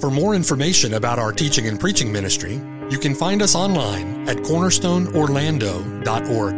For 0.00 0.10
more 0.10 0.34
information 0.34 0.94
about 0.94 1.20
our 1.20 1.32
teaching 1.32 1.68
and 1.68 1.78
preaching 1.78 2.10
ministry, 2.12 2.60
you 2.90 2.98
can 2.98 3.14
find 3.14 3.40
us 3.40 3.54
online 3.54 4.28
at 4.28 4.38
cornerstoneorlando.org. 4.38 6.56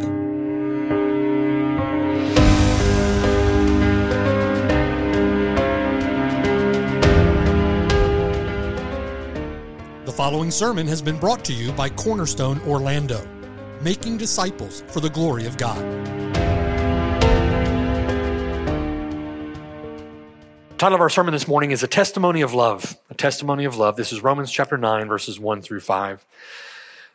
The 10.05 10.11
following 10.11 10.49
sermon 10.49 10.87
has 10.87 11.01
been 11.01 11.19
brought 11.19 11.45
to 11.45 11.53
you 11.53 11.71
by 11.73 11.89
Cornerstone 11.89 12.59
Orlando, 12.67 13.23
making 13.81 14.17
disciples 14.17 14.83
for 14.87 14.99
the 14.99 15.09
glory 15.09 15.45
of 15.45 15.57
God. 15.57 15.77
Title 20.77 20.95
of 20.95 21.01
our 21.01 21.09
sermon 21.09 21.33
this 21.33 21.47
morning 21.47 21.71
is 21.71 21.81
A 21.81 21.87
Testimony 21.87 22.41
of 22.41 22.53
Love. 22.53 22.95
Testimony 23.17 23.65
of 23.65 23.77
Love. 23.77 23.95
This 23.95 24.13
is 24.13 24.21
Romans 24.21 24.51
chapter 24.51 24.77
9, 24.77 25.07
verses 25.07 25.39
1 25.39 25.61
through 25.61 25.81
5. 25.81 26.25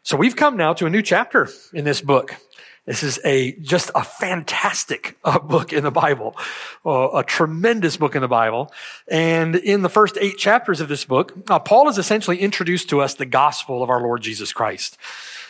So 0.03 0.17
we've 0.17 0.37
come 0.37 0.57
now 0.57 0.73
to 0.75 0.87
a 0.87 0.91
new 0.91 1.03
chapter 1.03 1.49
in 1.73 1.85
this 1.85 2.01
book. 2.01 2.37
This 2.85 3.05
is 3.05 3.21
a 3.25 3.53
just 3.61 3.93
a 3.95 4.03
fantastic 4.03 5.17
uh, 5.23 5.39
book 5.39 5.73
in 5.73 5.85
the 5.85 5.93
Bible, 5.93 6.37
uh, 6.85 7.11
a 7.15 7.23
tremendous 7.23 7.97
book 7.97 8.17
in 8.17 8.23
the 8.23 8.29
Bible. 8.29 8.73
And 9.07 9.55
in 9.55 9.83
the 9.83 9.89
first 9.89 10.19
eight 10.21 10.37
chapters 10.37 10.81
of 10.81 10.89
this 10.89 11.05
book, 11.05 11.33
uh, 11.49 11.61
Paul 11.61 11.87
has 11.87 11.97
essentially 11.97 12.39
introduced 12.39 12.89
to 12.91 13.01
us 13.01 13.15
the 13.15 13.27
gospel 13.27 13.85
of 13.85 13.91
our 13.91 14.01
Lord 14.01 14.23
Jesus 14.23 14.53
Christ. 14.53 14.99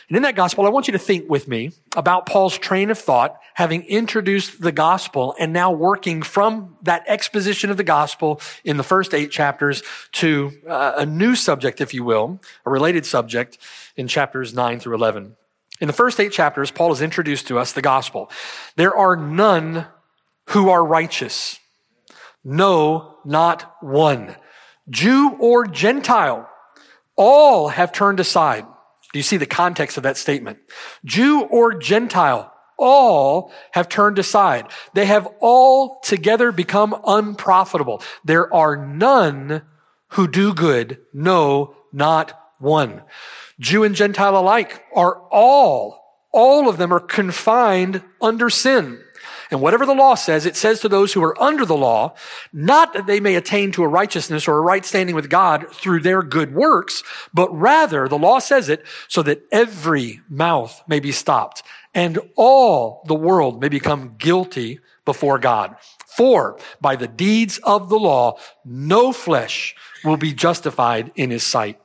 And 0.09 0.17
in 0.17 0.23
that 0.25 0.37
gospel, 0.37 0.67
I 0.67 0.71
want 0.71 0.89
you 0.89 0.93
to 0.93 0.99
think 0.99 1.31
with 1.31 1.49
me 1.49 1.73
about 1.97 2.27
Paul's 2.27 2.59
train 2.59 2.91
of 2.91 2.99
thought, 2.99 3.41
having 3.55 3.85
introduced 3.85 4.61
the 4.61 4.73
gospel 4.73 5.35
and 5.39 5.53
now 5.53 5.71
working 5.71 6.23
from 6.23 6.77
that 6.83 7.05
exposition 7.07 7.71
of 7.71 7.77
the 7.77 7.85
gospel 7.85 8.41
in 8.65 8.77
the 8.77 8.83
first 8.83 9.15
eight 9.15 9.31
chapters 9.31 9.83
to 10.13 10.53
uh, 10.69 10.95
a 10.97 11.07
new 11.07 11.35
subject, 11.35 11.81
if 11.81 11.95
you 11.95 12.05
will, 12.05 12.41
a 12.67 12.71
related 12.71 13.07
subject 13.07 13.59
in 13.97 14.09
chapters 14.09 14.53
9 14.53 14.81
through 14.81 14.95
11. 14.95 15.37
In 15.81 15.87
the 15.87 15.93
first 15.93 16.21
eight 16.21 16.33
chapters, 16.33 16.71
Paul 16.71 16.91
has 16.91 17.03
introduced 17.03 17.49
to 17.49 17.59
us 17.59 17.73
the 17.73 17.83
gospel. 17.83 18.31
There 18.77 18.97
are 18.97 19.17
none 19.17 19.87
who 20.51 20.71
are 20.71 20.85
righteous. 20.85 21.59
No, 22.45 23.19
not 23.25 23.77
one. 23.81 24.37
Jew 24.91 25.37
or 25.39 25.67
Gentile, 25.67 26.49
all 27.17 27.69
have 27.69 27.93
turned 27.93 28.21
aside. 28.21 28.67
Do 29.13 29.19
you 29.19 29.23
see 29.23 29.37
the 29.37 29.47
context 29.47 29.97
of 29.97 30.03
that 30.05 30.17
statement? 30.17 30.59
Jew 31.05 31.43
or 31.43 31.75
Gentile, 31.75 32.53
all 32.79 33.53
have 33.73 33.89
turned 33.89 34.19
aside. 34.19 34.67
They 34.95 35.07
have 35.07 35.29
all 35.41 36.01
together 36.01 36.51
become 36.51 37.01
unprofitable. 37.07 38.03
There 38.25 38.53
are 38.53 38.77
none 38.77 39.63
who 40.09 40.27
do 40.27 40.53
good. 40.53 40.99
No, 41.13 41.77
not 41.93 42.39
one. 42.59 43.03
Jew 43.61 43.85
and 43.85 43.95
Gentile 43.95 44.37
alike 44.37 44.83
are 44.95 45.21
all, 45.31 46.27
all 46.33 46.69
of 46.69 46.79
them 46.79 46.93
are 46.93 47.01
confined 47.01 48.03
under 48.21 48.51
sin. 48.51 49.01
And 49.53 49.61
whatever 49.61 49.85
the 49.85 49.95
law 49.95 50.15
says, 50.15 50.47
it 50.47 50.57
says 50.57 50.81
to 50.81 50.89
those 50.89 51.13
who 51.13 51.23
are 51.23 51.41
under 51.41 51.67
the 51.67 51.77
law, 51.77 52.15
not 52.55 52.95
that 52.95 53.07
they 53.07 53.21
may 53.21 53.35
attain 53.35 53.71
to 53.73 53.85
a 53.85 53.89
righteousness 53.89 54.49
or 54.49 54.57
a 54.57 54.63
right 54.63 54.83
standing 54.83 55.15
with 55.15 55.29
God 55.29 55.71
through 55.71 56.01
their 56.01 56.23
good 56.23 56.55
works, 56.55 57.03
but 57.35 57.55
rather 57.55 58.09
the 58.09 58.19
law 58.19 58.39
says 58.39 58.71
it 58.71 58.83
so 59.09 59.23
that 59.25 59.43
every 59.53 60.23
mouth 60.31 60.83
may 60.89 61.01
be 61.01 61.13
stopped 61.13 61.63
and 61.93 62.19
all 62.35 63.05
the 63.07 63.15
world 63.15 63.61
may 63.61 63.69
become 63.69 64.15
guilty 64.17 64.81
before 65.05 65.39
God. 65.39 65.77
For 66.07 66.59
by 66.81 66.97
the 66.97 67.09
deeds 67.09 67.59
of 67.59 67.91
the 67.91 67.99
law, 67.99 68.39
no 68.65 69.13
flesh 69.13 69.75
will 70.03 70.17
be 70.17 70.33
justified 70.33 71.13
in 71.15 71.29
his 71.29 71.45
sight. 71.45 71.79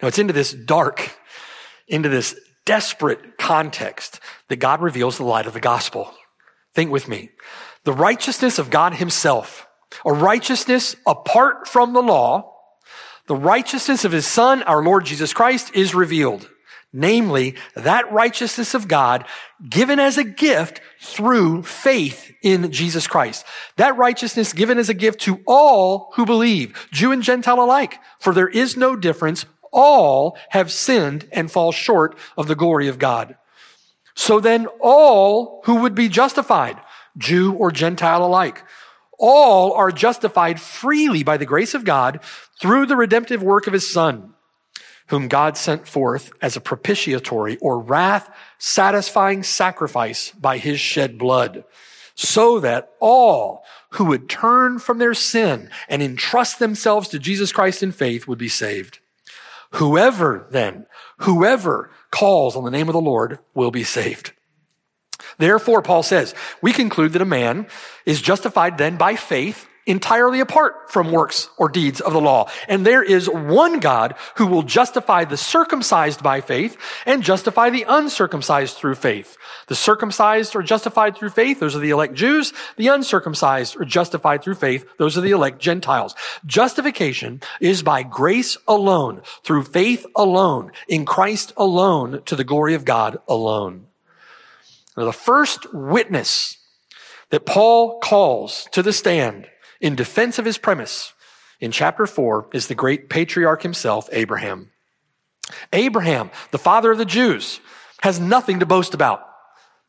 Now 0.00 0.08
it's 0.08 0.18
into 0.18 0.32
this 0.32 0.54
dark, 0.54 1.18
into 1.86 2.08
this 2.08 2.34
desperate 2.64 3.36
context 3.36 4.20
that 4.48 4.56
God 4.56 4.80
reveals 4.80 5.18
the 5.18 5.24
light 5.24 5.44
of 5.44 5.52
the 5.52 5.60
gospel. 5.60 6.14
Think 6.80 6.92
with 6.92 7.08
me. 7.08 7.28
The 7.84 7.92
righteousness 7.92 8.58
of 8.58 8.70
God 8.70 8.94
himself, 8.94 9.68
a 10.02 10.14
righteousness 10.14 10.96
apart 11.06 11.68
from 11.68 11.92
the 11.92 12.00
law, 12.00 12.54
the 13.26 13.36
righteousness 13.36 14.06
of 14.06 14.12
his 14.12 14.26
son, 14.26 14.62
our 14.62 14.82
Lord 14.82 15.04
Jesus 15.04 15.34
Christ, 15.34 15.72
is 15.74 15.94
revealed. 15.94 16.48
Namely, 16.90 17.56
that 17.74 18.10
righteousness 18.10 18.72
of 18.72 18.88
God 18.88 19.26
given 19.68 20.00
as 20.00 20.16
a 20.16 20.24
gift 20.24 20.80
through 21.02 21.64
faith 21.64 22.32
in 22.40 22.72
Jesus 22.72 23.06
Christ. 23.06 23.44
That 23.76 23.98
righteousness 23.98 24.54
given 24.54 24.78
as 24.78 24.88
a 24.88 24.94
gift 24.94 25.20
to 25.24 25.42
all 25.46 26.12
who 26.14 26.24
believe, 26.24 26.88
Jew 26.92 27.12
and 27.12 27.22
Gentile 27.22 27.62
alike. 27.62 27.98
For 28.20 28.32
there 28.32 28.48
is 28.48 28.74
no 28.74 28.96
difference. 28.96 29.44
All 29.70 30.38
have 30.48 30.72
sinned 30.72 31.28
and 31.30 31.52
fall 31.52 31.72
short 31.72 32.16
of 32.38 32.48
the 32.48 32.56
glory 32.56 32.88
of 32.88 32.98
God. 32.98 33.36
So 34.14 34.40
then 34.40 34.66
all 34.80 35.62
who 35.64 35.76
would 35.76 35.94
be 35.94 36.08
justified, 36.08 36.78
Jew 37.16 37.52
or 37.52 37.70
Gentile 37.70 38.24
alike, 38.24 38.62
all 39.18 39.72
are 39.72 39.92
justified 39.92 40.60
freely 40.60 41.22
by 41.22 41.36
the 41.36 41.46
grace 41.46 41.74
of 41.74 41.84
God 41.84 42.20
through 42.60 42.86
the 42.86 42.96
redemptive 42.96 43.42
work 43.42 43.66
of 43.66 43.72
his 43.72 43.90
son, 43.90 44.34
whom 45.08 45.28
God 45.28 45.56
sent 45.56 45.86
forth 45.86 46.32
as 46.40 46.56
a 46.56 46.60
propitiatory 46.60 47.56
or 47.58 47.80
wrath 47.80 48.30
satisfying 48.58 49.42
sacrifice 49.42 50.32
by 50.32 50.58
his 50.58 50.80
shed 50.80 51.18
blood, 51.18 51.64
so 52.14 52.60
that 52.60 52.90
all 53.00 53.64
who 53.90 54.04
would 54.06 54.28
turn 54.28 54.78
from 54.78 54.98
their 54.98 55.14
sin 55.14 55.70
and 55.88 56.02
entrust 56.02 56.58
themselves 56.58 57.08
to 57.08 57.18
Jesus 57.18 57.52
Christ 57.52 57.82
in 57.82 57.92
faith 57.92 58.26
would 58.26 58.38
be 58.38 58.48
saved. 58.48 59.00
Whoever 59.72 60.46
then, 60.50 60.86
whoever 61.18 61.90
calls 62.10 62.56
on 62.56 62.64
the 62.64 62.70
name 62.70 62.88
of 62.88 62.92
the 62.92 63.00
Lord 63.00 63.38
will 63.54 63.70
be 63.70 63.84
saved. 63.84 64.32
Therefore, 65.38 65.82
Paul 65.82 66.02
says, 66.02 66.34
we 66.60 66.72
conclude 66.72 67.12
that 67.12 67.22
a 67.22 67.26
man 67.26 67.66
is 68.04 68.20
justified 68.20 68.78
then 68.78 68.96
by 68.96 69.16
faith 69.16 69.66
entirely 69.90 70.38
apart 70.38 70.90
from 70.90 71.10
works 71.10 71.50
or 71.56 71.68
deeds 71.68 72.00
of 72.00 72.12
the 72.12 72.20
law. 72.20 72.48
And 72.68 72.86
there 72.86 73.02
is 73.02 73.28
one 73.28 73.80
God 73.80 74.14
who 74.36 74.46
will 74.46 74.62
justify 74.62 75.24
the 75.24 75.36
circumcised 75.36 76.22
by 76.22 76.40
faith 76.40 76.76
and 77.04 77.22
justify 77.22 77.70
the 77.70 77.84
uncircumcised 77.88 78.76
through 78.76 78.94
faith. 78.94 79.36
The 79.66 79.74
circumcised 79.74 80.54
are 80.54 80.62
justified 80.62 81.16
through 81.16 81.30
faith. 81.30 81.58
Those 81.58 81.74
are 81.74 81.80
the 81.80 81.90
elect 81.90 82.14
Jews. 82.14 82.52
The 82.76 82.88
uncircumcised 82.88 83.76
are 83.80 83.84
justified 83.84 84.42
through 84.42 84.54
faith. 84.54 84.86
Those 84.98 85.18
are 85.18 85.22
the 85.22 85.32
elect 85.32 85.58
Gentiles. 85.58 86.14
Justification 86.46 87.40
is 87.60 87.82
by 87.82 88.04
grace 88.04 88.56
alone, 88.68 89.22
through 89.42 89.64
faith 89.64 90.06
alone, 90.14 90.70
in 90.88 91.04
Christ 91.04 91.52
alone, 91.56 92.22
to 92.26 92.36
the 92.36 92.44
glory 92.44 92.74
of 92.74 92.84
God 92.84 93.18
alone. 93.26 93.86
Now, 94.96 95.04
the 95.04 95.12
first 95.12 95.72
witness 95.74 96.58
that 97.30 97.46
Paul 97.46 97.98
calls 98.00 98.68
to 98.72 98.82
the 98.82 98.92
stand 98.92 99.49
in 99.80 99.94
defense 99.94 100.38
of 100.38 100.44
his 100.44 100.58
premise 100.58 101.14
in 101.60 101.72
chapter 101.72 102.06
4 102.06 102.48
is 102.52 102.66
the 102.66 102.74
great 102.74 103.08
patriarch 103.08 103.62
himself, 103.62 104.08
Abraham. 104.12 104.70
Abraham, 105.72 106.30
the 106.50 106.58
father 106.58 106.90
of 106.90 106.98
the 106.98 107.04
Jews, 107.04 107.60
has 108.02 108.20
nothing 108.20 108.60
to 108.60 108.66
boast 108.66 108.94
about, 108.94 109.26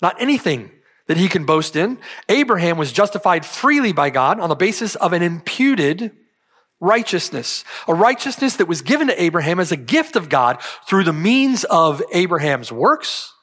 not 0.01 0.19
anything 0.19 0.71
that 1.07 1.17
he 1.17 1.27
can 1.27 1.45
boast 1.45 1.75
in. 1.75 1.97
Abraham 2.29 2.77
was 2.77 2.91
justified 2.91 3.45
freely 3.45 3.93
by 3.93 4.09
God 4.09 4.39
on 4.39 4.49
the 4.49 4.55
basis 4.55 4.95
of 4.95 5.13
an 5.13 5.21
imputed 5.21 6.11
righteousness, 6.79 7.63
a 7.87 7.93
righteousness 7.93 8.55
that 8.57 8.67
was 8.67 8.81
given 8.81 9.07
to 9.07 9.21
Abraham 9.21 9.59
as 9.59 9.71
a 9.71 9.77
gift 9.77 10.15
of 10.15 10.29
God 10.29 10.61
through 10.87 11.03
the 11.03 11.13
means 11.13 11.63
of 11.65 12.01
Abraham's 12.11 12.71
works 12.71 13.33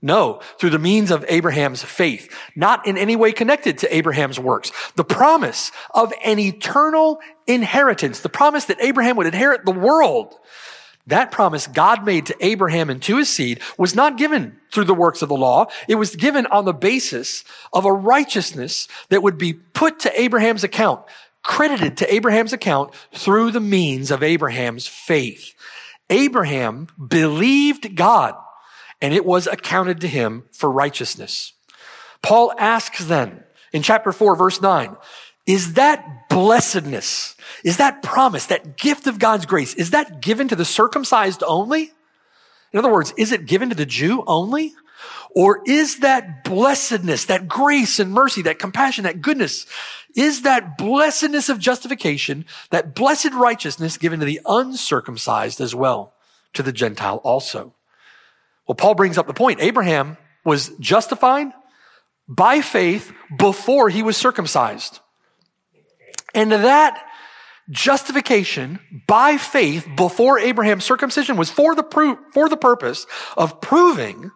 no, 0.00 0.40
through 0.58 0.70
the 0.70 0.78
means 0.78 1.10
of 1.10 1.24
Abraham's 1.28 1.82
faith, 1.82 2.32
not 2.54 2.86
in 2.86 2.96
any 2.96 3.16
way 3.16 3.32
connected 3.32 3.78
to 3.78 3.96
Abraham's 3.96 4.38
works. 4.38 4.70
The 4.94 5.04
promise 5.04 5.72
of 5.92 6.12
an 6.24 6.38
eternal 6.38 7.18
inheritance, 7.46 8.20
the 8.20 8.28
promise 8.28 8.66
that 8.66 8.80
Abraham 8.80 9.16
would 9.16 9.26
inherit 9.26 9.64
the 9.64 9.72
world, 9.72 10.34
that 11.08 11.32
promise 11.32 11.66
God 11.66 12.04
made 12.04 12.26
to 12.26 12.36
Abraham 12.38 12.90
and 12.90 13.02
to 13.02 13.16
his 13.16 13.28
seed 13.28 13.60
was 13.78 13.94
not 13.94 14.18
given 14.18 14.58
through 14.72 14.84
the 14.84 14.94
works 14.94 15.22
of 15.22 15.30
the 15.30 15.36
law. 15.36 15.66
It 15.88 15.94
was 15.94 16.14
given 16.14 16.46
on 16.46 16.64
the 16.64 16.74
basis 16.74 17.44
of 17.72 17.86
a 17.86 17.92
righteousness 17.92 18.88
that 19.08 19.22
would 19.22 19.38
be 19.38 19.54
put 19.54 20.00
to 20.00 20.20
Abraham's 20.20 20.64
account, 20.64 21.02
credited 21.42 21.96
to 21.96 22.14
Abraham's 22.14 22.52
account 22.52 22.94
through 23.14 23.52
the 23.52 23.60
means 23.60 24.10
of 24.10 24.22
Abraham's 24.22 24.86
faith. 24.86 25.54
Abraham 26.10 26.88
believed 27.04 27.96
God 27.96 28.34
and 29.00 29.14
it 29.14 29.24
was 29.24 29.46
accounted 29.46 30.00
to 30.00 30.08
him 30.08 30.44
for 30.52 30.70
righteousness. 30.70 31.52
Paul 32.22 32.52
asks 32.58 33.04
then 33.04 33.44
in 33.72 33.82
chapter 33.82 34.12
4, 34.12 34.36
verse 34.36 34.60
9, 34.60 34.96
is 35.46 35.74
that 35.74 36.28
blessedness, 36.28 37.34
is 37.64 37.78
that 37.78 38.02
promise, 38.02 38.46
that 38.46 38.76
gift 38.76 39.06
of 39.06 39.18
God's 39.18 39.46
grace, 39.46 39.74
is 39.74 39.90
that 39.90 40.20
given 40.20 40.48
to 40.48 40.56
the 40.56 40.64
circumcised 40.64 41.42
only? 41.46 41.92
In 42.72 42.78
other 42.78 42.92
words, 42.92 43.14
is 43.16 43.32
it 43.32 43.46
given 43.46 43.70
to 43.70 43.74
the 43.74 43.86
Jew 43.86 44.22
only? 44.26 44.74
Or 45.34 45.62
is 45.66 46.00
that 46.00 46.44
blessedness, 46.44 47.26
that 47.26 47.48
grace 47.48 47.98
and 47.98 48.12
mercy, 48.12 48.42
that 48.42 48.58
compassion, 48.58 49.04
that 49.04 49.22
goodness, 49.22 49.66
is 50.16 50.42
that 50.42 50.76
blessedness 50.76 51.48
of 51.48 51.58
justification, 51.58 52.44
that 52.70 52.94
blessed 52.94 53.32
righteousness 53.32 53.96
given 53.98 54.20
to 54.20 54.26
the 54.26 54.40
uncircumcised 54.46 55.60
as 55.60 55.74
well, 55.74 56.14
to 56.54 56.62
the 56.62 56.72
Gentile 56.72 57.18
also? 57.18 57.74
Well, 58.68 58.76
Paul 58.76 58.94
brings 58.94 59.16
up 59.16 59.26
the 59.26 59.34
point. 59.34 59.60
Abraham 59.60 60.18
was 60.44 60.68
justified 60.78 61.48
by 62.28 62.60
faith 62.60 63.12
before 63.38 63.88
he 63.88 64.02
was 64.02 64.16
circumcised. 64.16 65.00
And 66.34 66.52
that 66.52 67.02
justification 67.70 68.78
by 69.06 69.38
faith 69.38 69.86
before 69.96 70.38
Abraham's 70.38 70.84
circumcision 70.84 71.36
was 71.36 71.50
for 71.50 71.74
the 71.74 71.82
pro- 71.82 72.18
for 72.32 72.48
the 72.48 72.56
purpose 72.56 73.06
of 73.36 73.60
proving 73.60 74.30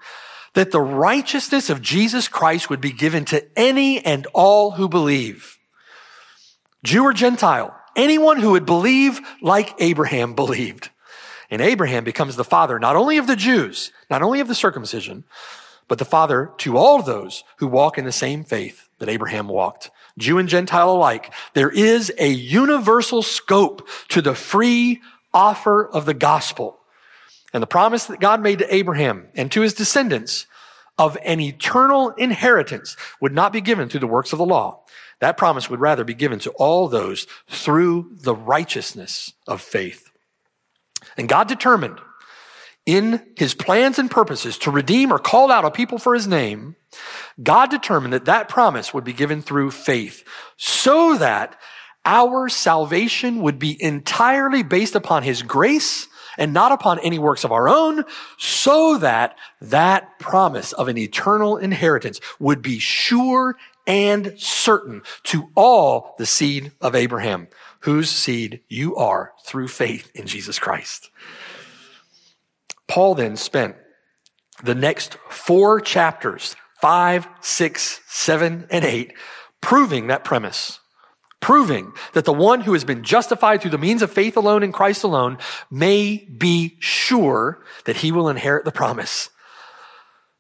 that 0.55 0.71
the 0.71 0.81
righteousness 0.81 1.71
of 1.71 1.81
Jesus 1.81 2.29
Christ 2.29 2.69
would 2.69 2.81
be 2.81 2.93
given 2.93 3.25
to 3.27 3.47
any 3.59 4.05
and 4.05 4.27
all 4.35 4.73
who 4.73 4.89
believe. 4.89 5.59
Jew 6.85 7.05
or 7.05 7.13
Gentile, 7.13 7.75
anyone 7.97 8.39
who 8.39 8.53
would 8.53 8.67
believe 8.67 9.21
like 9.41 9.75
Abraham 9.79 10.35
believed. 10.35 10.91
And 11.53 11.61
Abraham 11.61 12.03
becomes 12.03 12.37
the 12.37 12.45
father 12.45 12.79
not 12.79 12.97
only 12.97 13.19
of 13.19 13.27
the 13.27 13.37
Jews, 13.37 13.93
not 14.09 14.23
only 14.23 14.41
of 14.41 14.49
the 14.49 14.55
circumcision, 14.55 15.25
but 15.87 15.99
the 15.99 16.07
father 16.07 16.51
to 16.57 16.79
all 16.79 17.03
those 17.03 17.45
who 17.59 17.67
walk 17.67 17.99
in 17.99 18.07
the 18.07 18.11
same 18.11 18.43
faith 18.43 18.89
that 18.99 19.11
Abraham 19.11 19.49
walked. 19.49 19.91
Jew 20.17 20.39
and 20.39 20.49
Gentile 20.49 20.91
alike. 20.91 21.31
There 21.53 21.69
is 21.69 22.11
a 22.17 22.29
universal 22.29 23.21
scope 23.21 23.87
to 24.09 24.23
the 24.23 24.35
free 24.35 25.03
offer 25.35 25.87
of 25.87 26.07
the 26.07 26.15
gospel. 26.15 26.79
And 27.53 27.63
the 27.63 27.67
promise 27.67 28.07
that 28.07 28.19
God 28.19 28.41
made 28.41 28.61
to 28.61 28.75
Abraham 28.75 29.29
and 29.35 29.53
to 29.53 29.61
his 29.61 29.75
descendants 29.75 30.47
of 30.97 31.19
an 31.23 31.39
eternal 31.39 32.11
inheritance 32.13 32.97
would 33.21 33.35
not 33.35 33.53
be 33.53 33.61
given 33.61 33.91
through 33.91 34.01
the 34.01 34.07
works 34.07 34.33
of 34.33 34.39
the 34.39 34.47
law. 34.47 34.85
That 35.19 35.37
promise 35.37 35.69
would 35.69 35.81
rather 35.81 36.03
be 36.03 36.15
given 36.15 36.39
to 36.41 36.51
all 36.53 36.89
those 36.89 37.27
through 37.47 38.13
the 38.15 38.35
righteousness 38.35 39.35
of 39.47 39.61
faith. 39.61 40.12
And 41.17 41.29
God 41.29 41.49
determined 41.49 41.99
in 42.85 43.23
his 43.37 43.55
plans 43.55 43.99
and 43.99 44.11
purposes 44.11 44.59
to 44.59 44.71
redeem 44.71 45.13
or 45.13 45.19
call 45.19 45.51
out 45.51 45.65
a 45.65 45.71
people 45.71 45.99
for 45.99 46.15
his 46.15 46.27
name, 46.27 46.77
God 47.43 47.71
determined 47.71 48.13
that 48.13 48.25
that 48.25 48.49
promise 48.49 48.93
would 48.93 49.05
be 49.05 49.13
given 49.13 49.41
through 49.41 49.71
faith 49.71 50.25
so 50.57 51.17
that 51.17 51.57
our 52.05 52.49
salvation 52.49 53.41
would 53.43 53.59
be 53.59 53.81
entirely 53.81 54.63
based 54.63 54.97
upon 54.97 55.23
his 55.23 55.43
grace 55.43 56.09
and 56.39 56.53
not 56.53 56.73
upon 56.73 56.99
any 57.01 57.19
works 57.19 57.45
of 57.45 57.53
our 57.53 57.69
own, 57.69 58.05
so 58.39 58.99
that 58.99 59.37
that 59.61 60.19
promise 60.19 60.73
of 60.73 60.89
an 60.89 60.99
eternal 60.99 61.57
inheritance 61.57 62.21
would 62.39 62.63
be 62.63 62.79
sure 62.79 63.57
and 63.87 64.35
certain 64.37 65.03
to 65.25 65.51
all 65.55 66.15
the 66.19 66.27
seed 66.27 66.73
of 66.81 66.95
Abraham, 66.95 67.49
whose 67.81 68.11
seed 68.11 68.61
you 68.69 68.95
are 68.97 69.33
through 69.45 69.69
faith 69.69 70.11
in 70.15 70.27
Jesus 70.27 70.59
Christ. 70.59 71.11
Paul 72.87 73.15
then 73.15 73.37
spent 73.37 73.77
the 74.63 74.75
next 74.75 75.19
four 75.29 75.81
chapters, 75.81 76.55
five, 76.81 77.27
six, 77.41 78.01
seven, 78.07 78.67
and 78.71 78.85
eight, 78.85 79.15
proving 79.61 80.09
that 80.09 80.25
premise 80.25 80.79
proving 81.43 81.93
that 82.15 82.25
the 82.25 82.33
one 82.33 82.63
who 82.63 82.73
has 82.73 82.85
been 82.85 83.03
justified 83.03 83.61
through 83.61 83.73
the 83.73 83.77
means 83.77 84.01
of 84.01 84.11
faith 84.11 84.39
alone 84.39 84.63
in 84.63 84.73
Christ 84.73 85.03
alone 85.03 85.37
may 85.71 86.19
be 86.39 86.77
sure 86.79 87.63
that 87.85 87.97
he 87.97 88.11
will 88.11 88.31
inherit 88.31 88.65
the 88.65 88.73
promise. 88.73 89.29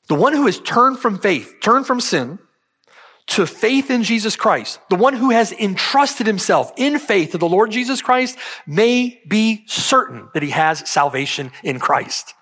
The 0.09 0.15
one 0.15 0.33
who 0.33 0.47
has 0.47 0.59
turned 0.59 0.99
from 0.99 1.19
faith, 1.19 1.57
turned 1.61 1.87
from 1.87 2.01
sin, 2.01 2.39
to 3.27 3.47
faith 3.47 3.91
in 3.91 4.03
Jesus 4.03 4.37
Christ, 4.37 4.81
the 4.91 4.97
one 4.97 5.15
who 5.15 5.31
has 5.31 5.53
entrusted 5.53 6.27
himself 6.27 6.73
in 6.77 6.99
faith 6.99 7.33
to 7.33 7.39
the 7.39 7.49
Lord 7.49 7.71
Jesus 7.71 8.03
Christ 8.03 8.39
may 8.67 9.21
be 9.27 9.65
certain 9.67 10.29
that 10.35 10.43
he 10.43 10.51
has 10.51 10.89
salvation 10.89 11.51
in 11.63 11.79
Christ. 11.79 12.35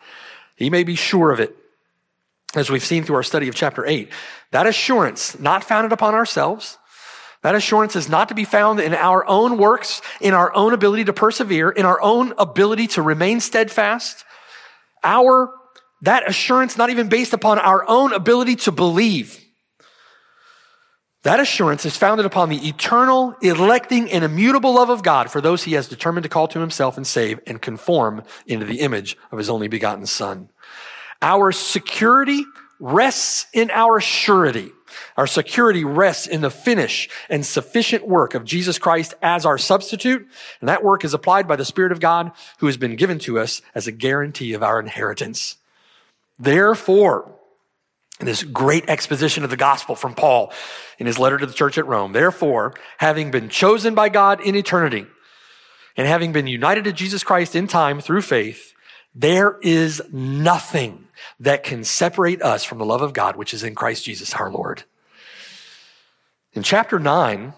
He 0.56 0.70
may 0.70 0.84
be 0.84 0.94
sure 0.94 1.32
of 1.32 1.40
it. 1.40 1.56
As 2.54 2.70
we've 2.70 2.84
seen 2.84 3.04
through 3.04 3.16
our 3.16 3.22
study 3.22 3.48
of 3.48 3.54
chapter 3.54 3.86
8, 3.86 4.10
that 4.50 4.66
assurance, 4.66 5.38
not 5.38 5.62
founded 5.62 5.92
upon 5.92 6.14
ourselves, 6.14 6.78
that 7.42 7.54
assurance 7.54 7.96
is 7.96 8.08
not 8.08 8.28
to 8.28 8.34
be 8.34 8.44
found 8.44 8.80
in 8.80 8.94
our 8.94 9.26
own 9.26 9.56
works, 9.56 10.02
in 10.20 10.34
our 10.34 10.54
own 10.54 10.74
ability 10.74 11.04
to 11.04 11.12
persevere, 11.12 11.70
in 11.70 11.86
our 11.86 12.00
own 12.00 12.34
ability 12.36 12.86
to 12.88 13.02
remain 13.02 13.40
steadfast. 13.40 14.24
Our, 15.02 15.50
that 16.02 16.28
assurance 16.28 16.76
not 16.76 16.90
even 16.90 17.08
based 17.08 17.32
upon 17.32 17.58
our 17.58 17.88
own 17.88 18.12
ability 18.12 18.56
to 18.56 18.72
believe. 18.72 19.42
That 21.22 21.40
assurance 21.40 21.84
is 21.84 21.96
founded 21.96 22.24
upon 22.24 22.48
the 22.48 22.68
eternal, 22.68 23.34
electing, 23.42 24.10
and 24.10 24.24
immutable 24.24 24.74
love 24.74 24.88
of 24.88 25.02
God 25.02 25.30
for 25.30 25.42
those 25.42 25.64
he 25.64 25.74
has 25.74 25.86
determined 25.88 26.22
to 26.22 26.30
call 26.30 26.48
to 26.48 26.60
himself 26.60 26.96
and 26.96 27.06
save 27.06 27.40
and 27.46 27.60
conform 27.60 28.22
into 28.46 28.64
the 28.64 28.80
image 28.80 29.18
of 29.30 29.36
his 29.36 29.50
only 29.50 29.68
begotten 29.68 30.06
son. 30.06 30.48
Our 31.20 31.52
security 31.52 32.44
rests 32.78 33.46
in 33.52 33.70
our 33.70 34.00
surety. 34.00 34.72
Our 35.16 35.26
security 35.26 35.84
rests 35.84 36.26
in 36.26 36.40
the 36.40 36.50
finish 36.50 37.08
and 37.28 37.44
sufficient 37.44 38.06
work 38.06 38.34
of 38.34 38.44
Jesus 38.44 38.78
Christ 38.78 39.14
as 39.22 39.46
our 39.46 39.58
substitute. 39.58 40.26
And 40.60 40.68
that 40.68 40.84
work 40.84 41.04
is 41.04 41.14
applied 41.14 41.46
by 41.48 41.56
the 41.56 41.64
Spirit 41.64 41.92
of 41.92 42.00
God 42.00 42.32
who 42.58 42.66
has 42.66 42.76
been 42.76 42.96
given 42.96 43.18
to 43.20 43.38
us 43.38 43.62
as 43.74 43.86
a 43.86 43.92
guarantee 43.92 44.52
of 44.54 44.62
our 44.62 44.80
inheritance. 44.80 45.56
Therefore, 46.38 47.36
in 48.20 48.26
this 48.26 48.42
great 48.42 48.88
exposition 48.88 49.44
of 49.44 49.50
the 49.50 49.56
gospel 49.56 49.96
from 49.96 50.14
Paul 50.14 50.52
in 50.98 51.06
his 51.06 51.18
letter 51.18 51.38
to 51.38 51.46
the 51.46 51.54
church 51.54 51.78
at 51.78 51.86
Rome, 51.86 52.12
therefore, 52.12 52.74
having 52.98 53.30
been 53.30 53.48
chosen 53.48 53.94
by 53.94 54.10
God 54.10 54.40
in 54.40 54.54
eternity 54.54 55.06
and 55.96 56.06
having 56.06 56.32
been 56.32 56.46
united 56.46 56.84
to 56.84 56.92
Jesus 56.92 57.24
Christ 57.24 57.56
in 57.56 57.66
time 57.66 58.00
through 58.00 58.22
faith, 58.22 58.74
there 59.14 59.58
is 59.62 60.02
nothing 60.12 61.08
that 61.40 61.64
can 61.64 61.84
separate 61.84 62.42
us 62.42 62.64
from 62.64 62.78
the 62.78 62.84
love 62.84 63.02
of 63.02 63.12
God, 63.12 63.36
which 63.36 63.54
is 63.54 63.62
in 63.62 63.74
Christ 63.74 64.04
Jesus 64.04 64.34
our 64.34 64.50
Lord. 64.50 64.84
In 66.52 66.62
chapter 66.62 66.98
9, 66.98 67.52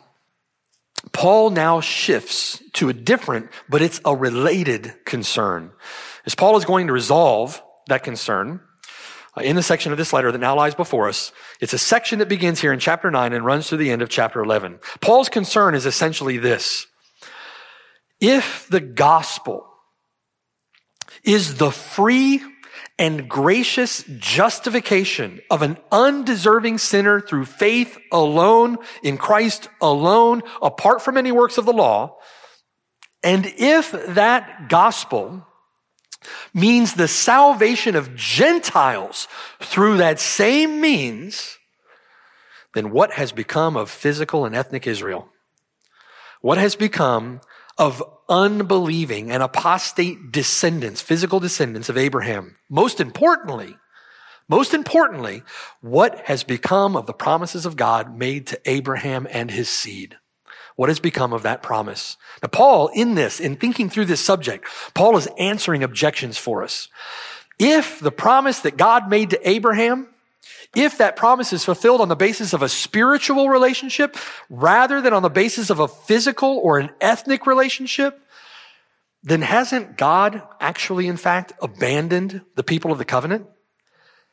Paul 1.13 1.51
now 1.51 1.81
shifts 1.81 2.63
to 2.75 2.89
a 2.89 2.93
different, 2.93 3.51
but 3.69 3.83
it's 3.83 4.01
a 4.05 4.15
related 4.15 4.95
concern. 5.05 5.73
As 6.27 6.35
Paul 6.35 6.57
is 6.57 6.65
going 6.65 6.87
to 6.87 6.93
resolve 6.93 7.63
that 7.89 8.05
concern 8.05 8.61
uh, 9.37 9.41
in 9.41 9.57
the 9.57 9.63
section 9.63 9.91
of 9.91 9.99
this 9.99 10.13
letter 10.13 10.31
that 10.31 10.39
now 10.39 10.55
lies 10.55 10.75
before 10.75 11.09
us, 11.09 11.33
it's 11.61 11.73
a 11.73 11.79
section 11.79 12.21
that 12.21 12.29
begins 12.29 12.61
here 12.61 12.73
in 12.73 12.79
chapter 12.79 13.11
9 13.11 13.33
and 13.33 13.45
runs 13.45 13.69
through 13.69 13.79
the 13.79 13.91
end 13.91 14.03
of 14.03 14.09
chapter 14.09 14.43
11. 14.43 14.79
Paul's 15.01 15.29
concern 15.29 15.75
is 15.75 15.87
essentially 15.87 16.39
this. 16.39 16.87
If 18.21 18.69
the 18.69 18.81
gospel 18.81 19.67
is 21.25 21.57
the 21.57 21.73
free 21.73 22.41
and 22.99 23.29
gracious 23.29 24.05
justification 24.19 25.41
of 25.51 25.63
an 25.63 25.79
undeserving 25.91 26.79
sinner 26.79 27.21
through 27.21 27.47
faith 27.47 27.99
alone, 28.13 28.79
in 29.03 29.17
Christ 29.17 29.69
alone, 29.81 30.43
apart 30.61 31.03
from 31.03 31.17
any 31.17 31.33
works 31.33 31.59
of 31.59 31.65
the 31.65 31.73
law. 31.73 32.19
And 33.23 33.47
if 33.57 33.93
that 34.15 34.69
gospel 34.69 35.47
means 36.55 36.95
the 36.95 37.09
salvation 37.09 37.97
of 37.97 38.15
Gentiles 38.15 39.27
through 39.61 39.97
that 39.99 40.21
same 40.21 40.81
means, 40.81 41.59
then 42.75 42.91
what 42.91 43.13
has 43.13 43.33
become 43.33 43.77
of 43.77 43.91
physical 43.91 44.45
and 44.45 44.55
ethnic 44.55 44.87
Israel? 44.87 45.29
What 46.41 46.59
has 46.59 46.77
become 46.77 47.41
of 47.79 48.03
unbelieving 48.33 49.31
and 49.31 49.43
apostate 49.43 50.33
descendants, 50.33 51.03
physical 51.03 51.39
descendants 51.39 51.91
of 51.91 51.99
Abraham. 51.99 52.57
Most 52.71 52.99
importantly, 52.99 53.77
most 54.49 54.73
importantly, 54.73 55.43
what 55.83 56.19
has 56.21 56.43
become 56.43 56.97
of 56.97 57.07
the 57.07 57.13
promises 57.13 57.67
of 57.67 57.77
God 57.77 58.17
made 58.17 58.47
to 58.49 58.61
Abraham 58.65 59.27
and 59.31 59.51
his 59.51 59.69
seed? 59.69 60.17
What 60.77 60.89
has 60.89 60.99
become 60.99 61.35
of 61.35 61.43
that 61.43 61.63
promise? 61.63 62.17
Now, 62.43 62.49
Paul, 62.49 62.89
in 62.89 63.15
this, 63.15 63.39
in 63.39 63.57
thinking 63.57 63.91
through 63.91 64.07
this 64.07 64.25
subject, 64.25 64.67
Paul 64.95 65.19
is 65.19 65.29
answering 65.39 65.83
objections 65.83 66.39
for 66.39 66.63
us. 66.63 66.89
If 67.59 68.01
the 68.01 68.11
promise 68.11 68.61
that 68.61 68.79
God 68.79 69.11
made 69.11 69.31
to 69.31 69.49
Abraham 69.49 70.09
if 70.75 70.99
that 70.99 71.17
promise 71.17 71.53
is 71.53 71.65
fulfilled 71.65 72.01
on 72.01 72.09
the 72.09 72.17
basis 72.17 72.55
of 72.55 72.63
a 72.63 72.69
spiritual 72.69 73.51
relationship 73.51 74.17
rather 74.49 75.03
than 75.03 75.13
on 75.13 75.23
the 75.23 75.29
basis 75.29 75.69
of 75.69 75.81
a 75.81 75.89
physical 75.89 76.59
or 76.63 76.79
an 76.79 76.91
ethnic 77.01 77.47
relationship, 77.47 78.22
then 79.23 79.43
hasn't 79.43 79.97
God 79.97 80.43
actually, 80.61 81.07
in 81.07 81.17
fact, 81.17 81.53
abandoned 81.63 82.43
the 82.57 82.65
people 82.65 82.91
of 82.91 82.99
the 82.99 83.05
covenant? 83.05 83.47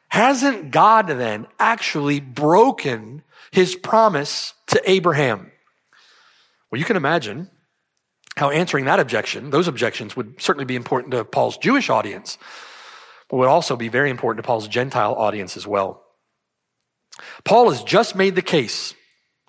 Hasn't 0.10 0.72
God 0.72 1.08
then 1.08 1.46
actually 1.60 2.20
broken 2.20 3.24
his 3.52 3.76
promise 3.76 4.54
to 4.68 4.82
Abraham? 4.90 5.52
Well, 6.72 6.80
you 6.80 6.86
can 6.86 6.98
imagine 6.98 7.50
how 8.36 8.50
answering 8.50 8.86
that 8.86 9.00
objection, 9.00 9.50
those 9.50 9.68
objections 9.68 10.16
would 10.16 10.42
certainly 10.42 10.66
be 10.66 10.76
important 10.76 11.12
to 11.12 11.26
Paul's 11.26 11.58
Jewish 11.58 11.90
audience. 11.90 12.38
but 13.30 13.38
would 13.38 13.48
also 13.48 13.76
be 13.76 13.88
very 13.88 14.10
important 14.10 14.44
to 14.44 14.48
Paul's 14.48 14.68
Gentile 14.68 15.14
audience 15.14 15.56
as 15.56 15.68
well. 15.68 16.04
Paul 17.44 17.70
has 17.70 17.84
just 17.84 18.16
made 18.16 18.36
the 18.36 18.42
case. 18.42 18.96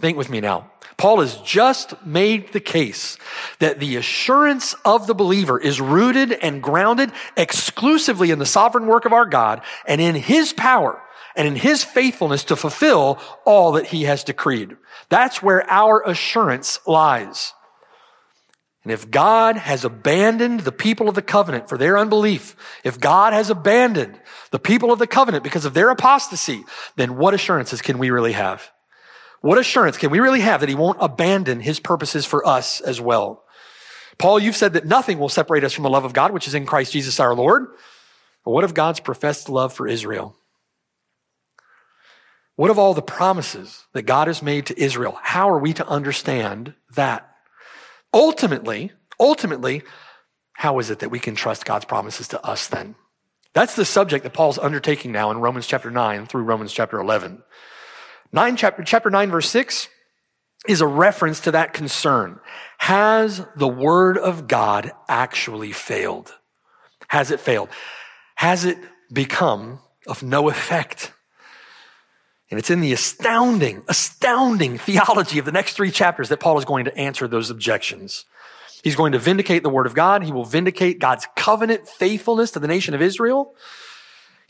Think 0.01 0.19
with 0.19 0.31
me 0.31 0.41
now. 0.41 0.70
Paul 1.01 1.21
has 1.21 1.39
just 1.39 1.95
made 2.05 2.53
the 2.53 2.61
case 2.61 3.17
that 3.59 3.81
the 3.81 3.97
assurance 3.97 4.75
of 4.85 5.07
the 5.07 5.15
believer 5.15 5.59
is 5.59 5.81
rooted 5.81 6.31
and 6.31 6.63
grounded 6.63 7.11
exclusively 7.39 8.31
in 8.31 8.39
the 8.39 8.45
sovereign 8.45 8.87
work 8.87 9.07
of 9.07 9.15
our 9.15 9.25
God 9.25 9.63
and 9.87 9.99
in 9.99 10.15
his 10.15 10.53
power 10.53 11.01
and 11.35 11.49
in 11.49 11.57
his 11.57 11.83
faithfulness 11.83 12.45
to 12.45 12.55
fulfill 12.55 13.19
all 13.47 13.73
that 13.73 13.87
he 13.87 14.03
has 14.03 14.25
decreed. 14.25 14.77
That's 15.09 15.43
where 15.43 15.67
our 15.71 16.07
assurance 16.07 16.79
lies. 16.87 17.55
And 18.85 18.93
if 18.93 19.11
God 19.11 19.57
has 19.57 19.87
abandoned 19.87 20.61
the 20.61 20.71
people 20.71 21.09
of 21.09 21.15
the 21.15 21.23
covenant 21.23 21.71
for 21.71 21.79
their 21.79 21.97
unbelief, 21.97 22.55
if 22.85 23.01
God 23.01 23.33
has 23.33 23.49
abandoned 23.49 24.21
the 24.51 24.59
people 24.59 24.93
of 24.93 24.99
the 24.99 25.07
covenant 25.07 25.45
because 25.45 25.65
of 25.65 25.73
their 25.73 25.89
apostasy, 25.89 26.63
then 26.97 27.17
what 27.17 27.33
assurances 27.33 27.81
can 27.81 27.97
we 27.97 28.11
really 28.11 28.33
have? 28.33 28.71
What 29.41 29.59
assurance 29.59 29.97
can 29.97 30.11
we 30.11 30.21
really 30.21 30.41
have 30.41 30.61
that 30.61 30.69
he 30.69 30.75
won't 30.75 30.99
abandon 31.01 31.61
his 31.61 31.81
purposes 31.81 32.27
for 32.27 32.47
us 32.47 32.81
as 32.81 33.01
well? 33.01 33.45
Paul, 34.19 34.39
you've 34.39 34.57
said 34.57 34.75
that 34.75 34.85
nothing 34.85 35.19
will 35.19 35.31
separate 35.31 35.65
us 35.65 35.73
from 35.73 35.85
the 35.85 35.91
love 35.91 36.05
of 36.05 36.13
God, 36.13 36.33
which 36.33 36.47
is 36.47 36.55
in 36.55 36.67
Christ 36.67 36.93
Jesus 36.93 37.19
our 37.19 37.35
Lord. 37.35 37.69
But 38.45 38.51
what 38.51 38.65
of 38.65 38.75
God's 38.75 39.01
professed 39.01 39.49
love 39.49 39.73
for 39.73 39.89
Israel? 39.89 40.37
What 42.57 42.71
of 42.71 42.79
all 42.79 42.93
the 42.93 43.01
promises 43.01 43.87
that 43.95 44.03
God 44.03 44.27
has 44.27 44.43
made 44.43 44.67
to 44.67 44.79
Israel? 44.79 45.19
How 45.23 45.49
are 45.49 45.59
we 45.59 45.73
to 45.73 45.89
understand 45.89 46.75
that? 46.95 47.35
Ultimately, 48.13 48.93
ultimately, 49.19 49.83
how 50.53 50.79
is 50.79 50.91
it 50.91 50.99
that 50.99 51.11
we 51.11 51.19
can 51.19 51.35
trust 51.35 51.65
God's 51.65 51.87
promises 51.87 52.29
to 52.29 52.45
us 52.45 52.69
then? 52.69 52.97
That's 53.55 53.77
the 53.77 53.87
subject 53.87 54.25
that 54.25 54.35
Paul's 54.35 54.59
undertaking 54.59 55.11
now 55.13 55.31
in 55.31 55.39
Romans 55.39 55.67
chapter 55.67 55.91
9 55.91 56.27
through 56.27 56.43
Romans 56.43 56.73
chapter 56.75 57.01
11. 57.01 57.43
9 58.33 58.57
chapter, 58.57 58.83
chapter 58.83 59.11
9 59.11 59.31
verse 59.31 59.49
6 59.51 59.89
is 60.69 60.81
a 60.81 60.87
reference 60.87 61.41
to 61.41 61.53
that 61.53 61.73
concern. 61.73 62.39
Has 62.79 63.45
the 63.57 63.69
word 63.69 64.19
of 64.19 64.47
God 64.47 64.93
actually 65.09 65.73
failed? 65.73 66.35
Has 67.09 67.31
it 67.31 67.41
failed? 67.41 67.71
Has 68.37 68.65
it 68.65 68.79
become 69.13 69.81
of 70.07 70.23
no 70.23 70.49
effect? 70.49 71.13
And 72.51 72.59
it's 72.59 72.71
in 72.71 72.81
the 72.81 72.93
astounding, 72.93 73.85
astounding 73.89 74.79
theology 74.79 75.39
of 75.39 75.45
the 75.45 75.53
next 75.53 75.75
three 75.75 75.91
chapters 75.91 76.29
that 76.29 76.41
Paul 76.41 76.59
is 76.59 76.65
going 76.65 76.85
to 76.85 76.97
answer 76.97 77.27
those 77.27 77.51
objections. 77.51 78.25
He's 78.83 78.97
going 78.97 79.13
to 79.13 79.19
vindicate 79.19 79.63
the 79.63 79.69
word 79.69 79.87
of 79.87 79.95
God. 79.95 80.23
He 80.23 80.33
will 80.33 80.45
vindicate 80.45 80.99
God's 80.99 81.27
covenant 81.37 81.87
faithfulness 81.89 82.51
to 82.53 82.59
the 82.59 82.69
nation 82.69 82.95
of 82.95 83.03
Israel. 83.03 83.55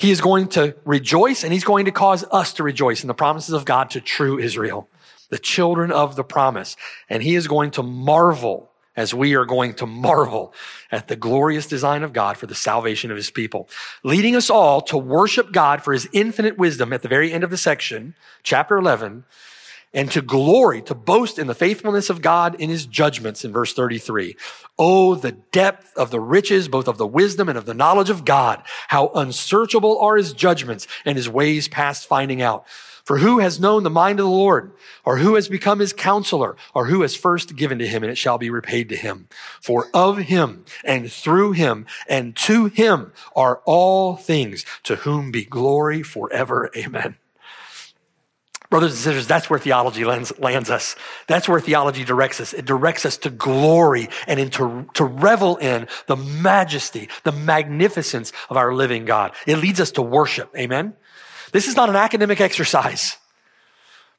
He 0.01 0.11
is 0.11 0.23
going 0.23 0.49
to 0.49 0.75
rejoice 0.87 1.45
and 1.45 1.53
he's 1.53 1.63
going 1.63 1.85
to 1.85 1.91
cause 1.91 2.25
us 2.33 2.55
to 2.55 2.63
rejoice 2.63 3.05
in 3.05 3.09
the 3.09 3.13
promises 3.13 3.53
of 3.53 3.67
God 3.67 3.91
to 3.91 4.01
true 4.01 4.39
Israel, 4.39 4.89
the 5.29 5.39
children 5.39 5.93
of 5.93 6.17
the 6.17 6.25
promise. 6.25 6.75
And 7.11 7.23
he 7.23 7.35
is 7.35 7.47
going 7.47 7.73
to 7.73 7.83
marvel 7.83 8.71
as 8.97 9.13
we 9.13 9.35
are 9.35 9.45
going 9.45 9.75
to 9.75 9.85
marvel 9.85 10.55
at 10.91 11.09
the 11.09 11.17
glorious 11.17 11.67
design 11.67 12.03
of 12.03 12.15
God 12.15 12.39
for 12.39 12.47
the 12.47 12.55
salvation 12.55 13.11
of 13.11 13.19
his 13.19 13.31
people, 13.31 13.69
leading 14.03 14.35
us 14.35 14.49
all 14.49 14.81
to 14.81 14.97
worship 14.97 15.53
God 15.53 15.83
for 15.83 15.93
his 15.93 16.09
infinite 16.15 16.57
wisdom 16.57 16.95
at 16.95 17.03
the 17.03 17.09
very 17.09 17.31
end 17.31 17.45
of 17.45 17.51
the 17.51 17.59
section, 17.59 18.15
chapter 18.43 18.79
11, 18.79 19.25
and 19.93 20.11
to 20.13 20.23
glory, 20.23 20.83
to 20.83 20.95
boast 20.95 21.39
in 21.39 21.47
the 21.47 21.55
faithfulness 21.55 22.11
of 22.11 22.23
God 22.23 22.55
in 22.61 22.71
his 22.71 22.87
judgments 22.87 23.45
in 23.45 23.53
verse 23.53 23.73
33. 23.73 24.37
Oh, 24.79 25.15
the 25.15 25.33
depth 25.33 25.97
of 25.97 26.11
the 26.11 26.21
riches, 26.21 26.69
both 26.69 26.89
of 26.89 26.99
the 26.99 27.07
wisdom 27.07 27.49
and 27.49 27.59
of 27.59 27.67
the 27.67 27.75
knowledge 27.75 28.11
of 28.11 28.25
God. 28.25 28.63
How 28.89 29.09
unsearchable 29.09 29.99
are 30.01 30.17
his 30.17 30.33
judgments 30.33 30.87
and 31.05 31.17
his 31.17 31.29
ways 31.29 31.69
past 31.69 32.07
finding 32.07 32.41
out. 32.41 32.67
For 33.05 33.19
who 33.19 33.41
has 33.41 33.59
known 33.59 33.83
the 33.83 33.91
mind 33.91 34.21
of 34.21 34.27
the 34.27 34.31
Lord, 34.31 34.73
or 35.05 35.17
who 35.17 35.35
has 35.35 35.49
become 35.49 35.81
his 35.81 35.93
counselor, 35.93 36.57
or 36.75 36.87
who 36.87 37.03
has 37.03 37.17
first 37.17 37.57
given 37.57 37.79
to 37.81 37.87
him, 37.87 38.05
and 38.05 38.13
it 38.13 38.17
shall 38.19 38.39
be 38.39 38.51
repaid 38.51 38.89
to 38.91 38.97
him? 38.97 39.27
For 39.61 39.89
of 39.93 40.19
him, 40.19 40.65
and 40.85 41.11
through 41.11 41.53
him, 41.53 41.87
and 42.09 42.37
to 42.37 42.67
him 42.67 43.13
are 43.35 43.63
all 43.65 44.15
things, 44.15 44.65
to 44.85 44.97
whom 44.97 45.33
be 45.33 45.45
glory 45.45 46.03
forever. 46.05 46.71
Amen. 46.77 47.17
Brothers 48.71 48.93
and 48.93 49.01
sisters, 49.01 49.27
that's 49.27 49.51
where 49.51 49.59
theology 49.59 50.05
lands, 50.05 50.33
lands, 50.39 50.71
us. 50.71 50.95
That's 51.27 51.49
where 51.49 51.61
theology 51.61 52.05
directs 52.05 52.41
us. 52.41 52.53
It 52.53 52.65
directs 52.65 53.05
us 53.05 53.17
to 53.19 53.31
glory 53.31 54.09
and 54.29 54.39
into, 54.39 54.89
to 54.95 55.05
revel 55.05 55.57
in 55.57 55.89
the 56.07 56.15
majesty, 56.17 57.09
the 57.25 57.33
magnificence 57.33 58.33
of 58.49 58.57
our 58.57 58.73
living 58.73 59.07
God. 59.07 59.33
It 59.45 59.57
leads 59.57 59.81
us 59.81 59.91
to 59.93 60.03
worship. 60.03 60.55
Amen. 60.57 60.95
This 61.51 61.67
is 61.67 61.75
not 61.75 61.89
an 61.89 61.97
academic 61.97 62.41
exercise. 62.41 63.17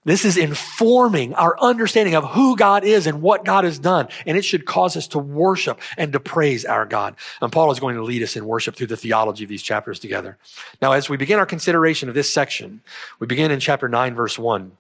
This 0.03 0.25
is 0.25 0.35
informing 0.35 1.35
our 1.35 1.59
understanding 1.59 2.15
of 2.15 2.25
who 2.25 2.55
God 2.55 2.83
is 2.83 3.05
and 3.05 3.21
what 3.21 3.45
God 3.45 3.65
has 3.65 3.77
done. 3.77 4.07
And 4.25 4.35
it 4.35 4.43
should 4.43 4.65
cause 4.65 4.97
us 4.97 5.07
to 5.09 5.19
worship 5.19 5.79
and 5.95 6.11
to 6.13 6.19
praise 6.19 6.65
our 6.65 6.85
God. 6.85 7.15
And 7.39 7.51
Paul 7.51 7.71
is 7.71 7.79
going 7.79 7.95
to 7.95 8.03
lead 8.03 8.23
us 8.23 8.35
in 8.35 8.45
worship 8.45 8.75
through 8.75 8.87
the 8.87 8.97
theology 8.97 9.43
of 9.43 9.49
these 9.49 9.61
chapters 9.61 9.99
together. 9.99 10.37
Now, 10.81 10.93
as 10.93 11.09
we 11.09 11.17
begin 11.17 11.37
our 11.37 11.45
consideration 11.45 12.09
of 12.09 12.15
this 12.15 12.33
section, 12.33 12.81
we 13.19 13.27
begin 13.27 13.51
in 13.51 13.59
chapter 13.59 13.87
9, 13.87 14.15
verse 14.15 14.37
1 14.37 14.71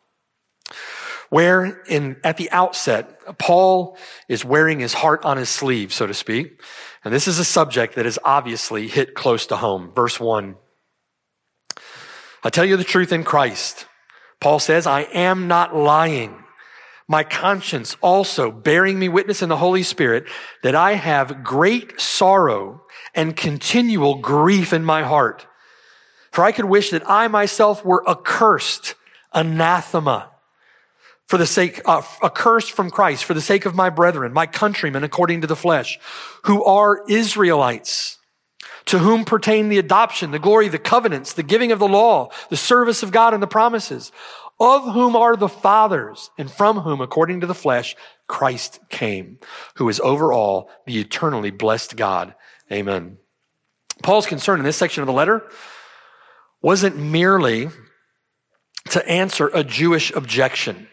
where 1.29 1.81
in 1.87 2.17
at 2.25 2.35
the 2.35 2.51
outset 2.51 3.37
paul 3.37 3.97
is 4.27 4.43
wearing 4.43 4.81
his 4.81 4.93
heart 4.93 5.23
on 5.23 5.37
his 5.37 5.47
sleeve 5.47 5.93
so 5.93 6.05
to 6.05 6.13
speak 6.13 6.61
and 7.05 7.13
this 7.13 7.25
is 7.25 7.39
a 7.39 7.45
subject 7.45 7.95
that 7.95 8.05
is 8.05 8.19
obviously 8.25 8.89
hit 8.89 9.13
close 9.13 9.45
to 9.45 9.55
home 9.55 9.91
verse 9.93 10.19
1 10.19 10.55
I 12.43 12.49
tell 12.49 12.65
you 12.65 12.75
the 12.75 12.83
truth 12.83 13.11
in 13.11 13.23
Christ. 13.23 13.85
Paul 14.41 14.59
says, 14.59 14.87
I 14.87 15.01
am 15.13 15.47
not 15.47 15.75
lying. 15.75 16.35
My 17.07 17.23
conscience 17.23 17.95
also 18.01 18.51
bearing 18.51 18.97
me 18.97 19.07
witness 19.07 19.41
in 19.41 19.49
the 19.49 19.57
Holy 19.57 19.83
Spirit 19.83 20.25
that 20.63 20.75
I 20.75 20.93
have 20.93 21.43
great 21.43 22.01
sorrow 22.01 22.83
and 23.13 23.35
continual 23.35 24.15
grief 24.15 24.73
in 24.73 24.83
my 24.83 25.03
heart. 25.03 25.45
For 26.31 26.43
I 26.43 26.51
could 26.51 26.65
wish 26.65 26.89
that 26.89 27.03
I 27.07 27.27
myself 27.27 27.85
were 27.85 28.07
accursed, 28.09 28.95
anathema, 29.33 30.31
for 31.27 31.37
the 31.37 31.45
sake, 31.45 31.81
uh, 31.85 32.01
accursed 32.23 32.71
from 32.71 32.89
Christ, 32.89 33.25
for 33.25 33.33
the 33.33 33.41
sake 33.41 33.65
of 33.65 33.75
my 33.75 33.89
brethren, 33.89 34.33
my 34.33 34.45
countrymen 34.45 35.03
according 35.03 35.41
to 35.41 35.47
the 35.47 35.55
flesh, 35.55 35.99
who 36.43 36.63
are 36.63 37.03
Israelites 37.07 38.17
to 38.85 38.99
whom 38.99 39.25
pertain 39.25 39.69
the 39.69 39.77
adoption, 39.77 40.31
the 40.31 40.39
glory, 40.39 40.67
the 40.67 40.79
covenants, 40.79 41.33
the 41.33 41.43
giving 41.43 41.71
of 41.71 41.79
the 41.79 41.87
law, 41.87 42.29
the 42.49 42.57
service 42.57 43.03
of 43.03 43.11
God 43.11 43.33
and 43.33 43.41
the 43.41 43.47
promises, 43.47 44.11
of 44.59 44.93
whom 44.93 45.15
are 45.15 45.35
the 45.35 45.49
fathers, 45.49 46.29
and 46.37 46.51
from 46.51 46.81
whom, 46.81 47.01
according 47.01 47.41
to 47.41 47.47
the 47.47 47.55
flesh, 47.55 47.95
Christ 48.27 48.79
came, 48.89 49.39
who 49.75 49.89
is 49.89 49.99
over 50.01 50.31
all 50.31 50.69
the 50.85 50.99
eternally 50.99 51.51
blessed 51.51 51.95
God. 51.97 52.35
Amen. 52.71 53.17
Paul's 54.03 54.25
concern 54.25 54.59
in 54.59 54.65
this 54.65 54.77
section 54.77 55.01
of 55.01 55.07
the 55.07 55.13
letter 55.13 55.43
wasn't 56.61 56.97
merely 56.97 57.69
to 58.89 59.07
answer 59.07 59.49
a 59.53 59.63
Jewish 59.63 60.11
objection, 60.15 60.87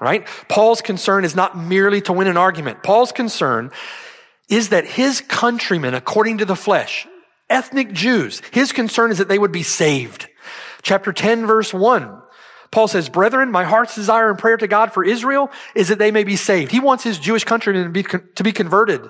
right? 0.00 0.26
Paul's 0.48 0.82
concern 0.82 1.24
is 1.24 1.34
not 1.34 1.56
merely 1.56 2.00
to 2.02 2.12
win 2.12 2.26
an 2.26 2.36
argument. 2.36 2.82
Paul's 2.82 3.12
concern 3.12 3.70
is 4.48 4.70
that 4.70 4.86
his 4.86 5.20
countrymen, 5.20 5.94
according 5.94 6.38
to 6.38 6.44
the 6.44 6.56
flesh, 6.56 7.06
ethnic 7.54 7.92
Jews. 7.92 8.42
His 8.50 8.72
concern 8.72 9.12
is 9.12 9.18
that 9.18 9.28
they 9.28 9.38
would 9.38 9.52
be 9.52 9.62
saved. 9.62 10.28
Chapter 10.82 11.12
10, 11.12 11.46
verse 11.46 11.72
1. 11.72 12.20
Paul 12.72 12.88
says, 12.88 13.08
Brethren, 13.08 13.52
my 13.52 13.62
heart's 13.62 13.94
desire 13.94 14.28
and 14.28 14.38
prayer 14.38 14.56
to 14.56 14.66
God 14.66 14.92
for 14.92 15.04
Israel 15.04 15.50
is 15.76 15.88
that 15.88 16.00
they 16.00 16.10
may 16.10 16.24
be 16.24 16.34
saved. 16.34 16.72
He 16.72 16.80
wants 16.80 17.04
his 17.04 17.20
Jewish 17.20 17.44
countrymen 17.44 17.84
to 17.84 17.90
be, 17.90 18.02
to 18.02 18.42
be 18.42 18.50
converted. 18.50 19.08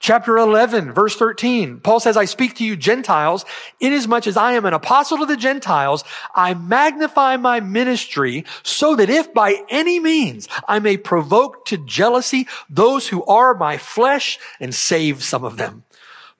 Chapter 0.00 0.38
11, 0.38 0.92
verse 0.92 1.14
13. 1.16 1.80
Paul 1.80 2.00
says, 2.00 2.16
I 2.16 2.24
speak 2.24 2.56
to 2.56 2.64
you 2.64 2.76
Gentiles, 2.76 3.44
inasmuch 3.80 4.26
as 4.26 4.36
I 4.36 4.52
am 4.54 4.64
an 4.64 4.74
apostle 4.74 5.18
to 5.18 5.26
the 5.26 5.36
Gentiles, 5.36 6.04
I 6.34 6.54
magnify 6.54 7.36
my 7.36 7.60
ministry 7.60 8.44
so 8.62 8.96
that 8.96 9.10
if 9.10 9.32
by 9.32 9.62
any 9.68 10.00
means 10.00 10.48
I 10.66 10.78
may 10.78 10.96
provoke 10.96 11.66
to 11.66 11.78
jealousy 11.78 12.48
those 12.68 13.08
who 13.08 13.24
are 13.24 13.54
my 13.54 13.76
flesh 13.76 14.38
and 14.60 14.74
save 14.74 15.22
some 15.22 15.44
of 15.44 15.58
them. 15.58 15.83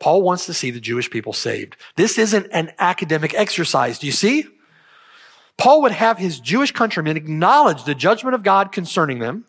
Paul 0.05 0.21
wants 0.21 0.45
to 0.45 0.53
see 0.53 0.71
the 0.71 0.81
Jewish 0.81 1.09
people 1.09 1.33
saved. 1.33 1.79
This 1.97 2.19
isn't 2.19 2.49
an 2.53 2.73
academic 2.79 3.33
exercise. 3.33 3.99
Do 3.99 4.05
you 4.05 4.13
see? 4.13 4.45
Paul 5.57 5.81
would 5.81 5.93
have 5.93 6.19
his 6.19 6.39
Jewish 6.41 6.73
countrymen 6.73 7.17
acknowledge 7.17 7.85
the 7.85 7.95
judgment 7.95 8.35
of 8.35 8.43
God 8.43 8.71
concerning 8.71 9.19
them. 9.19 9.47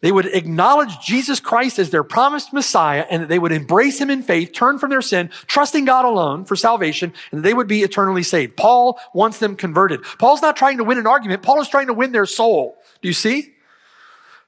They 0.00 0.10
would 0.10 0.24
acknowledge 0.24 0.98
Jesus 1.00 1.40
Christ 1.40 1.78
as 1.78 1.90
their 1.90 2.04
promised 2.04 2.54
Messiah 2.54 3.04
and 3.10 3.20
that 3.20 3.28
they 3.28 3.38
would 3.38 3.52
embrace 3.52 4.00
him 4.00 4.08
in 4.08 4.22
faith, 4.22 4.52
turn 4.54 4.78
from 4.78 4.88
their 4.88 5.02
sin, 5.02 5.28
trusting 5.46 5.84
God 5.84 6.06
alone 6.06 6.46
for 6.46 6.56
salvation, 6.56 7.12
and 7.30 7.44
they 7.44 7.52
would 7.52 7.68
be 7.68 7.82
eternally 7.82 8.22
saved. 8.22 8.56
Paul 8.56 8.98
wants 9.12 9.40
them 9.40 9.56
converted. 9.56 10.02
Paul's 10.18 10.40
not 10.40 10.56
trying 10.56 10.78
to 10.78 10.84
win 10.84 10.96
an 10.96 11.06
argument. 11.06 11.42
Paul 11.42 11.60
is 11.60 11.68
trying 11.68 11.88
to 11.88 11.92
win 11.92 12.12
their 12.12 12.24
soul. 12.24 12.78
Do 13.02 13.08
you 13.08 13.14
see? 13.14 13.52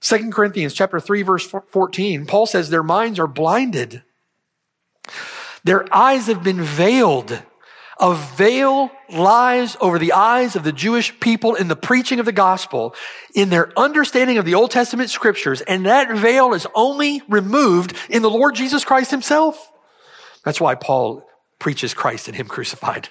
2 0.01 0.31
Corinthians 0.31 0.73
chapter 0.73 1.01
3 1.01 1.21
verse 1.21 1.55
14, 1.69 2.25
Paul 2.25 2.47
says 2.47 2.71
their 2.71 2.83
minds 2.83 3.19
are 3.19 3.27
blinded. 3.27 4.03
Their 5.65 5.93
eyes 5.95 6.27
have 6.27 6.43
been 6.43 6.63
veiled. 6.63 7.43
A 8.01 8.15
veil 8.15 8.91
lies 9.09 9.77
over 9.81 9.99
the 9.99 10.13
eyes 10.13 10.57
of 10.57 10.65
the 10.65 10.73
Jewish 10.73 11.19
people 11.21 11.55
in 11.55 11.69
the 11.69 11.77
preaching 11.77 12.19
of 12.19 12.27
the 12.27 12.33
gospel, 12.33 12.95
in 13.35 13.51
their 13.51 13.77
understanding 13.79 14.37
of 14.37 14.45
the 14.45 14.55
Old 14.55 14.71
Testament 14.73 15.11
scriptures, 15.11 15.61
and 15.61 15.87
that 15.87 16.11
veil 16.17 16.55
is 16.55 16.67
only 16.75 17.23
removed 17.29 17.95
in 18.11 18.23
the 18.23 18.31
Lord 18.31 18.57
Jesus 18.57 18.85
Christ 18.85 19.11
himself. 19.11 19.71
That's 20.45 20.61
why 20.61 20.75
Paul 20.75 21.25
preaches 21.61 21.95
Christ 21.95 22.27
and 22.27 22.37
him 22.37 22.49
crucified, 22.49 23.11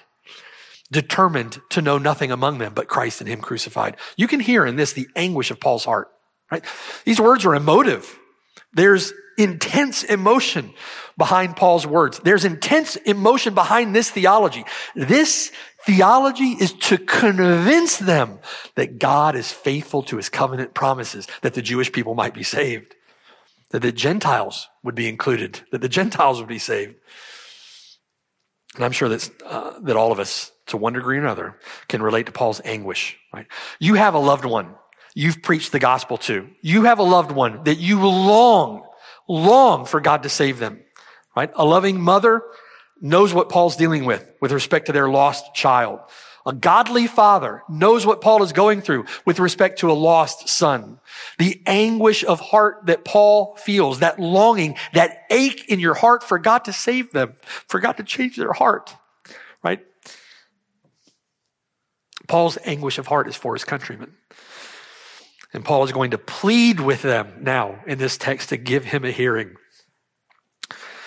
determined 0.92 1.60
to 1.70 1.82
know 1.82 1.98
nothing 1.98 2.30
among 2.30 2.58
them 2.58 2.74
but 2.74 2.86
Christ 2.86 3.20
and 3.20 3.28
him 3.28 3.40
crucified. 3.40 3.96
You 4.16 4.28
can 4.28 4.38
hear 4.38 4.66
in 4.66 4.76
this 4.76 4.92
the 4.92 5.08
anguish 5.16 5.50
of 5.50 5.60
Paul's 5.60 5.86
heart, 5.86 6.08
right? 6.52 6.64
These 7.04 7.20
words 7.20 7.44
are 7.46 7.54
emotive. 7.54 8.18
There's 8.74 9.12
intense 9.38 10.02
emotion 10.02 10.72
behind 11.16 11.56
Paul's 11.56 11.86
words. 11.86 12.20
There's 12.20 12.44
intense 12.44 12.96
emotion 12.96 13.54
behind 13.54 13.94
this 13.94 14.10
theology. 14.10 14.64
This 14.94 15.52
theology 15.84 16.52
is 16.52 16.72
to 16.72 16.98
convince 16.98 17.98
them 17.98 18.40
that 18.74 18.98
God 18.98 19.36
is 19.36 19.52
faithful 19.52 20.02
to 20.04 20.16
his 20.16 20.28
covenant 20.28 20.74
promises, 20.74 21.26
that 21.42 21.54
the 21.54 21.62
Jewish 21.62 21.92
people 21.92 22.14
might 22.14 22.34
be 22.34 22.42
saved, 22.42 22.94
that 23.70 23.82
the 23.82 23.92
Gentiles 23.92 24.68
would 24.82 24.94
be 24.94 25.08
included, 25.08 25.60
that 25.70 25.80
the 25.80 25.88
Gentiles 25.88 26.38
would 26.40 26.48
be 26.48 26.58
saved. 26.58 26.94
And 28.74 28.84
I'm 28.84 28.92
sure 28.92 29.08
that, 29.08 29.30
uh, 29.46 29.78
that 29.80 29.96
all 29.96 30.10
of 30.10 30.18
us, 30.18 30.50
to 30.66 30.76
one 30.76 30.94
degree 30.94 31.18
or 31.18 31.20
another, 31.20 31.58
can 31.88 32.02
relate 32.02 32.26
to 32.26 32.32
Paul's 32.32 32.60
anguish, 32.64 33.18
right? 33.32 33.46
You 33.78 33.94
have 33.94 34.14
a 34.14 34.18
loved 34.18 34.44
one 34.44 34.74
you've 35.14 35.42
preached 35.42 35.72
the 35.72 35.78
gospel 35.78 36.16
to. 36.18 36.48
You 36.60 36.84
have 36.84 36.98
a 36.98 37.04
loved 37.04 37.30
one 37.32 37.64
that 37.64 37.76
you 37.76 38.00
long 38.00 38.83
long 39.28 39.84
for 39.84 40.00
God 40.00 40.22
to 40.24 40.28
save 40.28 40.58
them, 40.58 40.80
right? 41.36 41.50
A 41.54 41.64
loving 41.64 42.00
mother 42.00 42.42
knows 43.00 43.34
what 43.34 43.48
Paul's 43.48 43.76
dealing 43.76 44.04
with 44.04 44.30
with 44.40 44.52
respect 44.52 44.86
to 44.86 44.92
their 44.92 45.08
lost 45.08 45.54
child. 45.54 46.00
A 46.46 46.52
godly 46.52 47.06
father 47.06 47.62
knows 47.70 48.04
what 48.04 48.20
Paul 48.20 48.42
is 48.42 48.52
going 48.52 48.82
through 48.82 49.06
with 49.24 49.38
respect 49.38 49.78
to 49.78 49.90
a 49.90 49.94
lost 49.94 50.48
son. 50.48 51.00
The 51.38 51.62
anguish 51.64 52.22
of 52.22 52.38
heart 52.38 52.84
that 52.86 53.04
Paul 53.04 53.56
feels, 53.56 54.00
that 54.00 54.20
longing, 54.20 54.76
that 54.92 55.22
ache 55.30 55.64
in 55.68 55.80
your 55.80 55.94
heart 55.94 56.22
for 56.22 56.38
God 56.38 56.64
to 56.66 56.72
save 56.72 57.12
them, 57.12 57.34
for 57.66 57.80
God 57.80 57.92
to 57.92 58.02
change 58.02 58.36
their 58.36 58.52
heart, 58.52 58.94
right? 59.62 59.80
Paul's 62.26 62.58
anguish 62.64 62.98
of 62.98 63.06
heart 63.06 63.26
is 63.26 63.36
for 63.36 63.54
his 63.54 63.64
countrymen. 63.64 64.12
And 65.54 65.64
Paul 65.64 65.84
is 65.84 65.92
going 65.92 66.10
to 66.10 66.18
plead 66.18 66.80
with 66.80 67.02
them 67.02 67.32
now 67.40 67.78
in 67.86 67.98
this 67.98 68.18
text 68.18 68.48
to 68.48 68.56
give 68.56 68.84
him 68.84 69.04
a 69.04 69.12
hearing. 69.12 69.54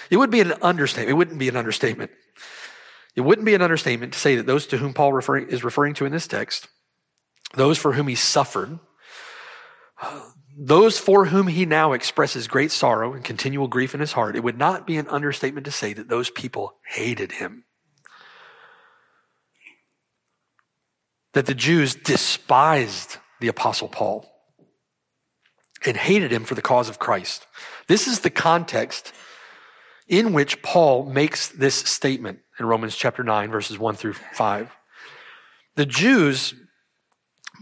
It 0.09 0.15
would 0.15 0.31
be 0.31 0.39
an 0.39 0.53
understatement. 0.61 1.09
It 1.09 1.13
wouldn't 1.13 1.37
be 1.37 1.49
an 1.49 1.57
understatement. 1.57 2.11
It 3.13 3.21
wouldn't 3.21 3.45
be 3.45 3.55
an 3.55 3.61
understatement 3.61 4.13
to 4.13 4.19
say 4.19 4.37
that 4.37 4.45
those 4.45 4.65
to 4.67 4.77
whom 4.77 4.93
Paul 4.93 5.11
referring, 5.11 5.49
is 5.49 5.65
referring 5.65 5.95
to 5.95 6.05
in 6.05 6.13
this 6.13 6.27
text, 6.27 6.69
those 7.55 7.77
for 7.77 7.91
whom 7.91 8.07
he 8.07 8.15
suffered, 8.15 8.79
those 10.57 10.97
for 10.97 11.25
whom 11.25 11.47
he 11.47 11.65
now 11.65 11.91
expresses 11.91 12.47
great 12.47 12.71
sorrow 12.71 13.13
and 13.13 13.25
continual 13.25 13.67
grief 13.67 13.93
in 13.93 13.99
his 13.99 14.13
heart, 14.13 14.37
it 14.37 14.43
would 14.43 14.57
not 14.57 14.87
be 14.87 14.95
an 14.95 15.09
understatement 15.09 15.65
to 15.65 15.71
say 15.71 15.91
that 15.91 16.07
those 16.07 16.29
people 16.29 16.75
hated 16.87 17.33
him. 17.33 17.65
That 21.33 21.47
the 21.47 21.53
Jews 21.53 21.95
despised 21.95 23.17
the 23.41 23.49
Apostle 23.49 23.89
Paul 23.89 24.36
and 25.85 25.97
hated 25.97 26.31
him 26.31 26.43
for 26.43 26.55
the 26.55 26.61
cause 26.61 26.89
of 26.89 26.99
Christ. 26.99 27.45
This 27.87 28.07
is 28.07 28.21
the 28.21 28.29
context 28.29 29.13
in 30.07 30.33
which 30.33 30.61
Paul 30.61 31.05
makes 31.05 31.49
this 31.49 31.75
statement 31.75 32.39
in 32.59 32.65
Romans 32.65 32.95
chapter 32.95 33.23
9, 33.23 33.51
verses 33.51 33.77
1 33.77 33.95
through 33.95 34.13
5. 34.13 34.71
The 35.75 35.85
Jews 35.85 36.55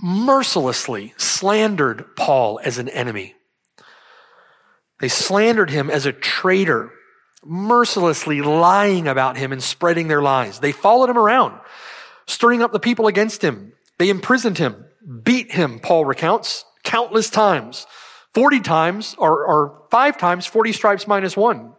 mercilessly 0.01 1.13
slandered 1.17 2.15
Paul 2.15 2.59
as 2.63 2.77
an 2.77 2.89
enemy. 2.89 3.35
They 4.99 5.07
slandered 5.07 5.69
him 5.69 5.89
as 5.89 6.05
a 6.05 6.13
traitor, 6.13 6.91
mercilessly 7.43 8.41
lying 8.41 9.07
about 9.07 9.37
him 9.37 9.51
and 9.51 9.61
spreading 9.61 10.07
their 10.07 10.21
lies. 10.21 10.59
They 10.59 10.71
followed 10.71 11.09
him 11.09 11.17
around, 11.17 11.59
stirring 12.27 12.61
up 12.61 12.71
the 12.71 12.79
people 12.79 13.07
against 13.07 13.43
him. 13.43 13.73
They 13.97 14.09
imprisoned 14.09 14.57
him, 14.57 14.85
beat 15.23 15.51
him, 15.51 15.79
Paul 15.79 16.05
recounts, 16.05 16.65
countless 16.83 17.29
times. 17.29 17.85
40 18.35 18.59
times 18.59 19.15
or, 19.17 19.45
or 19.45 19.87
five 19.89 20.17
times 20.17 20.45
40 20.45 20.73
stripes 20.73 21.07
minus 21.07 21.37
one. 21.37 21.71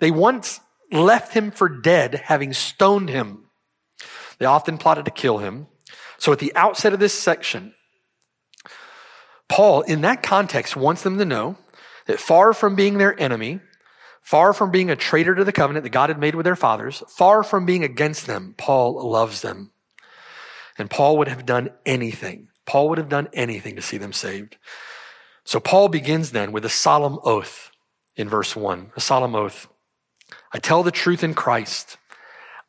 They 0.00 0.10
once 0.10 0.58
left 0.90 1.34
him 1.34 1.52
for 1.52 1.68
dead, 1.68 2.22
having 2.24 2.52
stoned 2.52 3.08
him. 3.08 3.44
They 4.38 4.46
often 4.46 4.76
plotted 4.76 5.04
to 5.04 5.12
kill 5.12 5.38
him. 5.38 5.68
So 6.18 6.32
at 6.32 6.40
the 6.40 6.54
outset 6.56 6.92
of 6.92 6.98
this 6.98 7.14
section, 7.14 7.74
Paul, 9.48 9.82
in 9.82 10.00
that 10.00 10.22
context, 10.22 10.74
wants 10.74 11.02
them 11.02 11.16
to 11.18 11.24
know 11.24 11.56
that 12.06 12.18
far 12.18 12.52
from 12.54 12.74
being 12.74 12.98
their 12.98 13.18
enemy, 13.20 13.60
far 14.20 14.52
from 14.52 14.72
being 14.72 14.90
a 14.90 14.96
traitor 14.96 15.36
to 15.36 15.44
the 15.44 15.52
covenant 15.52 15.84
that 15.84 15.90
God 15.90 16.10
had 16.10 16.18
made 16.18 16.34
with 16.34 16.44
their 16.44 16.56
fathers, 16.56 17.04
far 17.08 17.44
from 17.44 17.66
being 17.66 17.84
against 17.84 18.26
them, 18.26 18.54
Paul 18.58 19.08
loves 19.08 19.42
them. 19.42 19.70
And 20.76 20.90
Paul 20.90 21.18
would 21.18 21.28
have 21.28 21.46
done 21.46 21.70
anything. 21.86 22.48
Paul 22.66 22.88
would 22.88 22.98
have 22.98 23.08
done 23.08 23.28
anything 23.32 23.76
to 23.76 23.82
see 23.82 23.96
them 23.96 24.12
saved. 24.12 24.56
So 25.50 25.58
Paul 25.58 25.88
begins 25.88 26.30
then 26.30 26.52
with 26.52 26.64
a 26.64 26.68
solemn 26.68 27.18
oath 27.24 27.72
in 28.14 28.28
verse 28.28 28.54
1, 28.54 28.92
a 28.94 29.00
solemn 29.00 29.34
oath. 29.34 29.66
I 30.52 30.60
tell 30.60 30.84
the 30.84 30.92
truth 30.92 31.24
in 31.24 31.34
Christ. 31.34 31.96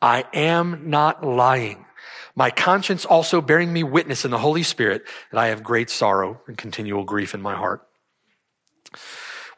I 0.01 0.25
am 0.33 0.89
not 0.89 1.23
lying. 1.23 1.85
My 2.33 2.49
conscience 2.49 3.05
also 3.05 3.39
bearing 3.39 3.71
me 3.71 3.83
witness 3.83 4.25
in 4.25 4.31
the 4.31 4.39
Holy 4.39 4.63
Spirit 4.63 5.03
that 5.31 5.37
I 5.37 5.49
have 5.49 5.61
great 5.61 5.91
sorrow 5.91 6.41
and 6.47 6.57
continual 6.57 7.03
grief 7.03 7.35
in 7.35 7.41
my 7.43 7.53
heart. 7.53 7.87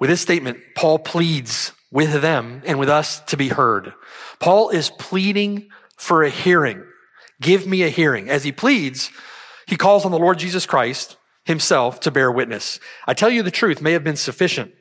With 0.01 0.09
this 0.09 0.19
statement, 0.19 0.57
Paul 0.75 0.99
pleads 0.99 1.71
with 1.93 2.21
them 2.21 2.61
and 2.65 2.77
with 2.77 2.89
us 2.89 3.21
to 3.27 3.37
be 3.37 3.47
heard. 3.47 3.93
Paul 4.39 4.67
is 4.67 4.89
pleading 4.89 5.69
for 5.95 6.23
a 6.23 6.29
hearing. 6.29 6.83
Give 7.39 7.65
me 7.65 7.83
a 7.83 7.89
hearing. 7.89 8.29
As 8.29 8.43
he 8.43 8.51
pleads, 8.51 9.11
he 9.65 9.77
calls 9.77 10.03
on 10.03 10.11
the 10.11 10.19
Lord 10.19 10.39
Jesus 10.39 10.65
Christ 10.65 11.15
himself 11.45 11.99
to 12.01 12.11
bear 12.11 12.31
witness. 12.31 12.79
I 13.07 13.13
tell 13.13 13.29
you 13.29 13.43
the 13.43 13.51
truth 13.51 13.81
may 13.81 13.93
have 13.93 14.03
been 14.03 14.15
sufficient, 14.15 14.73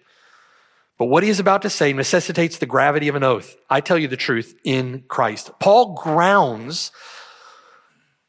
but 0.98 1.06
what 1.06 1.22
he 1.22 1.28
is 1.28 1.40
about 1.40 1.62
to 1.62 1.70
say 1.70 1.92
necessitates 1.92 2.58
the 2.58 2.66
gravity 2.66 3.08
of 3.08 3.16
an 3.16 3.24
oath. 3.24 3.56
I 3.68 3.80
tell 3.80 3.98
you 3.98 4.08
the 4.08 4.16
truth 4.16 4.54
in 4.64 5.04
Christ. 5.08 5.50
Paul 5.58 5.94
grounds 5.94 6.92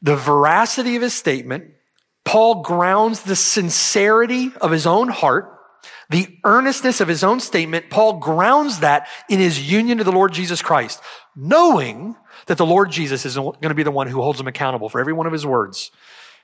the 0.02 0.16
veracity 0.16 0.96
of 0.96 1.02
his 1.02 1.14
statement. 1.14 1.64
Paul 2.24 2.62
grounds 2.62 3.22
the 3.22 3.36
sincerity 3.36 4.52
of 4.60 4.70
his 4.70 4.86
own 4.86 5.08
heart, 5.08 5.50
the 6.10 6.38
earnestness 6.44 7.00
of 7.00 7.08
his 7.08 7.22
own 7.22 7.38
statement. 7.38 7.90
Paul 7.90 8.18
grounds 8.18 8.80
that 8.80 9.08
in 9.28 9.38
his 9.38 9.70
union 9.70 9.98
to 9.98 10.04
the 10.04 10.12
Lord 10.12 10.32
Jesus 10.32 10.62
Christ, 10.62 11.00
knowing 11.36 12.16
that 12.46 12.58
the 12.58 12.66
Lord 12.66 12.90
Jesus 12.90 13.24
is 13.24 13.36
going 13.36 13.54
to 13.62 13.74
be 13.74 13.82
the 13.82 13.90
one 13.90 14.08
who 14.08 14.20
holds 14.20 14.40
him 14.40 14.46
accountable 14.48 14.88
for 14.88 15.00
every 15.00 15.12
one 15.12 15.26
of 15.26 15.32
his 15.32 15.46
words 15.46 15.90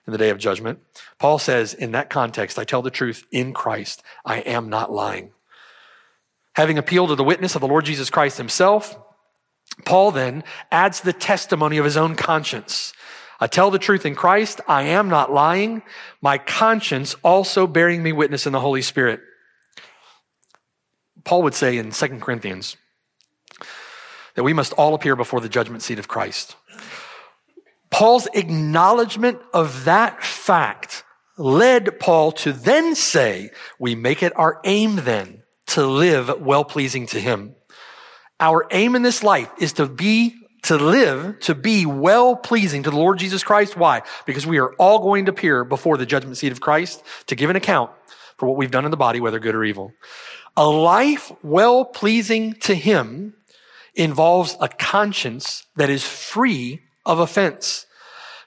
in 0.06 0.12
the 0.12 0.18
day 0.18 0.30
of 0.30 0.38
judgment. 0.38 0.80
Paul 1.18 1.38
says, 1.38 1.74
in 1.74 1.92
that 1.92 2.10
context, 2.10 2.58
I 2.58 2.64
tell 2.64 2.82
the 2.82 2.90
truth 2.90 3.26
in 3.30 3.52
Christ. 3.52 4.02
I 4.24 4.38
am 4.40 4.68
not 4.68 4.90
lying. 4.90 5.32
Having 6.54 6.78
appealed 6.78 7.10
to 7.10 7.14
the 7.14 7.24
witness 7.24 7.54
of 7.54 7.60
the 7.60 7.68
Lord 7.68 7.84
Jesus 7.84 8.10
Christ 8.10 8.38
himself, 8.38 8.98
Paul 9.84 10.10
then 10.10 10.44
adds 10.70 11.00
the 11.00 11.12
testimony 11.12 11.78
of 11.78 11.84
his 11.84 11.96
own 11.96 12.16
conscience. 12.16 12.92
I 13.38 13.46
tell 13.46 13.70
the 13.70 13.78
truth 13.78 14.04
in 14.04 14.14
Christ. 14.14 14.60
I 14.68 14.82
am 14.82 15.08
not 15.08 15.32
lying. 15.32 15.82
My 16.20 16.38
conscience 16.38 17.14
also 17.22 17.66
bearing 17.66 18.02
me 18.02 18.12
witness 18.12 18.46
in 18.46 18.52
the 18.52 18.60
Holy 18.60 18.82
Spirit. 18.82 19.20
Paul 21.24 21.42
would 21.42 21.54
say 21.54 21.78
in 21.78 21.90
2 21.90 22.08
Corinthians 22.18 22.76
that 24.34 24.42
we 24.42 24.52
must 24.52 24.72
all 24.74 24.94
appear 24.94 25.16
before 25.16 25.40
the 25.40 25.48
judgment 25.48 25.82
seat 25.82 25.98
of 25.98 26.08
Christ. 26.08 26.56
Paul's 27.90 28.28
acknowledgement 28.34 29.40
of 29.52 29.84
that 29.84 30.22
fact 30.22 31.04
led 31.36 31.98
Paul 31.98 32.32
to 32.32 32.52
then 32.52 32.94
say, 32.94 33.50
we 33.78 33.94
make 33.94 34.22
it 34.22 34.32
our 34.36 34.60
aim 34.64 34.96
then 34.96 35.42
to 35.68 35.86
live 35.86 36.40
well 36.40 36.64
pleasing 36.64 37.06
to 37.08 37.20
him. 37.20 37.54
Our 38.38 38.66
aim 38.70 38.94
in 38.94 39.02
this 39.02 39.22
life 39.22 39.50
is 39.58 39.74
to 39.74 39.86
be, 39.86 40.34
to 40.64 40.76
live, 40.76 41.40
to 41.40 41.54
be 41.54 41.86
well 41.86 42.36
pleasing 42.36 42.82
to 42.84 42.90
the 42.90 42.96
Lord 42.96 43.18
Jesus 43.18 43.42
Christ. 43.42 43.76
Why? 43.76 44.02
Because 44.26 44.46
we 44.46 44.58
are 44.58 44.72
all 44.74 45.00
going 45.00 45.26
to 45.26 45.32
appear 45.32 45.64
before 45.64 45.96
the 45.96 46.06
judgment 46.06 46.36
seat 46.36 46.52
of 46.52 46.60
Christ 46.60 47.02
to 47.26 47.36
give 47.36 47.50
an 47.50 47.56
account 47.56 47.90
for 48.36 48.48
what 48.48 48.56
we've 48.56 48.70
done 48.70 48.84
in 48.84 48.90
the 48.90 48.96
body, 48.96 49.20
whether 49.20 49.38
good 49.38 49.54
or 49.54 49.64
evil. 49.64 49.92
A 50.56 50.66
life 50.66 51.30
well 51.42 51.84
pleasing 51.84 52.54
to 52.60 52.74
him 52.74 53.34
involves 53.94 54.56
a 54.60 54.68
conscience 54.68 55.64
that 55.76 55.90
is 55.90 56.04
free 56.04 56.80
of 57.04 57.18
offense. 57.18 57.86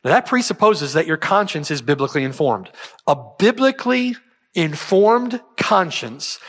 Now, 0.03 0.11
that 0.11 0.25
presupposes 0.25 0.93
that 0.93 1.07
your 1.07 1.17
conscience 1.17 1.71
is 1.71 1.81
biblically 1.81 2.23
informed. 2.23 2.69
A 3.07 3.15
biblically 3.39 4.15
informed 4.53 5.41
conscience 5.57 6.39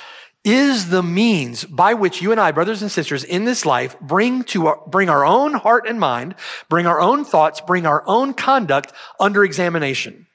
is 0.45 0.91
the 0.91 1.03
means 1.03 1.65
by 1.65 1.95
which 1.95 2.21
you 2.21 2.31
and 2.31 2.41
I, 2.41 2.53
brothers 2.53 2.83
and 2.83 2.91
sisters, 2.91 3.25
in 3.25 3.45
this 3.45 3.65
life 3.65 3.99
bring 4.01 4.45
to 4.45 4.67
our, 4.67 4.81
bring 4.87 5.09
our 5.09 5.25
own 5.25 5.55
heart 5.55 5.87
and 5.89 5.99
mind, 5.99 6.35
bring 6.69 6.87
our 6.87 7.01
own 7.01 7.25
thoughts, 7.25 7.63
bring 7.63 7.87
our 7.87 8.03
own 8.07 8.35
conduct 8.35 8.93
under 9.19 9.43
examination. 9.43 10.27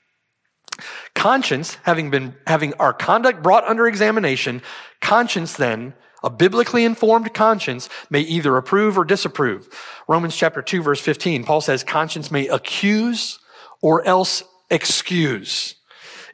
Conscience, 1.13 1.77
having 1.83 2.09
been, 2.09 2.35
having 2.47 2.73
our 2.75 2.93
conduct 2.93 3.43
brought 3.43 3.65
under 3.65 3.87
examination, 3.87 4.61
conscience 5.01 5.53
then, 5.57 5.93
a 6.23 6.29
biblically 6.29 6.85
informed 6.85 7.33
conscience 7.33 7.89
may 8.09 8.21
either 8.21 8.57
approve 8.57 8.97
or 8.97 9.05
disapprove. 9.05 9.69
Romans 10.07 10.35
chapter 10.35 10.61
2 10.61 10.81
verse 10.81 10.99
15, 10.99 11.43
Paul 11.43 11.61
says 11.61 11.83
conscience 11.83 12.31
may 12.31 12.47
accuse 12.47 13.39
or 13.81 14.05
else 14.05 14.43
excuse. 14.69 15.75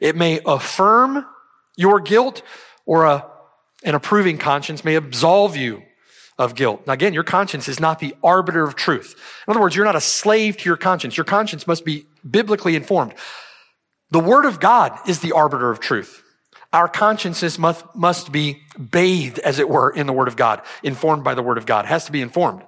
It 0.00 0.16
may 0.16 0.40
affirm 0.44 1.24
your 1.76 2.00
guilt 2.00 2.42
or 2.84 3.04
a 3.04 3.26
an 3.84 3.94
approving 3.94 4.38
conscience 4.38 4.84
may 4.84 4.94
absolve 4.96 5.56
you 5.56 5.82
of 6.38 6.54
guilt. 6.54 6.86
Now, 6.86 6.92
again, 6.92 7.14
your 7.14 7.24
conscience 7.24 7.68
is 7.68 7.80
not 7.80 7.98
the 7.98 8.14
arbiter 8.22 8.62
of 8.62 8.74
truth. 8.74 9.14
In 9.46 9.50
other 9.50 9.60
words, 9.60 9.76
you're 9.76 9.84
not 9.84 9.96
a 9.96 10.00
slave 10.00 10.56
to 10.58 10.68
your 10.68 10.76
conscience. 10.76 11.16
Your 11.16 11.24
conscience 11.24 11.66
must 11.66 11.84
be 11.84 12.06
biblically 12.28 12.74
informed. 12.76 13.14
The 14.10 14.18
Word 14.18 14.44
of 14.44 14.60
God 14.60 14.98
is 15.08 15.20
the 15.20 15.32
arbiter 15.32 15.70
of 15.70 15.80
truth. 15.80 16.22
Our 16.76 16.88
consciences 16.88 17.58
must, 17.58 17.86
must 17.94 18.30
be 18.30 18.60
bathed, 18.78 19.38
as 19.38 19.58
it 19.58 19.66
were, 19.66 19.88
in 19.88 20.06
the 20.06 20.12
Word 20.12 20.28
of 20.28 20.36
God, 20.36 20.60
informed 20.82 21.24
by 21.24 21.34
the 21.34 21.42
Word 21.42 21.56
of 21.56 21.64
God. 21.64 21.86
Has 21.86 22.04
to 22.04 22.12
be 22.12 22.20
informed. 22.20 22.64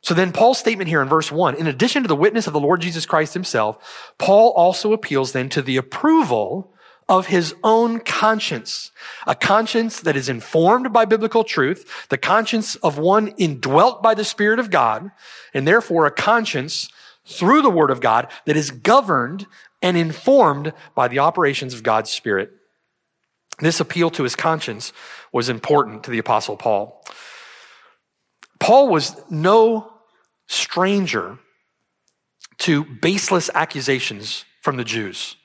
So 0.00 0.14
then 0.14 0.32
Paul's 0.32 0.58
statement 0.58 0.88
here 0.88 1.02
in 1.02 1.08
verse 1.08 1.30
one, 1.30 1.54
in 1.54 1.66
addition 1.66 2.02
to 2.02 2.08
the 2.08 2.16
witness 2.16 2.46
of 2.46 2.54
the 2.54 2.60
Lord 2.60 2.80
Jesus 2.80 3.04
Christ 3.04 3.34
himself, 3.34 4.14
Paul 4.16 4.52
also 4.56 4.94
appeals 4.94 5.32
then 5.32 5.50
to 5.50 5.60
the 5.60 5.76
approval 5.76 6.72
of 7.06 7.26
his 7.26 7.54
own 7.62 8.00
conscience, 8.00 8.90
a 9.26 9.34
conscience 9.34 10.00
that 10.00 10.16
is 10.16 10.30
informed 10.30 10.90
by 10.90 11.04
biblical 11.04 11.44
truth, 11.44 12.06
the 12.08 12.16
conscience 12.16 12.74
of 12.76 12.96
one 12.96 13.28
indwelt 13.36 14.02
by 14.02 14.14
the 14.14 14.24
Spirit 14.24 14.58
of 14.58 14.70
God, 14.70 15.10
and 15.52 15.68
therefore 15.68 16.06
a 16.06 16.10
conscience 16.10 16.88
through 17.26 17.60
the 17.60 17.68
Word 17.68 17.90
of 17.90 18.00
God 18.00 18.28
that 18.46 18.56
is 18.56 18.70
governed 18.70 19.46
and 19.82 19.98
informed 19.98 20.72
by 20.94 21.06
the 21.06 21.18
operations 21.18 21.74
of 21.74 21.82
God's 21.82 22.08
Spirit. 22.08 22.50
This 23.58 23.80
appeal 23.80 24.10
to 24.10 24.22
his 24.22 24.36
conscience 24.36 24.92
was 25.32 25.48
important 25.48 26.04
to 26.04 26.10
the 26.10 26.18
Apostle 26.18 26.56
Paul. 26.56 27.04
Paul 28.58 28.88
was 28.88 29.14
no 29.30 29.92
stranger 30.46 31.38
to 32.58 32.84
baseless 32.84 33.50
accusations 33.54 34.44
from 34.62 34.76
the 34.76 34.84
Jews. 34.84 35.36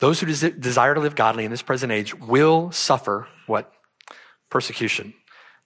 Those 0.00 0.20
who 0.20 0.26
des- 0.26 0.50
desire 0.50 0.94
to 0.94 1.00
live 1.00 1.16
godly 1.16 1.44
in 1.44 1.50
this 1.50 1.62
present 1.62 1.92
age 1.92 2.14
will 2.14 2.70
suffer 2.70 3.28
what? 3.46 3.72
Persecution. 4.50 5.14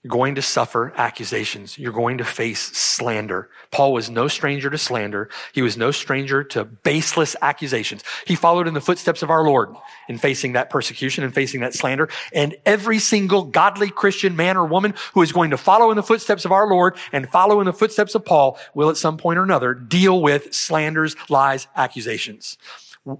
You're 0.03 0.09
going 0.09 0.35
to 0.35 0.41
suffer 0.41 0.91
accusations. 0.97 1.77
You're 1.77 1.93
going 1.93 2.17
to 2.17 2.25
face 2.25 2.59
slander. 2.77 3.49
Paul 3.71 3.93
was 3.93 4.09
no 4.09 4.27
stranger 4.27 4.69
to 4.69 4.77
slander. 4.77 5.29
He 5.53 5.61
was 5.61 5.77
no 5.77 5.91
stranger 5.91 6.43
to 6.43 6.65
baseless 6.65 7.37
accusations. 7.41 8.03
He 8.27 8.35
followed 8.35 8.67
in 8.67 8.73
the 8.73 8.81
footsteps 8.81 9.23
of 9.23 9.29
our 9.29 9.45
Lord 9.45 9.73
in 10.09 10.17
facing 10.17 10.53
that 10.53 10.69
persecution 10.69 11.23
and 11.23 11.33
facing 11.33 11.61
that 11.61 11.73
slander. 11.73 12.09
And 12.33 12.57
every 12.65 12.99
single 12.99 13.43
godly 13.43 13.89
Christian 13.89 14.35
man 14.35 14.57
or 14.57 14.65
woman 14.65 14.93
who 15.13 15.21
is 15.21 15.31
going 15.31 15.51
to 15.51 15.57
follow 15.57 15.89
in 15.89 15.95
the 15.95 16.03
footsteps 16.03 16.43
of 16.43 16.51
our 16.51 16.67
Lord 16.67 16.97
and 17.13 17.29
follow 17.29 17.61
in 17.61 17.65
the 17.65 17.71
footsteps 17.71 18.13
of 18.13 18.25
Paul 18.25 18.59
will 18.73 18.89
at 18.89 18.97
some 18.97 19.15
point 19.15 19.39
or 19.39 19.43
another 19.43 19.73
deal 19.73 20.21
with 20.21 20.53
slanders, 20.53 21.15
lies, 21.29 21.67
accusations 21.77 22.57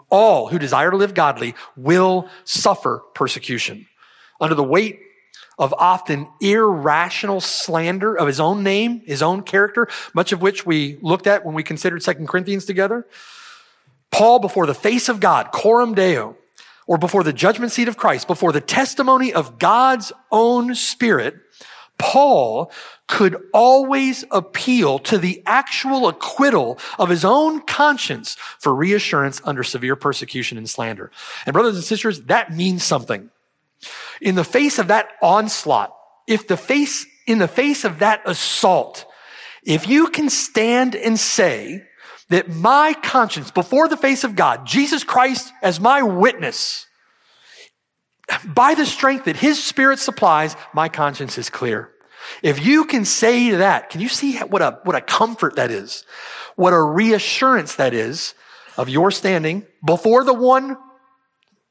all 0.09 0.47
who 0.47 0.57
desire 0.57 0.91
to 0.91 0.95
live 0.95 1.13
godly 1.13 1.55
will 1.75 2.29
suffer 2.45 3.03
persecution 3.13 3.85
under 4.39 4.55
the 4.55 4.63
weight 4.63 5.01
of 5.57 5.73
often 5.73 6.27
irrational 6.39 7.41
slander 7.41 8.15
of 8.15 8.27
his 8.27 8.39
own 8.39 8.63
name, 8.63 9.01
his 9.05 9.21
own 9.21 9.43
character, 9.43 9.87
much 10.13 10.31
of 10.31 10.41
which 10.41 10.65
we 10.65 10.97
looked 11.01 11.27
at 11.27 11.45
when 11.45 11.55
we 11.55 11.63
considered 11.63 12.03
Second 12.03 12.27
Corinthians 12.27 12.65
together. 12.65 13.05
Paul, 14.11 14.39
before 14.39 14.65
the 14.65 14.75
face 14.75 15.09
of 15.09 15.19
God, 15.19 15.51
coram 15.51 15.95
deo, 15.95 16.37
or 16.85 16.97
before 16.97 17.23
the 17.23 17.33
judgment 17.33 17.71
seat 17.71 17.87
of 17.87 17.97
Christ, 17.97 18.27
before 18.27 18.51
the 18.51 18.61
testimony 18.61 19.33
of 19.33 19.57
God's 19.57 20.11
own 20.31 20.75
spirit, 20.75 21.35
Paul 21.97 22.71
could 23.07 23.37
always 23.53 24.25
appeal 24.31 24.99
to 24.99 25.17
the 25.17 25.43
actual 25.45 26.07
acquittal 26.07 26.79
of 26.97 27.09
his 27.09 27.23
own 27.23 27.61
conscience 27.61 28.35
for 28.59 28.73
reassurance 28.73 29.41
under 29.43 29.63
severe 29.63 29.95
persecution 29.95 30.57
and 30.57 30.69
slander. 30.69 31.11
And 31.45 31.53
brothers 31.53 31.75
and 31.75 31.83
sisters, 31.83 32.21
that 32.23 32.51
means 32.51 32.83
something. 32.83 33.29
In 34.21 34.35
the 34.35 34.43
face 34.43 34.79
of 34.79 34.87
that 34.87 35.09
onslaught, 35.21 35.93
if 36.27 36.47
the 36.47 36.57
face, 36.57 37.05
in 37.27 37.37
the 37.37 37.47
face 37.47 37.83
of 37.83 37.99
that 37.99 38.21
assault, 38.25 39.05
if 39.65 39.87
you 39.87 40.07
can 40.07 40.29
stand 40.29 40.95
and 40.95 41.19
say 41.19 41.83
that 42.29 42.49
my 42.49 42.93
conscience 43.03 43.51
before 43.51 43.87
the 43.87 43.97
face 43.97 44.23
of 44.23 44.35
God, 44.35 44.65
Jesus 44.65 45.03
Christ 45.03 45.51
as 45.61 45.79
my 45.79 46.01
witness, 46.01 46.87
by 48.45 48.73
the 48.73 48.85
strength 48.85 49.25
that 49.25 49.35
his 49.35 49.63
spirit 49.63 49.99
supplies, 49.99 50.55
my 50.73 50.89
conscience 50.89 51.37
is 51.37 51.49
clear. 51.49 51.91
If 52.41 52.65
you 52.65 52.85
can 52.85 53.05
say 53.05 53.51
that, 53.51 53.89
can 53.89 54.01
you 54.01 54.07
see 54.09 54.37
what 54.39 54.61
a, 54.61 54.79
what 54.83 54.95
a 54.95 55.01
comfort 55.01 55.57
that 55.57 55.71
is? 55.71 56.05
What 56.55 56.73
a 56.73 56.81
reassurance 56.81 57.75
that 57.75 57.93
is 57.93 58.33
of 58.77 58.89
your 58.89 59.11
standing 59.11 59.65
before 59.85 60.23
the 60.23 60.33
one 60.33 60.77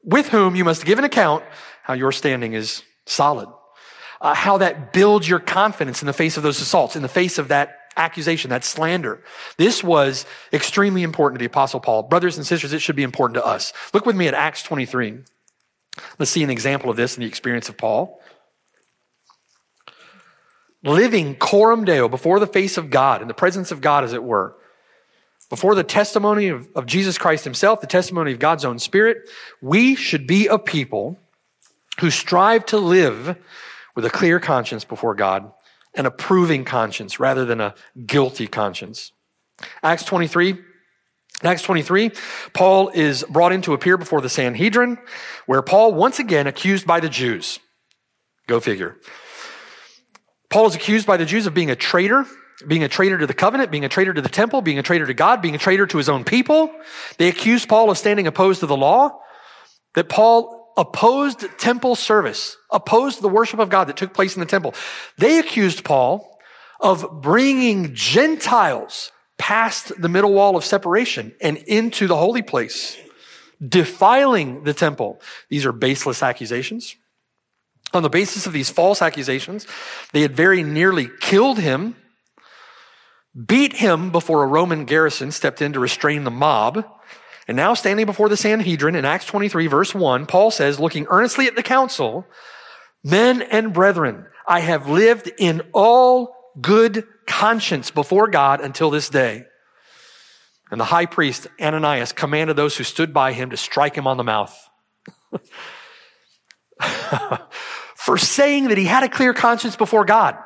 with 0.03 0.29
whom 0.29 0.55
you 0.55 0.63
must 0.63 0.85
give 0.85 0.99
an 0.99 1.05
account, 1.05 1.43
how 1.83 1.93
your 1.93 2.11
standing 2.11 2.53
is 2.53 2.83
solid. 3.05 3.49
Uh, 4.19 4.33
how 4.33 4.57
that 4.57 4.93
builds 4.93 5.27
your 5.27 5.39
confidence 5.39 6.01
in 6.01 6.07
the 6.07 6.13
face 6.13 6.37
of 6.37 6.43
those 6.43 6.59
assaults, 6.61 6.95
in 6.95 7.01
the 7.01 7.07
face 7.07 7.37
of 7.37 7.49
that 7.49 7.79
accusation, 7.95 8.49
that 8.49 8.63
slander. 8.63 9.21
This 9.57 9.83
was 9.83 10.25
extremely 10.51 11.03
important 11.03 11.39
to 11.39 11.43
the 11.43 11.51
apostle 11.51 11.79
Paul. 11.79 12.03
Brothers 12.03 12.37
and 12.37 12.47
sisters, 12.47 12.73
it 12.73 12.79
should 12.79 12.95
be 12.95 13.03
important 13.03 13.35
to 13.35 13.45
us. 13.45 13.73
Look 13.93 14.05
with 14.05 14.15
me 14.15 14.27
at 14.27 14.33
Acts 14.33 14.63
23. 14.63 15.19
Let's 16.17 16.31
see 16.31 16.43
an 16.43 16.49
example 16.49 16.89
of 16.89 16.95
this 16.95 17.15
in 17.15 17.21
the 17.21 17.27
experience 17.27 17.69
of 17.69 17.77
Paul 17.77 18.19
living 20.83 21.35
coram 21.35 21.85
deo 21.85 22.09
before 22.09 22.39
the 22.39 22.47
face 22.47 22.77
of 22.77 22.89
God, 22.89 23.21
in 23.21 23.27
the 23.27 23.33
presence 23.33 23.71
of 23.71 23.81
God, 23.81 24.03
as 24.03 24.13
it 24.13 24.23
were, 24.23 24.55
before 25.49 25.75
the 25.75 25.83
testimony 25.83 26.49
of, 26.49 26.67
of 26.75 26.85
Jesus 26.85 27.17
Christ 27.17 27.43
himself, 27.43 27.81
the 27.81 27.87
testimony 27.87 28.31
of 28.31 28.39
God's 28.39 28.65
own 28.65 28.79
spirit, 28.79 29.29
we 29.61 29.95
should 29.95 30.27
be 30.27 30.47
a 30.47 30.57
people 30.57 31.17
who 31.99 32.09
strive 32.09 32.65
to 32.67 32.77
live 32.77 33.37
with 33.95 34.05
a 34.05 34.09
clear 34.09 34.39
conscience 34.39 34.83
before 34.83 35.15
God, 35.15 35.51
an 35.95 36.05
approving 36.05 36.65
conscience 36.65 37.19
rather 37.19 37.45
than 37.45 37.61
a 37.61 37.75
guilty 38.05 38.47
conscience. 38.47 39.11
Acts 39.83 40.03
23, 40.03 40.57
Acts 41.43 41.61
23, 41.61 42.11
Paul 42.53 42.89
is 42.89 43.23
brought 43.29 43.51
in 43.51 43.61
to 43.63 43.73
appear 43.73 43.97
before 43.97 44.21
the 44.21 44.29
Sanhedrin, 44.29 44.97
where 45.45 45.61
Paul 45.61 45.93
once 45.93 46.19
again 46.19 46.47
accused 46.47 46.87
by 46.87 46.99
the 46.99 47.09
Jews. 47.09 47.59
Go 48.47 48.59
figure. 48.59 48.97
Paul 50.49 50.67
is 50.67 50.75
accused 50.75 51.07
by 51.07 51.17
the 51.17 51.25
Jews 51.25 51.45
of 51.45 51.53
being 51.53 51.71
a 51.71 51.75
traitor, 51.75 52.25
being 52.67 52.83
a 52.83 52.87
traitor 52.87 53.17
to 53.17 53.27
the 53.27 53.33
covenant, 53.33 53.71
being 53.71 53.85
a 53.85 53.89
traitor 53.89 54.13
to 54.13 54.21
the 54.21 54.29
temple, 54.29 54.61
being 54.61 54.79
a 54.79 54.83
traitor 54.83 55.05
to 55.05 55.13
God, 55.13 55.41
being 55.41 55.55
a 55.55 55.59
traitor 55.59 55.87
to 55.87 55.97
his 55.97 56.09
own 56.09 56.23
people. 56.23 56.71
They 57.17 57.27
accuse 57.27 57.65
Paul 57.65 57.89
of 57.89 57.97
standing 57.97 58.27
opposed 58.27 58.59
to 58.61 58.67
the 58.67 58.77
law, 58.77 59.19
that 59.95 60.09
Paul 60.09 60.62
opposed 60.77 61.45
temple 61.57 61.95
service, 61.95 62.57
opposed 62.71 63.21
the 63.21 63.29
worship 63.29 63.59
of 63.59 63.69
God 63.69 63.85
that 63.85 63.97
took 63.97 64.13
place 64.13 64.35
in 64.35 64.39
the 64.39 64.45
temple. 64.45 64.73
They 65.17 65.39
accused 65.39 65.83
Paul 65.83 66.39
of 66.79 67.21
bringing 67.21 67.93
Gentiles 67.93 69.11
past 69.37 69.91
the 70.01 70.09
middle 70.09 70.33
wall 70.33 70.55
of 70.55 70.65
separation 70.65 71.33
and 71.41 71.57
into 71.57 72.07
the 72.07 72.15
holy 72.15 72.41
place, 72.41 72.97
defiling 73.65 74.63
the 74.63 74.73
temple. 74.73 75.21
These 75.49 75.65
are 75.65 75.71
baseless 75.71 76.21
accusations. 76.21 76.95
On 77.93 78.03
the 78.03 78.09
basis 78.09 78.47
of 78.47 78.53
these 78.53 78.69
false 78.69 79.01
accusations, 79.01 79.67
they 80.13 80.21
had 80.21 80.35
very 80.35 80.63
nearly 80.63 81.09
killed 81.19 81.59
him, 81.59 81.95
beat 83.45 83.73
him 83.73 84.11
before 84.11 84.43
a 84.43 84.47
Roman 84.47 84.85
garrison 84.85 85.31
stepped 85.31 85.61
in 85.61 85.73
to 85.73 85.79
restrain 85.79 86.23
the 86.23 86.31
mob. 86.31 86.85
And 87.47 87.57
now 87.57 87.73
standing 87.73 88.05
before 88.05 88.29
the 88.29 88.37
Sanhedrin 88.37 88.95
in 88.95 89.05
Acts 89.05 89.25
23 89.25 89.67
verse 89.67 89.93
1, 89.93 90.25
Paul 90.25 90.51
says, 90.51 90.79
looking 90.79 91.05
earnestly 91.09 91.47
at 91.47 91.55
the 91.55 91.63
council, 91.63 92.25
men 93.03 93.41
and 93.41 93.73
brethren, 93.73 94.27
I 94.47 94.61
have 94.61 94.89
lived 94.89 95.31
in 95.37 95.61
all 95.73 96.53
good 96.59 97.05
conscience 97.25 97.91
before 97.91 98.27
God 98.27 98.61
until 98.61 98.89
this 98.89 99.09
day. 99.09 99.45
And 100.71 100.79
the 100.79 100.85
high 100.85 101.05
priest 101.05 101.47
Ananias 101.61 102.13
commanded 102.13 102.55
those 102.55 102.77
who 102.77 102.83
stood 102.83 103.13
by 103.13 103.33
him 103.33 103.49
to 103.51 103.57
strike 103.57 103.95
him 103.95 104.07
on 104.07 104.17
the 104.17 104.23
mouth. 104.23 104.57
for 107.95 108.17
saying 108.17 108.69
that 108.69 108.77
he 108.77 108.85
had 108.85 109.03
a 109.03 109.09
clear 109.09 109.33
conscience 109.33 109.75
before 109.75 110.05
God. 110.05 110.37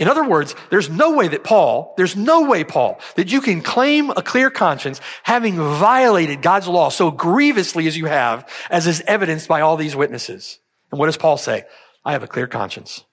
In 0.00 0.08
other 0.08 0.24
words, 0.24 0.54
there's 0.70 0.88
no 0.88 1.14
way 1.14 1.28
that 1.28 1.44
Paul, 1.44 1.92
there's 1.98 2.16
no 2.16 2.46
way, 2.46 2.64
Paul, 2.64 2.98
that 3.16 3.30
you 3.30 3.42
can 3.42 3.60
claim 3.60 4.08
a 4.08 4.22
clear 4.22 4.50
conscience 4.50 4.98
having 5.24 5.56
violated 5.56 6.40
God's 6.40 6.66
law 6.66 6.88
so 6.88 7.10
grievously 7.10 7.86
as 7.86 7.98
you 7.98 8.06
have, 8.06 8.48
as 8.70 8.86
is 8.86 9.02
evidenced 9.06 9.46
by 9.46 9.60
all 9.60 9.76
these 9.76 9.94
witnesses. 9.94 10.58
And 10.90 10.98
what 10.98 11.06
does 11.06 11.18
Paul 11.18 11.36
say? 11.36 11.64
I 12.02 12.12
have 12.12 12.22
a 12.22 12.26
clear 12.28 12.46
conscience. 12.46 13.04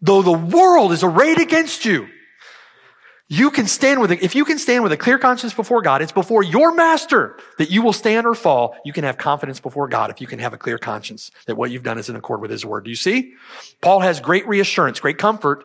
Though 0.00 0.22
the 0.22 0.32
world 0.32 0.92
is 0.92 1.02
arrayed 1.02 1.40
against 1.40 1.84
you, 1.84 2.06
you 3.34 3.50
can 3.50 3.66
stand 3.66 4.00
with, 4.00 4.12
if 4.12 4.34
you 4.34 4.44
can 4.44 4.58
stand 4.58 4.82
with 4.82 4.92
a 4.92 4.96
clear 4.96 5.18
conscience 5.18 5.52
before 5.52 5.82
God, 5.82 6.02
it's 6.02 6.12
before 6.12 6.42
your 6.42 6.74
master 6.74 7.36
that 7.58 7.70
you 7.70 7.82
will 7.82 7.92
stand 7.92 8.26
or 8.26 8.34
fall. 8.34 8.76
You 8.84 8.92
can 8.92 9.04
have 9.04 9.18
confidence 9.18 9.60
before 9.60 9.88
God 9.88 10.10
if 10.10 10.20
you 10.20 10.26
can 10.26 10.38
have 10.38 10.52
a 10.52 10.58
clear 10.58 10.78
conscience 10.78 11.30
that 11.46 11.56
what 11.56 11.70
you've 11.70 11.82
done 11.82 11.98
is 11.98 12.08
in 12.08 12.16
accord 12.16 12.40
with 12.40 12.50
his 12.50 12.64
word. 12.64 12.84
Do 12.84 12.90
you 12.90 12.96
see? 12.96 13.34
Paul 13.80 14.00
has 14.00 14.20
great 14.20 14.46
reassurance, 14.46 15.00
great 15.00 15.18
comfort 15.18 15.64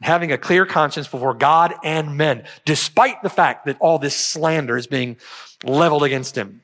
having 0.00 0.30
a 0.30 0.38
clear 0.38 0.64
conscience 0.64 1.08
before 1.08 1.34
God 1.34 1.74
and 1.82 2.16
men, 2.16 2.44
despite 2.64 3.20
the 3.22 3.28
fact 3.28 3.66
that 3.66 3.76
all 3.80 3.98
this 3.98 4.14
slander 4.14 4.76
is 4.76 4.86
being 4.86 5.16
leveled 5.64 6.04
against 6.04 6.36
him. 6.36 6.62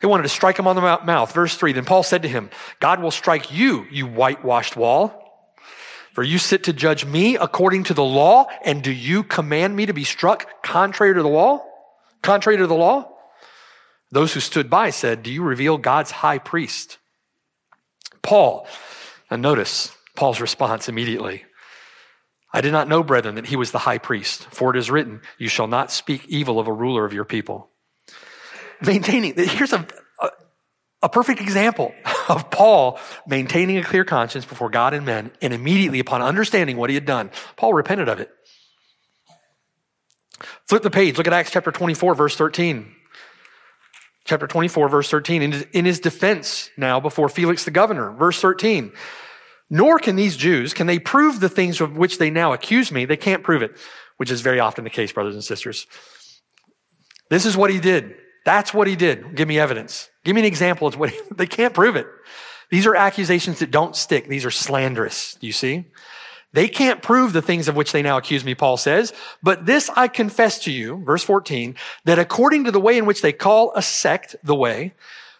They 0.00 0.08
wanted 0.08 0.24
to 0.24 0.30
strike 0.30 0.58
him 0.58 0.66
on 0.66 0.74
the 0.74 0.82
mouth. 1.04 1.32
Verse 1.32 1.54
three. 1.54 1.72
Then 1.72 1.84
Paul 1.84 2.02
said 2.02 2.22
to 2.22 2.28
him, 2.28 2.50
God 2.80 3.02
will 3.02 3.10
strike 3.10 3.52
you, 3.52 3.86
you 3.90 4.06
whitewashed 4.06 4.74
wall. 4.74 5.21
For 6.12 6.22
you 6.22 6.38
sit 6.38 6.64
to 6.64 6.72
judge 6.72 7.04
me 7.06 7.36
according 7.36 7.84
to 7.84 7.94
the 7.94 8.04
law, 8.04 8.46
and 8.64 8.82
do 8.82 8.92
you 8.92 9.22
command 9.22 9.74
me 9.74 9.86
to 9.86 9.94
be 9.94 10.04
struck 10.04 10.62
contrary 10.62 11.14
to 11.14 11.22
the 11.22 11.28
law? 11.28 11.64
Contrary 12.22 12.58
to 12.58 12.66
the 12.66 12.74
law? 12.74 13.08
Those 14.10 14.34
who 14.34 14.40
stood 14.40 14.68
by 14.68 14.90
said, 14.90 15.22
Do 15.22 15.32
you 15.32 15.42
reveal 15.42 15.78
God's 15.78 16.10
high 16.10 16.38
priest? 16.38 16.98
Paul, 18.20 18.66
and 19.30 19.40
notice 19.40 19.90
Paul's 20.14 20.40
response 20.40 20.88
immediately. 20.88 21.44
I 22.52 22.60
did 22.60 22.72
not 22.72 22.88
know, 22.88 23.02
brethren, 23.02 23.36
that 23.36 23.46
he 23.46 23.56
was 23.56 23.70
the 23.70 23.78
high 23.78 23.96
priest, 23.96 24.46
for 24.50 24.70
it 24.70 24.78
is 24.78 24.90
written, 24.90 25.22
You 25.38 25.48
shall 25.48 25.66
not 25.66 25.90
speak 25.90 26.26
evil 26.28 26.60
of 26.60 26.68
a 26.68 26.72
ruler 26.72 27.06
of 27.06 27.14
your 27.14 27.24
people. 27.24 27.70
Maintaining, 28.82 29.34
that 29.34 29.48
here's 29.48 29.72
a, 29.72 29.86
a, 31.02 31.08
perfect 31.08 31.40
example 31.40 31.92
of 32.28 32.50
Paul 32.50 32.98
maintaining 33.26 33.78
a 33.78 33.84
clear 33.84 34.04
conscience 34.04 34.44
before 34.44 34.70
God 34.70 34.94
and 34.94 35.04
men, 35.04 35.32
and 35.40 35.52
immediately 35.52 36.00
upon 36.00 36.22
understanding 36.22 36.76
what 36.76 36.90
he 36.90 36.94
had 36.94 37.06
done, 37.06 37.30
Paul 37.56 37.74
repented 37.74 38.08
of 38.08 38.20
it. 38.20 38.30
Flip 40.66 40.82
the 40.82 40.90
page, 40.90 41.18
look 41.18 41.26
at 41.26 41.32
Acts 41.32 41.50
chapter 41.50 41.70
24, 41.70 42.14
verse 42.14 42.36
13. 42.36 42.94
Chapter 44.24 44.46
24, 44.46 44.88
verse 44.88 45.10
13. 45.10 45.42
In 45.42 45.52
his, 45.52 45.66
in 45.72 45.84
his 45.84 46.00
defense 46.00 46.70
now 46.76 47.00
before 47.00 47.28
Felix 47.28 47.64
the 47.64 47.70
governor, 47.70 48.12
verse 48.12 48.40
13. 48.40 48.92
Nor 49.68 49.98
can 49.98 50.16
these 50.16 50.36
Jews, 50.36 50.74
can 50.74 50.86
they 50.86 50.98
prove 50.98 51.40
the 51.40 51.48
things 51.48 51.80
of 51.80 51.96
which 51.96 52.18
they 52.18 52.30
now 52.30 52.52
accuse 52.52 52.92
me? 52.92 53.04
They 53.04 53.16
can't 53.16 53.42
prove 53.42 53.62
it, 53.62 53.76
which 54.18 54.30
is 54.30 54.40
very 54.40 54.60
often 54.60 54.84
the 54.84 54.90
case, 54.90 55.12
brothers 55.12 55.34
and 55.34 55.42
sisters. 55.42 55.86
This 57.30 57.46
is 57.46 57.56
what 57.56 57.70
he 57.70 57.80
did. 57.80 58.14
That's 58.44 58.74
what 58.74 58.86
he 58.86 58.96
did. 58.96 59.34
Give 59.34 59.48
me 59.48 59.58
evidence. 59.58 60.10
Give 60.24 60.34
me 60.34 60.40
an 60.42 60.46
example 60.46 60.88
of 60.88 60.96
what 60.96 61.10
he, 61.10 61.20
they 61.34 61.46
can't 61.46 61.74
prove 61.74 61.96
it. 61.96 62.06
These 62.70 62.86
are 62.86 62.94
accusations 62.94 63.58
that 63.58 63.70
don't 63.70 63.94
stick. 63.94 64.28
These 64.28 64.44
are 64.44 64.50
slanderous. 64.50 65.36
You 65.40 65.52
see? 65.52 65.84
They 66.54 66.68
can't 66.68 67.02
prove 67.02 67.32
the 67.32 67.42
things 67.42 67.68
of 67.68 67.76
which 67.76 67.92
they 67.92 68.02
now 68.02 68.18
accuse 68.18 68.44
me, 68.44 68.54
Paul 68.54 68.76
says. 68.76 69.12
But 69.42 69.64
this 69.64 69.90
I 69.96 70.08
confess 70.08 70.58
to 70.60 70.72
you, 70.72 71.02
verse 71.04 71.24
14, 71.24 71.74
that 72.04 72.18
according 72.18 72.64
to 72.64 72.70
the 72.70 72.80
way 72.80 72.98
in 72.98 73.06
which 73.06 73.22
they 73.22 73.32
call 73.32 73.72
a 73.74 73.82
sect 73.82 74.36
the 74.42 74.54
way, 74.54 74.92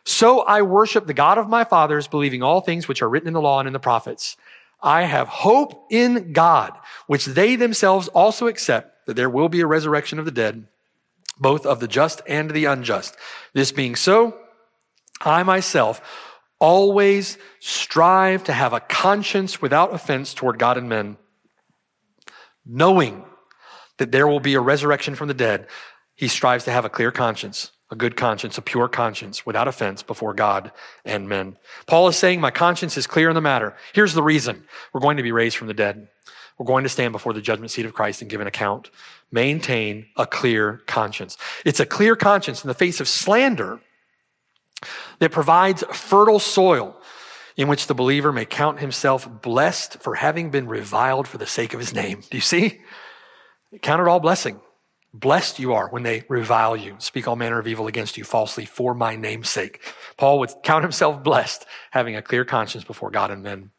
so 0.04 0.40
I 0.40 0.62
worship 0.62 1.06
the 1.06 1.14
God 1.14 1.38
of 1.38 1.48
my 1.48 1.64
fathers, 1.64 2.08
believing 2.08 2.42
all 2.42 2.60
things 2.60 2.88
which 2.88 3.02
are 3.02 3.08
written 3.08 3.28
in 3.28 3.34
the 3.34 3.42
law 3.42 3.60
and 3.60 3.66
in 3.66 3.72
the 3.72 3.78
prophets. 3.78 4.36
I 4.82 5.02
have 5.02 5.28
hope 5.28 5.86
in 5.90 6.32
God, 6.32 6.72
which 7.06 7.26
they 7.26 7.56
themselves 7.56 8.08
also 8.08 8.48
accept 8.48 9.06
that 9.06 9.14
there 9.14 9.30
will 9.30 9.48
be 9.48 9.60
a 9.60 9.66
resurrection 9.66 10.18
of 10.18 10.24
the 10.24 10.32
dead, 10.32 10.66
both 11.42 11.66
of 11.66 11.80
the 11.80 11.88
just 11.88 12.22
and 12.26 12.50
the 12.50 12.64
unjust. 12.66 13.16
This 13.52 13.72
being 13.72 13.96
so, 13.96 14.38
I 15.20 15.42
myself 15.42 16.00
always 16.58 17.38
strive 17.60 18.44
to 18.44 18.52
have 18.52 18.72
a 18.72 18.80
conscience 18.80 19.60
without 19.60 19.92
offense 19.92 20.32
toward 20.32 20.58
God 20.58 20.78
and 20.78 20.88
men, 20.88 21.16
knowing 22.64 23.24
that 23.98 24.12
there 24.12 24.28
will 24.28 24.40
be 24.40 24.54
a 24.54 24.60
resurrection 24.60 25.14
from 25.14 25.28
the 25.28 25.34
dead. 25.34 25.66
He 26.14 26.28
strives 26.28 26.64
to 26.64 26.72
have 26.72 26.84
a 26.84 26.90
clear 26.90 27.10
conscience 27.10 27.72
a 27.92 27.94
good 27.94 28.16
conscience, 28.16 28.56
a 28.56 28.62
pure 28.62 28.88
conscience, 28.88 29.44
without 29.44 29.68
offense 29.68 30.02
before 30.02 30.32
God 30.32 30.72
and 31.04 31.28
men. 31.28 31.58
Paul 31.86 32.08
is 32.08 32.16
saying, 32.16 32.40
My 32.40 32.50
conscience 32.50 32.96
is 32.96 33.06
clear 33.06 33.28
in 33.28 33.34
the 33.34 33.42
matter. 33.42 33.76
Here's 33.92 34.14
the 34.14 34.22
reason 34.22 34.64
we're 34.92 35.02
going 35.02 35.18
to 35.18 35.22
be 35.22 35.30
raised 35.30 35.58
from 35.58 35.66
the 35.66 35.74
dead. 35.74 36.08
We're 36.56 36.64
going 36.64 36.84
to 36.84 36.88
stand 36.88 37.12
before 37.12 37.34
the 37.34 37.42
judgment 37.42 37.70
seat 37.70 37.84
of 37.84 37.92
Christ 37.92 38.22
and 38.22 38.30
give 38.30 38.40
an 38.40 38.46
account. 38.46 38.90
Maintain 39.32 40.06
a 40.16 40.26
clear 40.26 40.82
conscience. 40.86 41.36
It's 41.64 41.80
a 41.80 41.86
clear 41.86 42.14
conscience 42.14 42.62
in 42.62 42.68
the 42.68 42.74
face 42.74 43.00
of 43.00 43.08
slander 43.08 43.80
that 45.18 45.32
provides 45.32 45.82
fertile 45.92 46.38
soil 46.38 47.00
in 47.56 47.68
which 47.68 47.86
the 47.86 47.94
believer 47.94 48.32
may 48.32 48.44
count 48.44 48.80
himself 48.80 49.28
blessed 49.42 49.98
for 50.02 50.14
having 50.14 50.50
been 50.50 50.68
reviled 50.68 51.26
for 51.26 51.38
the 51.38 51.46
sake 51.46 51.74
of 51.74 51.80
his 51.80 51.94
name. 51.94 52.22
Do 52.30 52.36
you 52.36 52.42
see? 52.42 52.80
Count 53.80 54.00
it 54.00 54.08
all 54.08 54.20
blessing. 54.20 54.60
Blessed 55.14 55.58
you 55.58 55.74
are 55.74 55.88
when 55.88 56.04
they 56.04 56.24
revile 56.28 56.74
you, 56.74 56.96
speak 56.98 57.28
all 57.28 57.36
manner 57.36 57.58
of 57.58 57.66
evil 57.66 57.86
against 57.86 58.16
you 58.16 58.24
falsely 58.24 58.64
for 58.64 58.94
my 58.94 59.14
name's 59.14 59.50
sake. 59.50 59.82
Paul 60.16 60.38
would 60.38 60.50
count 60.62 60.84
himself 60.84 61.22
blessed, 61.22 61.66
having 61.90 62.16
a 62.16 62.22
clear 62.22 62.46
conscience 62.46 62.84
before 62.84 63.10
God 63.10 63.30
and 63.30 63.42
men. 63.42 63.71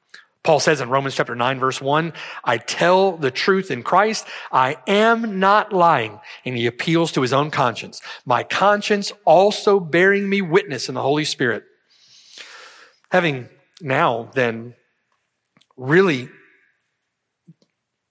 Paul 0.43 0.59
says 0.59 0.81
in 0.81 0.89
Romans 0.89 1.15
chapter 1.15 1.35
9 1.35 1.59
verse 1.59 1.81
1, 1.81 2.13
I 2.43 2.57
tell 2.57 3.15
the 3.15 3.31
truth 3.31 3.71
in 3.71 3.81
Christ. 3.81 4.27
I 4.51 4.77
am 4.87 5.39
not 5.39 5.71
lying. 5.71 6.19
And 6.43 6.57
he 6.57 6.65
appeals 6.65 7.13
to 7.13 7.21
his 7.21 7.31
own 7.31 7.49
conscience. 7.49 8.01
My 8.25 8.43
conscience 8.43 9.13
also 9.23 9.79
bearing 9.79 10.29
me 10.29 10.41
witness 10.41 10.89
in 10.89 10.95
the 10.95 11.01
Holy 11.01 11.23
Spirit. 11.23 11.63
Having 13.09 13.47
now 13.81 14.29
then 14.33 14.75
really 15.77 16.29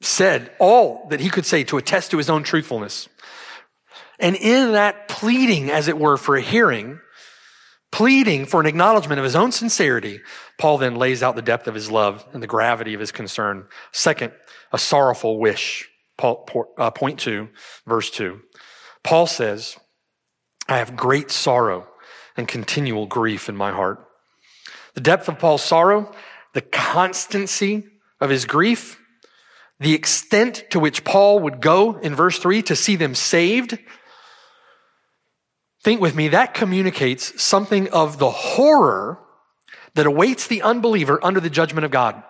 said 0.00 0.50
all 0.58 1.06
that 1.10 1.20
he 1.20 1.28
could 1.28 1.46
say 1.46 1.64
to 1.64 1.76
attest 1.76 2.10
to 2.10 2.18
his 2.18 2.30
own 2.30 2.42
truthfulness. 2.42 3.08
And 4.18 4.36
in 4.36 4.72
that 4.72 5.08
pleading, 5.08 5.70
as 5.70 5.88
it 5.88 5.98
were, 5.98 6.16
for 6.16 6.36
a 6.36 6.40
hearing, 6.40 7.00
pleading 7.92 8.46
for 8.46 8.58
an 8.60 8.66
acknowledgement 8.66 9.18
of 9.18 9.24
his 9.24 9.36
own 9.36 9.52
sincerity, 9.52 10.20
Paul 10.58 10.78
then 10.78 10.96
lays 10.96 11.22
out 11.22 11.36
the 11.36 11.42
depth 11.42 11.68
of 11.68 11.74
his 11.74 11.90
love 11.90 12.24
and 12.32 12.42
the 12.42 12.48
gravity 12.48 12.94
of 12.94 13.00
his 13.00 13.12
concern. 13.12 13.66
Second, 13.92 14.32
a 14.72 14.78
sorrowful 14.78 15.38
wish. 15.38 15.88
Paul, 16.16 16.48
uh, 16.78 16.90
point 16.90 17.20
two, 17.20 17.48
verse 17.86 18.10
two. 18.10 18.40
Paul 19.04 19.26
says, 19.26 19.76
I 20.68 20.78
have 20.78 20.96
great 20.96 21.30
sorrow 21.30 21.86
and 22.36 22.48
continual 22.48 23.06
grief 23.06 23.48
in 23.48 23.56
my 23.56 23.72
heart. 23.72 24.04
The 24.94 25.00
depth 25.00 25.28
of 25.28 25.38
Paul's 25.38 25.62
sorrow, 25.62 26.12
the 26.54 26.60
constancy 26.60 27.84
of 28.20 28.30
his 28.30 28.44
grief, 28.44 28.98
the 29.80 29.94
extent 29.94 30.64
to 30.70 30.78
which 30.78 31.04
Paul 31.04 31.40
would 31.40 31.60
go 31.60 31.98
in 31.98 32.14
verse 32.14 32.38
3 32.38 32.62
to 32.62 32.76
see 32.76 32.96
them 32.96 33.14
saved, 33.14 33.78
think 35.82 36.00
with 36.00 36.14
me, 36.14 36.28
that 36.28 36.54
communicates 36.54 37.42
something 37.42 37.88
of 37.90 38.18
the 38.18 38.30
horror 38.30 39.18
that 39.94 40.06
awaits 40.06 40.46
the 40.46 40.62
unbeliever 40.62 41.18
under 41.22 41.40
the 41.40 41.50
judgment 41.50 41.84
of 41.84 41.90
God. 41.90 42.22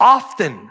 Often, 0.00 0.70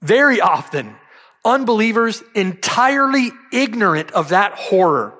very 0.00 0.40
often, 0.40 0.96
unbelievers 1.44 2.22
entirely 2.34 3.30
ignorant 3.52 4.10
of 4.12 4.30
that 4.30 4.52
horror, 4.52 5.14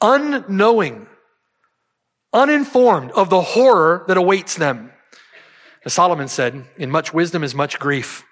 unknowing, 0.00 1.06
uninformed 2.32 3.10
of 3.12 3.30
the 3.30 3.42
horror 3.42 4.04
that 4.08 4.16
awaits 4.16 4.56
them. 4.56 4.92
As 5.84 5.92
Solomon 5.92 6.28
said, 6.28 6.64
in 6.76 6.90
much 6.90 7.12
wisdom 7.12 7.42
is 7.42 7.54
much 7.54 7.78
grief. 7.78 8.24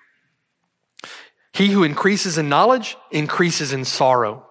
He 1.52 1.68
who 1.68 1.82
increases 1.82 2.38
in 2.38 2.48
knowledge 2.48 2.96
increases 3.10 3.72
in 3.72 3.84
sorrow. 3.84 4.46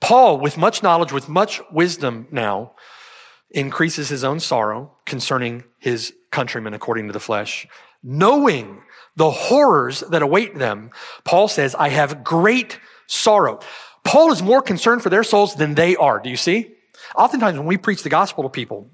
Paul, 0.00 0.38
with 0.38 0.56
much 0.56 0.82
knowledge, 0.82 1.12
with 1.12 1.28
much 1.28 1.60
wisdom 1.70 2.26
now, 2.30 2.72
increases 3.50 4.08
his 4.08 4.24
own 4.24 4.40
sorrow 4.40 4.96
concerning 5.04 5.64
his 5.78 6.14
countrymen 6.30 6.74
according 6.74 7.06
to 7.08 7.12
the 7.12 7.20
flesh. 7.20 7.66
Knowing 8.02 8.80
the 9.16 9.30
horrors 9.30 10.00
that 10.00 10.22
await 10.22 10.56
them, 10.56 10.90
Paul 11.24 11.48
says, 11.48 11.74
I 11.74 11.88
have 11.88 12.24
great 12.24 12.78
sorrow. 13.06 13.60
Paul 14.04 14.32
is 14.32 14.42
more 14.42 14.62
concerned 14.62 15.02
for 15.02 15.10
their 15.10 15.24
souls 15.24 15.54
than 15.54 15.74
they 15.74 15.96
are. 15.96 16.20
Do 16.20 16.30
you 16.30 16.36
see? 16.36 16.74
Oftentimes 17.14 17.58
when 17.58 17.66
we 17.66 17.76
preach 17.76 18.02
the 18.02 18.08
gospel 18.08 18.44
to 18.44 18.48
people, 18.48 18.90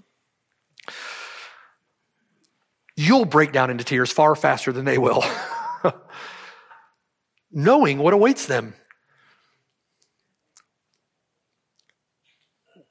you'll 2.97 3.27
break 3.27 3.53
down 3.53 3.71
into 3.71 3.85
tears 3.85 4.11
far 4.11 4.35
faster 4.35 4.73
than 4.73 4.85
they 4.85 4.99
will, 4.99 5.25
knowing 7.53 7.99
what 7.99 8.15
awaits 8.15 8.47
them. 8.47 8.75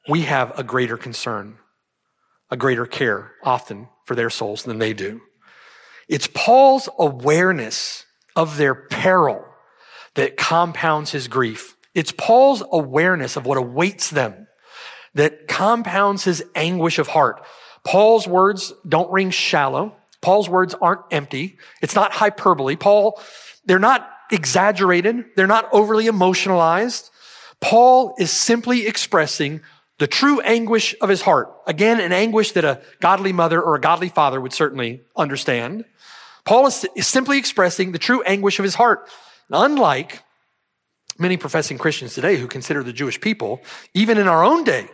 We 0.07 0.21
have 0.21 0.57
a 0.57 0.63
greater 0.63 0.97
concern, 0.97 1.57
a 2.51 2.57
greater 2.57 2.85
care 2.85 3.31
often 3.43 3.87
for 4.05 4.15
their 4.15 4.29
souls 4.29 4.63
than 4.63 4.77
they 4.77 4.93
do. 4.93 5.21
It's 6.07 6.27
Paul's 6.33 6.87
awareness 6.99 8.05
of 8.35 8.57
their 8.57 8.75
peril 8.75 9.43
that 10.13 10.37
compounds 10.37 11.11
his 11.11 11.27
grief. 11.27 11.75
It's 11.93 12.11
Paul's 12.11 12.63
awareness 12.71 13.35
of 13.35 13.45
what 13.45 13.57
awaits 13.57 14.09
them 14.09 14.47
that 15.15 15.47
compounds 15.47 16.23
his 16.23 16.43
anguish 16.53 16.99
of 16.99 17.07
heart. 17.07 17.43
Paul's 17.83 18.27
words 18.27 18.73
don't 18.87 19.11
ring 19.11 19.31
shallow. 19.31 19.95
Paul's 20.21 20.49
words 20.49 20.75
aren't 20.79 21.01
empty. 21.11 21.57
It's 21.81 21.95
not 21.95 22.11
hyperbole. 22.11 22.75
Paul, 22.75 23.21
they're 23.65 23.79
not 23.79 24.09
exaggerated. 24.31 25.25
They're 25.35 25.47
not 25.47 25.69
overly 25.71 26.07
emotionalized. 26.07 27.09
Paul 27.61 28.15
is 28.19 28.31
simply 28.31 28.85
expressing 28.87 29.61
the 29.99 30.07
true 30.07 30.41
anguish 30.41 30.95
of 31.01 31.09
his 31.09 31.21
heart. 31.21 31.53
Again, 31.67 31.99
an 31.99 32.11
anguish 32.11 32.51
that 32.53 32.65
a 32.65 32.81
godly 32.99 33.31
mother 33.31 33.61
or 33.61 33.75
a 33.75 33.81
godly 33.81 34.09
father 34.09 34.41
would 34.41 34.53
certainly 34.53 35.03
understand. 35.15 35.85
Paul 36.43 36.67
is, 36.67 36.85
is 36.95 37.07
simply 37.07 37.37
expressing 37.37 37.91
the 37.91 37.99
true 37.99 38.21
anguish 38.23 38.59
of 38.59 38.63
his 38.63 38.75
heart. 38.75 39.09
Unlike 39.49 40.21
many 41.17 41.37
professing 41.37 41.77
Christians 41.77 42.13
today 42.13 42.35
who 42.35 42.47
consider 42.47 42.83
the 42.83 42.93
Jewish 42.93 43.21
people, 43.21 43.61
even 43.93 44.17
in 44.17 44.27
our 44.27 44.43
own 44.43 44.63
day, 44.63 44.87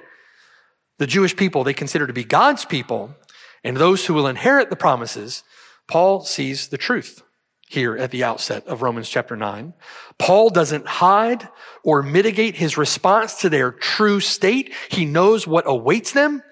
the 1.00 1.08
Jewish 1.08 1.36
people 1.36 1.64
they 1.64 1.74
consider 1.74 2.06
to 2.06 2.14
be 2.14 2.24
God's 2.24 2.64
people 2.64 3.16
and 3.64 3.76
those 3.76 4.06
who 4.06 4.14
will 4.14 4.28
inherit 4.28 4.70
the 4.70 4.76
promises, 4.76 5.44
Paul 5.88 6.22
sees 6.22 6.68
the 6.68 6.78
truth 6.78 7.24
here 7.72 7.96
at 7.96 8.12
the 8.12 8.26
outset 8.26 8.68
of 8.68 8.82
Romans 8.82 9.08
chapter 9.08 9.38
9. 9.38 9.74
Paul 10.18 10.50
doesn't 10.50 10.86
hide 10.86 11.48
or 11.84 12.04
mitigate 12.04 12.56
his 12.56 12.78
response 12.78 13.36
to 13.36 13.50
their 13.50 13.72
true 13.72 14.20
state. 14.20 14.74
He 14.90 15.06
knows 15.06 15.48
what 15.48 15.64
awaits 15.66 16.12
them, 16.12 16.44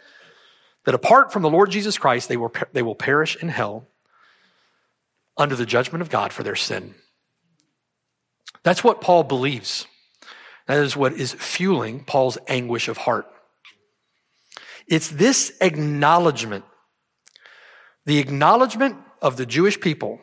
that 0.86 0.96
apart 0.96 1.34
from 1.34 1.42
the 1.42 1.50
Lord 1.50 1.72
Jesus 1.72 1.98
Christ, 1.98 2.30
they 2.30 2.38
will, 2.38 2.54
they 2.72 2.82
will 2.82 2.96
perish 2.96 3.36
in 3.36 3.50
hell 3.50 3.86
under 5.36 5.58
the 5.58 5.66
judgment 5.66 6.02
of 6.02 6.10
God 6.10 6.32
for 6.32 6.44
their 6.44 6.56
sin. 6.56 6.96
That's 8.64 8.82
what 8.82 9.02
Paul 9.02 9.24
believes. 9.24 9.88
That 10.68 10.78
is 10.78 10.96
what 10.96 11.12
is 11.12 11.34
fueling 11.34 12.06
Paul's 12.06 12.38
anguish 12.48 12.88
of 12.88 12.96
heart. 12.96 13.28
It's 14.88 15.10
this 15.10 15.52
acknowledgement, 15.60 16.64
the 18.06 18.20
acknowledgement 18.20 18.96
of 19.22 19.36
the 19.36 19.46
Jewish 19.46 19.82
people. 19.82 20.22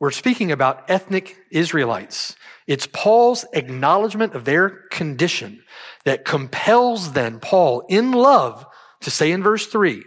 We're 0.00 0.10
speaking 0.12 0.52
about 0.52 0.88
ethnic 0.88 1.36
Israelites. 1.50 2.36
It's 2.66 2.86
Paul's 2.86 3.44
acknowledgement 3.52 4.34
of 4.34 4.44
their 4.44 4.68
condition 4.90 5.64
that 6.04 6.24
compels 6.24 7.12
then 7.12 7.40
Paul 7.40 7.84
in 7.88 8.12
love 8.12 8.64
to 9.00 9.10
say 9.10 9.32
in 9.32 9.42
verse 9.42 9.66
three, 9.66 10.04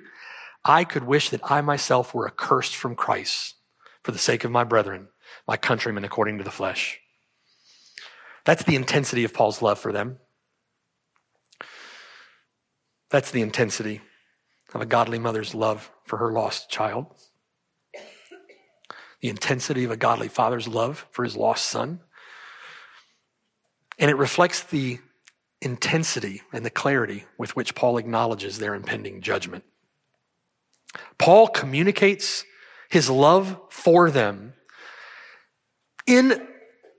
I 0.64 0.84
could 0.84 1.04
wish 1.04 1.30
that 1.30 1.42
I 1.44 1.62
myself 1.62 2.14
were 2.14 2.28
accursed 2.28 2.76
from 2.76 2.96
Christ 2.96 3.56
for 4.04 4.12
the 4.12 4.20
sake 4.20 4.44
of 4.44 4.52
my 4.52 4.64
brethren, 4.64 5.08
my 5.48 5.58
countrymen 5.58 6.04
according 6.04 6.38
to 6.38 6.44
the 6.44 6.52
flesh. 6.52 7.00
That's 8.46 8.64
the 8.64 8.76
intensity 8.76 9.24
of 9.24 9.34
Paul's 9.34 9.62
love 9.62 9.80
for 9.80 9.92
them. 9.92 10.18
That's 13.10 13.32
the 13.32 13.42
intensity 13.42 14.02
of 14.74 14.82
a 14.82 14.86
godly 14.86 15.20
mother's 15.20 15.54
love 15.54 15.92
for 16.06 16.18
her 16.18 16.32
lost 16.32 16.70
child. 16.70 17.08
The 19.22 19.30
intensity 19.30 19.84
of 19.84 19.92
a 19.92 19.98
godly 19.98 20.28
father's 20.28 20.68
love 20.68 21.06
for 21.12 21.24
his 21.24 21.36
lost 21.36 21.66
son. 21.66 22.00
And 24.00 24.10
it 24.10 24.16
reflects 24.16 24.64
the 24.64 25.00
intensity 25.62 26.42
and 26.52 26.66
the 26.66 26.72
clarity 26.72 27.26
with 27.38 27.56
which 27.56 27.76
Paul 27.76 27.98
acknowledges 27.98 28.58
their 28.58 28.74
impending 28.74 29.22
judgment. 29.22 29.64
Paul 31.18 31.48
communicates 31.48 32.44
his 32.90 33.10
love 33.10 33.58
for 33.70 34.10
them 34.10 34.54
in 36.08 36.48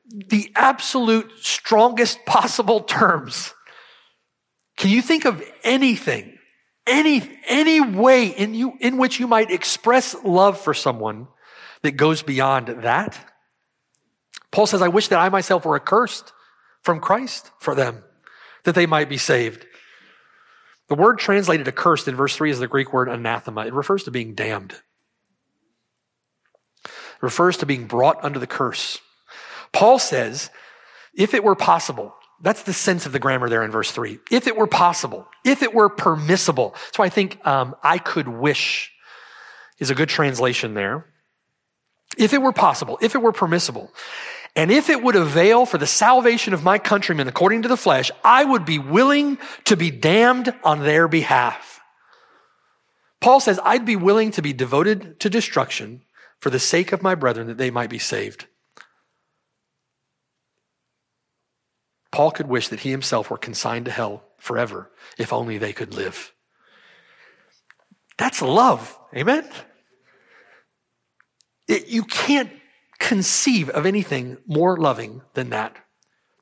the 0.06 0.52
absolute 0.54 1.30
strongest 1.40 2.24
possible 2.24 2.80
terms. 2.80 3.54
Can 4.76 4.90
you 4.90 5.02
think 5.02 5.24
of 5.24 5.42
anything, 5.64 6.38
any, 6.86 7.38
any 7.46 7.80
way 7.80 8.28
in 8.28 8.54
you, 8.54 8.74
in 8.80 8.96
which 8.96 9.20
you 9.20 9.26
might 9.26 9.50
express 9.50 10.14
love 10.24 10.60
for 10.60 10.72
someone 10.72 11.28
that 11.82 11.92
goes 11.92 12.22
beyond 12.22 12.68
that? 12.68 13.18
Paul 14.50 14.66
says, 14.66 14.82
I 14.82 14.88
wish 14.88 15.08
that 15.08 15.18
I 15.18 15.28
myself 15.28 15.64
were 15.64 15.76
accursed 15.76 16.32
from 16.82 17.00
Christ 17.00 17.50
for 17.58 17.74
them, 17.74 18.04
that 18.64 18.74
they 18.74 18.86
might 18.86 19.08
be 19.08 19.18
saved. 19.18 19.66
The 20.88 20.94
word 20.94 21.18
translated 21.18 21.66
accursed 21.68 22.06
in 22.06 22.16
verse 22.16 22.36
3 22.36 22.50
is 22.50 22.58
the 22.58 22.68
Greek 22.68 22.92
word 22.92 23.08
anathema. 23.08 23.66
It 23.66 23.72
refers 23.72 24.04
to 24.04 24.10
being 24.10 24.34
damned. 24.34 24.72
It 26.84 27.22
refers 27.22 27.56
to 27.58 27.66
being 27.66 27.86
brought 27.86 28.22
under 28.22 28.38
the 28.38 28.46
curse. 28.46 28.98
Paul 29.72 29.98
says, 29.98 30.50
if 31.14 31.34
it 31.34 31.44
were 31.44 31.54
possible, 31.54 32.14
that's 32.42 32.64
the 32.64 32.72
sense 32.72 33.06
of 33.06 33.12
the 33.12 33.18
grammar 33.18 33.48
there 33.48 33.62
in 33.62 33.70
verse 33.70 33.90
three. 33.90 34.18
If 34.30 34.46
it 34.46 34.56
were 34.56 34.66
possible, 34.66 35.28
if 35.44 35.62
it 35.62 35.72
were 35.72 35.88
permissible. 35.88 36.74
So 36.92 37.02
I 37.02 37.08
think 37.08 37.44
um, 37.46 37.74
I 37.82 37.98
could 37.98 38.28
wish 38.28 38.92
is 39.78 39.90
a 39.90 39.94
good 39.94 40.08
translation 40.08 40.74
there. 40.74 41.06
If 42.18 42.32
it 42.32 42.42
were 42.42 42.52
possible, 42.52 42.98
if 43.00 43.14
it 43.14 43.22
were 43.22 43.32
permissible, 43.32 43.92
and 44.54 44.70
if 44.70 44.90
it 44.90 45.02
would 45.02 45.16
avail 45.16 45.64
for 45.64 45.78
the 45.78 45.86
salvation 45.86 46.52
of 46.52 46.62
my 46.62 46.78
countrymen 46.78 47.26
according 47.26 47.62
to 47.62 47.68
the 47.68 47.76
flesh, 47.76 48.10
I 48.22 48.44
would 48.44 48.64
be 48.64 48.78
willing 48.78 49.38
to 49.64 49.76
be 49.76 49.90
damned 49.90 50.54
on 50.62 50.80
their 50.80 51.08
behalf. 51.08 51.80
Paul 53.20 53.40
says, 53.40 53.58
I'd 53.62 53.86
be 53.86 53.96
willing 53.96 54.32
to 54.32 54.42
be 54.42 54.52
devoted 54.52 55.20
to 55.20 55.30
destruction 55.30 56.02
for 56.40 56.50
the 56.50 56.58
sake 56.58 56.92
of 56.92 57.02
my 57.02 57.14
brethren 57.14 57.46
that 57.46 57.56
they 57.56 57.70
might 57.70 57.88
be 57.88 57.98
saved. 57.98 58.46
Paul 62.10 62.30
could 62.30 62.48
wish 62.48 62.68
that 62.68 62.80
he 62.80 62.90
himself 62.90 63.30
were 63.30 63.38
consigned 63.38 63.86
to 63.86 63.90
hell 63.90 64.24
forever 64.36 64.90
if 65.16 65.32
only 65.32 65.56
they 65.56 65.72
could 65.72 65.94
live. 65.94 66.32
That's 68.18 68.42
love. 68.42 68.98
Amen? 69.16 69.48
It, 71.68 71.88
you 71.88 72.04
can't 72.04 72.50
conceive 72.98 73.70
of 73.70 73.86
anything 73.86 74.38
more 74.46 74.76
loving 74.76 75.22
than 75.34 75.50
that. 75.50 75.76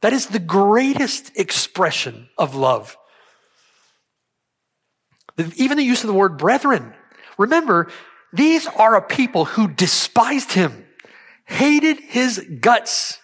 That 0.03 0.13
is 0.13 0.27
the 0.27 0.39
greatest 0.39 1.33
expression 1.39 2.29
of 2.39 2.55
love. 2.55 2.97
Even 5.57 5.79
the 5.79 5.85
use 5.85 6.03
of 6.03 6.09
the 6.09 6.15
word 6.15 6.39
brethren. 6.39 6.95
Remember, 7.39 7.89
these 8.33 8.67
are 8.67 8.97
a 8.97 9.03
people 9.03 9.45
who 9.45 9.69
despised 9.69 10.53
him, 10.53 10.87
hated 11.47 12.01
his 12.01 12.45
guts 12.61 13.21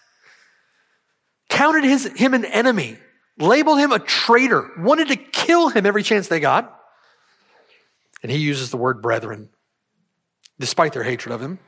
counted 1.56 1.84
his, 1.84 2.04
him 2.16 2.34
an 2.34 2.44
enemy, 2.44 2.98
labeled 3.38 3.78
him 3.78 3.92
a 3.92 3.98
traitor, 3.98 4.70
wanted 4.78 5.08
to 5.08 5.16
kill 5.16 5.68
him 5.68 5.86
every 5.86 6.02
chance 6.02 6.28
they 6.28 6.40
got. 6.40 6.72
And 8.22 8.32
he 8.32 8.38
uses 8.38 8.70
the 8.70 8.76
word 8.76 9.02
brethren, 9.02 9.50
despite 10.58 10.92
their 10.92 11.02
hatred 11.02 11.34
of 11.34 11.40
him. 11.40 11.58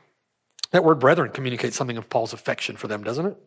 That 0.71 0.83
word 0.83 0.99
brethren 0.99 1.31
communicates 1.31 1.75
something 1.75 1.97
of 1.97 2.09
Paul's 2.09 2.33
affection 2.33 2.75
for 2.75 2.87
them, 2.87 3.03
doesn't 3.03 3.25
it? 3.25 3.37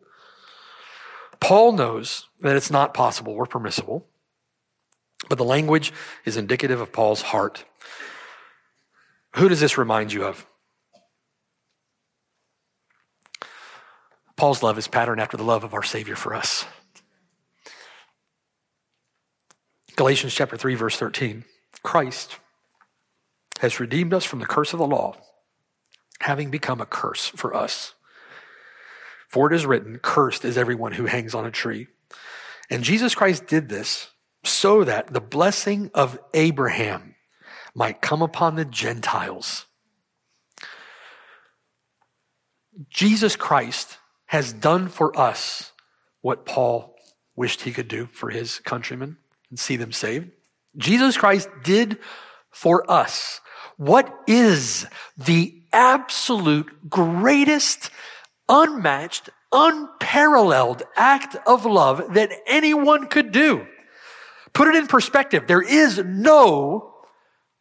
Paul 1.39 1.73
knows 1.73 2.27
that 2.41 2.55
it's 2.55 2.71
not 2.71 2.93
possible 2.93 3.33
or 3.33 3.45
permissible, 3.45 4.07
but 5.29 5.37
the 5.37 5.43
language 5.43 5.93
is 6.25 6.37
indicative 6.37 6.81
of 6.81 6.91
Paul's 6.91 7.21
heart. 7.21 7.65
Who 9.35 9.49
does 9.49 9.59
this 9.59 9.77
remind 9.77 10.13
you 10.13 10.25
of? 10.25 10.45
Paul's 14.35 14.63
love 14.63 14.77
is 14.77 14.87
patterned 14.87 15.21
after 15.21 15.37
the 15.37 15.43
love 15.43 15.63
of 15.63 15.73
our 15.73 15.83
Savior 15.83 16.15
for 16.15 16.33
us. 16.33 16.65
Galatians 19.95 20.33
chapter 20.33 20.57
3, 20.57 20.75
verse 20.75 20.97
13. 20.97 21.45
Christ 21.83 22.37
has 23.59 23.79
redeemed 23.79 24.13
us 24.13 24.25
from 24.25 24.39
the 24.39 24.45
curse 24.45 24.73
of 24.73 24.79
the 24.79 24.87
law, 24.87 25.15
having 26.23 26.49
become 26.49 26.79
a 26.79 26.85
curse 26.85 27.27
for 27.27 27.53
us. 27.53 27.93
For 29.27 29.51
it 29.51 29.55
is 29.55 29.65
written, 29.65 29.99
Cursed 29.99 30.45
is 30.45 30.57
everyone 30.57 30.93
who 30.93 31.05
hangs 31.05 31.35
on 31.35 31.45
a 31.45 31.51
tree. 31.51 31.87
And 32.69 32.83
Jesus 32.83 33.13
Christ 33.13 33.45
did 33.45 33.67
this 33.67 34.09
so 34.45 34.83
that 34.83 35.13
the 35.13 35.21
blessing 35.21 35.91
of 35.93 36.17
Abraham 36.33 37.15
might 37.75 38.01
come 38.01 38.21
upon 38.21 38.55
the 38.55 38.65
Gentiles. 38.65 39.65
Jesus 42.89 43.35
Christ 43.35 43.97
has 44.27 44.53
done 44.53 44.87
for 44.87 45.17
us 45.19 45.73
what 46.21 46.45
Paul 46.45 46.95
wished 47.35 47.61
he 47.61 47.71
could 47.71 47.87
do 47.87 48.07
for 48.13 48.29
his 48.29 48.59
countrymen 48.59 49.17
and 49.49 49.59
see 49.59 49.75
them 49.75 49.91
saved. 49.91 50.31
Jesus 50.77 51.17
Christ 51.17 51.49
did 51.63 51.97
for 52.49 52.89
us 52.89 53.41
what 53.77 54.15
is 54.27 54.87
the 55.17 55.62
absolute 55.73 56.89
greatest, 56.89 57.89
unmatched, 58.47 59.29
unparalleled 59.51 60.83
act 60.95 61.35
of 61.45 61.65
love 61.65 62.13
that 62.13 62.31
anyone 62.47 63.07
could 63.07 63.31
do. 63.31 63.67
Put 64.53 64.67
it 64.67 64.75
in 64.75 64.87
perspective. 64.87 65.47
There 65.47 65.61
is 65.61 65.97
no 65.97 66.93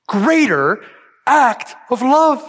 greater 0.07 0.83
act 1.27 1.75
of 1.91 2.03
love 2.03 2.43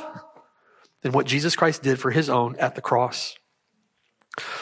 than 1.01 1.11
what 1.13 1.25
Jesus 1.25 1.55
Christ 1.55 1.81
did 1.81 1.99
for 1.99 2.11
his 2.11 2.29
own 2.29 2.55
at 2.57 2.75
the 2.75 2.81
cross. 2.81 3.35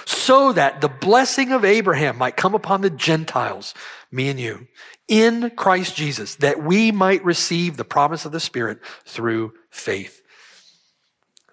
so 0.05 0.51
that 0.53 0.81
the 0.81 0.89
blessing 0.89 1.51
of 1.51 1.63
Abraham 1.63 2.17
might 2.17 2.35
come 2.35 2.53
upon 2.53 2.81
the 2.81 2.89
Gentiles, 2.89 3.73
me 4.11 4.29
and 4.29 4.39
you, 4.39 4.67
in 5.07 5.51
Christ 5.51 5.95
Jesus, 5.95 6.35
that 6.35 6.63
we 6.63 6.91
might 6.91 7.23
receive 7.23 7.77
the 7.77 7.85
promise 7.85 8.25
of 8.25 8.31
the 8.31 8.39
Spirit 8.39 8.79
through 9.05 9.53
faith. 9.69 10.20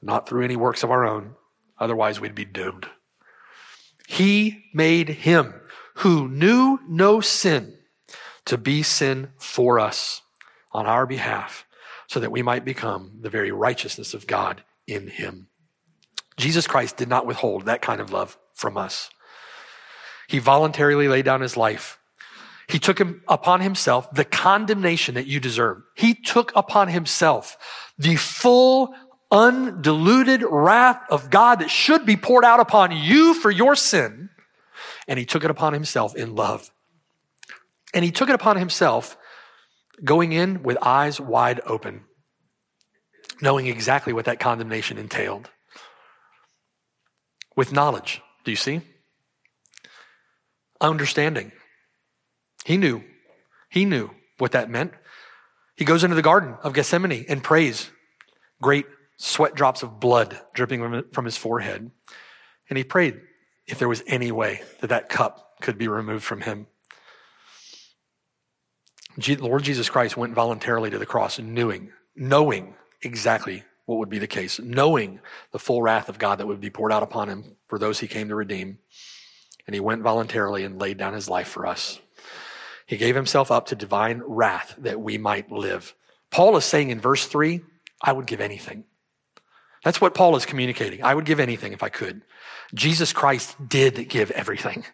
Not 0.01 0.29
through 0.29 0.45
any 0.45 0.57
works 0.57 0.83
of 0.83 0.91
our 0.91 1.07
own, 1.07 1.35
otherwise 1.79 2.21
we'd 2.21 2.35
be 2.35 2.45
doomed. 2.45 2.87
He 4.07 4.65
made 4.73 5.09
him 5.09 5.55
who 5.97 6.29
knew 6.29 6.79
no 6.89 7.21
sin 7.21 7.77
to 8.47 8.57
be 8.57 8.83
sin 8.83 9.31
for 9.39 9.79
us 9.79 10.23
on 10.73 10.87
our 10.87 11.07
behalf, 11.07 11.67
so 12.07 12.21
that 12.21 12.33
we 12.33 12.43
might 12.43 12.65
become 12.65 13.19
the 13.21 13.31
very 13.31 13.53
righteousness 13.53 14.15
of 14.15 14.27
God 14.27 14.63
in 14.87 15.09
him. 15.09 15.49
Jesus 16.37 16.67
Christ 16.67 16.97
did 16.97 17.09
not 17.09 17.27
withhold 17.27 17.67
that 17.67 17.83
kind 17.83 18.01
of 18.01 18.13
love 18.13 18.39
from 18.55 18.77
us. 18.77 19.11
He 20.29 20.39
voluntarily 20.39 21.09
laid 21.09 21.25
down 21.25 21.41
his 21.41 21.57
life. 21.57 21.99
He 22.69 22.79
took 22.79 23.01
him 23.01 23.23
upon 23.29 23.61
himself 23.61 24.11
the 24.13 24.25
condemnation 24.25 25.15
that 25.15 25.27
you 25.27 25.41
deserve. 25.41 25.83
He 25.95 26.15
took 26.15 26.53
upon 26.55 26.89
himself 26.89 27.57
the 27.99 28.17
full, 28.17 28.95
undiluted 29.31 30.43
wrath 30.43 31.03
of 31.11 31.31
God 31.31 31.61
that 31.61 31.71
should 31.71 32.07
be 32.07 32.17
poured 32.17 32.45
out 32.45 32.61
upon 32.61 32.93
you 32.93 33.35
for 33.35 33.51
your 33.51 33.77
sin. 33.77 34.31
And 35.07 35.19
he 35.19 35.25
took 35.25 35.45
it 35.45 35.51
upon 35.51 35.73
himself 35.73 36.15
in 36.15 36.35
love. 36.35 36.71
And 37.95 38.05
he 38.05 38.11
took 38.11 38.29
it 38.29 38.35
upon 38.35 38.57
himself 38.57 39.17
going 40.05 40.33
in 40.33 40.63
with 40.63 40.79
eyes 40.83 41.21
wide 41.21 41.61
open, 41.67 42.05
knowing 43.41 43.67
exactly 43.67 44.13
what 44.13 44.27
that 44.27 44.41
condemnation 44.41 44.99
entailed. 44.99 45.51
With 47.57 47.73
knowledge, 47.73 48.23
do 48.45 48.51
you 48.51 48.57
see? 48.57 48.83
Understanding. 50.81 51.51
He 52.65 52.77
knew. 52.77 53.03
He 53.71 53.85
knew 53.85 54.11
what 54.39 54.53
that 54.53 54.71
meant. 54.71 54.93
He 55.77 55.85
goes 55.85 56.05
into 56.05 56.17
the 56.17 56.23
Garden 56.23 56.55
of 56.63 56.73
Gethsemane 56.73 57.25
and 57.29 57.43
prays. 57.43 57.91
Great 58.61 58.87
sweat 59.19 59.55
drops 59.55 59.83
of 59.83 60.01
blood 60.01 60.41
dripping 60.55 61.05
from 61.13 61.25
his 61.25 61.37
forehead. 61.37 61.91
And 62.71 62.77
he 62.79 62.85
prayed 62.85 63.21
if 63.67 63.79
there 63.79 63.89
was 63.89 64.03
any 64.07 64.33
way 64.33 64.63
that 64.81 64.89
that 64.89 65.09
cup 65.09 65.61
could 65.61 65.77
be 65.77 65.89
removed 65.89 66.25
from 66.25 66.41
him. 66.41 66.67
The 69.17 69.37
Lord 69.37 69.65
Jesus 69.65 69.91
Christ 69.91 70.17
went 70.17 70.35
voluntarily 70.35 70.91
to 70.91 70.99
the 70.99 71.07
cross 71.07 71.39
knowing, 71.39 71.91
knowing 72.15 72.75
exactly 73.03 73.65
what 73.85 73.99
would 73.99 74.09
be 74.09 74.19
the 74.19 74.27
case, 74.27 74.61
knowing 74.61 75.19
the 75.51 75.59
full 75.59 75.83
wrath 75.83 76.09
of 76.09 76.19
God 76.19 76.39
that 76.39 76.47
would 76.47 76.61
be 76.61 76.71
poured 76.71 76.93
out 76.93 77.03
upon 77.03 77.29
him 77.29 77.57
for 77.67 77.79
those 77.79 77.99
he 77.99 78.07
came 78.07 78.29
to 78.29 78.35
redeem. 78.35 78.79
And 79.67 79.75
he 79.75 79.81
went 79.81 80.03
voluntarily 80.03 80.63
and 80.65 80.81
laid 80.81 80.97
down 80.97 81.15
his 81.15 81.29
life 81.29 81.49
for 81.49 81.67
us. 81.67 81.99
He 82.87 82.97
gave 82.97 83.15
himself 83.15 83.51
up 83.51 83.67
to 83.67 83.75
divine 83.75 84.23
wrath 84.25 84.75
that 84.79 85.01
we 85.01 85.19
might 85.19 85.51
live. 85.51 85.95
Paul 86.31 86.57
is 86.57 86.65
saying 86.65 86.91
in 86.91 87.01
verse 87.01 87.27
3, 87.27 87.63
I 88.01 88.13
would 88.13 88.27
give 88.27 88.41
anything. 88.41 88.85
That's 89.89 90.03
what 90.03 90.15
Paul 90.15 90.37
is 90.37 90.45
communicating. 90.45 91.03
I 91.03 91.15
would 91.15 91.25
give 91.25 91.41
anything 91.41 91.73
if 91.73 91.83
I 91.83 91.89
could. 91.89 92.21
Jesus 92.75 93.15
Christ 93.15 93.57
did 93.71 94.11
give 94.11 94.31
everything, 94.33 94.85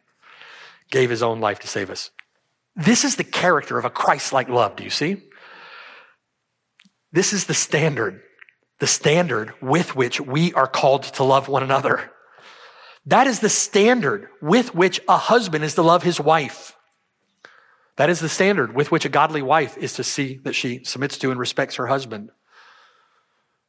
gave 0.89 1.11
his 1.11 1.21
own 1.21 1.41
life 1.41 1.59
to 1.59 1.67
save 1.67 1.91
us. 1.91 2.13
This 2.77 3.03
is 3.03 3.17
the 3.17 3.25
character 3.25 3.77
of 3.77 3.85
a 3.85 3.91
Christ 3.91 4.33
like 4.33 4.49
love. 4.49 4.77
Do 4.77 4.85
you 4.85 4.91
see? 4.91 5.17
This 7.11 7.33
is 7.33 7.47
the 7.47 7.55
standard, 7.55 8.23
the 8.79 8.87
standard 8.87 9.53
with 9.61 9.97
which 9.97 10.21
we 10.21 10.53
are 10.53 10.69
called 10.69 11.03
to 11.15 11.25
love 11.25 11.49
one 11.49 11.65
another. 11.65 12.13
That 13.05 13.27
is 13.27 13.41
the 13.41 13.49
standard 13.49 14.29
with 14.41 14.77
which 14.77 15.01
a 15.09 15.17
husband 15.17 15.65
is 15.65 15.75
to 15.75 15.83
love 15.83 16.05
his 16.05 16.21
wife. 16.21 16.77
That 17.97 18.11
is 18.11 18.21
the 18.21 18.29
standard 18.29 18.77
with 18.77 18.93
which 18.93 19.05
a 19.05 19.09
godly 19.09 19.43
wife 19.43 19.77
is 19.77 19.95
to 19.95 20.05
see 20.05 20.39
that 20.45 20.55
she 20.55 20.85
submits 20.85 21.19
to 21.19 21.33
and 21.33 21.41
respects 21.41 21.75
her 21.75 21.89
husband. 21.89 22.31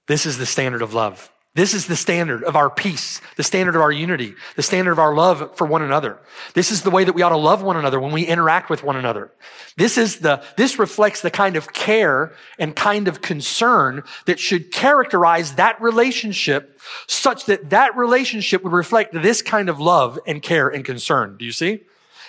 This 0.07 0.25
is 0.25 0.37
the 0.37 0.45
standard 0.45 0.81
of 0.81 0.93
love. 0.93 1.31
This 1.55 1.73
is 1.73 1.87
the 1.87 1.95
standard 1.95 2.43
of 2.43 2.57
our 2.57 2.69
peace, 2.69 3.21
the 3.37 3.43
standard 3.43 3.75
of 3.75 3.81
our 3.81 3.91
unity, 3.91 4.35
the 4.57 4.61
standard 4.61 4.91
of 4.91 4.99
our 4.99 5.15
love 5.15 5.55
for 5.55 5.65
one 5.65 5.81
another. 5.81 6.19
This 6.53 6.69
is 6.69 6.81
the 6.81 6.91
way 6.91 7.05
that 7.05 7.13
we 7.13 7.21
ought 7.21 7.29
to 7.29 7.37
love 7.37 7.63
one 7.63 7.77
another 7.77 7.97
when 7.97 8.11
we 8.11 8.25
interact 8.25 8.69
with 8.69 8.83
one 8.83 8.97
another. 8.97 9.31
This 9.77 9.97
is 9.97 10.19
the, 10.19 10.43
this 10.57 10.77
reflects 10.77 11.21
the 11.21 11.31
kind 11.31 11.55
of 11.55 11.71
care 11.71 12.33
and 12.59 12.75
kind 12.75 13.07
of 13.07 13.21
concern 13.21 14.03
that 14.25 14.37
should 14.37 14.73
characterize 14.73 15.55
that 15.55 15.81
relationship 15.81 16.77
such 17.07 17.45
that 17.45 17.69
that 17.69 17.95
relationship 17.95 18.61
would 18.61 18.73
reflect 18.73 19.13
this 19.13 19.41
kind 19.41 19.69
of 19.69 19.79
love 19.79 20.19
and 20.27 20.41
care 20.41 20.67
and 20.67 20.83
concern. 20.83 21.37
Do 21.37 21.45
you 21.45 21.53
see? 21.53 21.79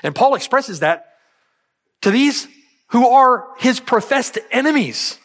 And 0.05 0.15
Paul 0.15 0.37
expresses 0.37 0.81
that 0.81 1.15
to 2.03 2.13
these 2.13 2.47
who 2.89 3.09
are 3.09 3.49
his 3.59 3.81
professed 3.81 4.39
enemies. 4.53 5.19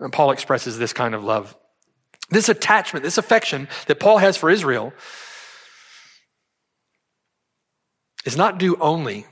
And 0.00 0.12
Paul 0.12 0.30
expresses 0.30 0.78
this 0.78 0.92
kind 0.92 1.14
of 1.14 1.24
love 1.24 1.56
this 2.30 2.48
attachment, 2.48 3.02
this 3.02 3.18
affection 3.18 3.68
that 3.86 4.00
Paul 4.00 4.18
has 4.18 4.36
for 4.36 4.50
Israel 4.50 4.92
is 8.26 8.36
not 8.36 8.58
due 8.58 8.76
only 8.76 9.26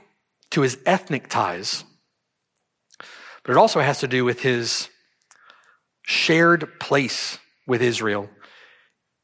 to 0.51 0.61
his 0.61 0.79
ethnic 0.85 1.27
ties, 1.29 1.83
but 3.43 3.51
it 3.51 3.57
also 3.57 3.81
has 3.81 3.99
to 3.99 4.07
do 4.07 4.25
with 4.25 4.41
his 4.41 4.89
shared 6.03 6.79
place 6.79 7.37
with 7.67 7.81
Israel 7.81 8.29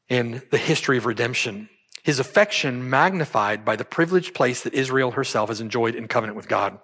in 0.08 0.42
the 0.50 0.58
history 0.58 0.98
of 0.98 1.06
redemption. 1.06 1.68
His 2.02 2.20
affection 2.20 2.90
magnified 2.90 3.64
by 3.64 3.76
the 3.76 3.84
privileged 3.84 4.34
place 4.34 4.62
that 4.62 4.74
Israel 4.74 5.12
herself 5.12 5.48
has 5.48 5.62
enjoyed 5.62 5.94
in 5.94 6.06
covenant 6.06 6.36
with 6.36 6.46
God. 6.46 6.78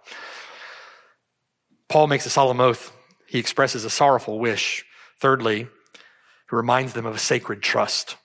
Paul 1.89 2.07
makes 2.07 2.25
a 2.25 2.31
solemn 2.31 2.61
oath. 2.61 2.93
He 3.31 3.39
expresses 3.39 3.85
a 3.85 3.91
sorrowful 3.91 4.41
wish. 4.41 4.85
Thirdly, 5.21 5.61
he 5.61 6.57
reminds 6.57 6.95
them 6.95 7.07
of 7.07 7.15
a 7.15 7.19
sacred 7.19 7.63
trust. 7.63 8.17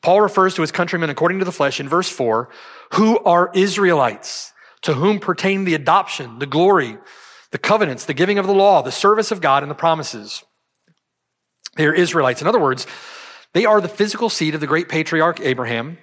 Paul 0.00 0.20
refers 0.20 0.54
to 0.54 0.62
his 0.62 0.70
countrymen 0.70 1.10
according 1.10 1.40
to 1.40 1.44
the 1.44 1.50
flesh 1.50 1.80
in 1.80 1.88
verse 1.88 2.08
4 2.08 2.48
who 2.94 3.18
are 3.20 3.50
Israelites, 3.52 4.52
to 4.82 4.94
whom 4.94 5.18
pertain 5.18 5.64
the 5.64 5.74
adoption, 5.74 6.38
the 6.38 6.46
glory, 6.46 6.98
the 7.50 7.58
covenants, 7.58 8.04
the 8.04 8.14
giving 8.14 8.38
of 8.38 8.46
the 8.46 8.54
law, 8.54 8.80
the 8.80 8.92
service 8.92 9.32
of 9.32 9.40
God, 9.40 9.64
and 9.64 9.70
the 9.70 9.74
promises. 9.74 10.44
They 11.74 11.86
are 11.86 11.94
Israelites. 11.94 12.42
In 12.42 12.46
other 12.46 12.60
words, 12.60 12.86
they 13.54 13.64
are 13.64 13.80
the 13.80 13.88
physical 13.88 14.28
seed 14.28 14.54
of 14.54 14.60
the 14.60 14.68
great 14.68 14.88
patriarch 14.88 15.40
Abraham. 15.40 15.98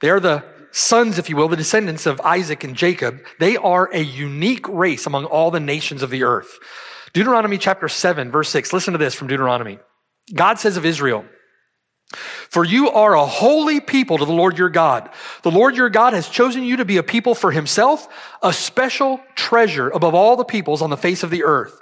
They 0.00 0.10
are 0.10 0.20
the 0.20 0.44
sons, 0.70 1.18
if 1.18 1.28
you 1.28 1.34
will, 1.34 1.48
the 1.48 1.56
descendants 1.56 2.06
of 2.06 2.20
Isaac 2.20 2.62
and 2.62 2.76
Jacob. 2.76 3.18
They 3.40 3.56
are 3.56 3.90
a 3.92 4.00
unique 4.00 4.68
race 4.68 5.06
among 5.06 5.24
all 5.24 5.50
the 5.50 5.58
nations 5.58 6.04
of 6.04 6.10
the 6.10 6.22
earth. 6.22 6.58
Deuteronomy 7.12 7.58
chapter 7.58 7.88
7, 7.88 8.30
verse 8.30 8.48
6. 8.50 8.72
Listen 8.72 8.92
to 8.92 8.98
this 8.98 9.14
from 9.14 9.28
Deuteronomy. 9.28 9.78
God 10.34 10.58
says 10.58 10.76
of 10.76 10.84
Israel, 10.84 11.24
for 12.50 12.64
you 12.64 12.90
are 12.90 13.14
a 13.14 13.26
holy 13.26 13.80
people 13.80 14.18
to 14.18 14.24
the 14.24 14.32
Lord 14.32 14.58
your 14.58 14.70
God. 14.70 15.10
The 15.42 15.50
Lord 15.50 15.76
your 15.76 15.90
God 15.90 16.12
has 16.12 16.28
chosen 16.28 16.62
you 16.62 16.76
to 16.76 16.84
be 16.84 16.96
a 16.96 17.02
people 17.02 17.34
for 17.34 17.50
himself, 17.50 18.08
a 18.42 18.52
special 18.52 19.20
treasure 19.34 19.88
above 19.90 20.14
all 20.14 20.36
the 20.36 20.44
peoples 20.44 20.82
on 20.82 20.90
the 20.90 20.96
face 20.96 21.22
of 21.22 21.30
the 21.30 21.44
earth. 21.44 21.78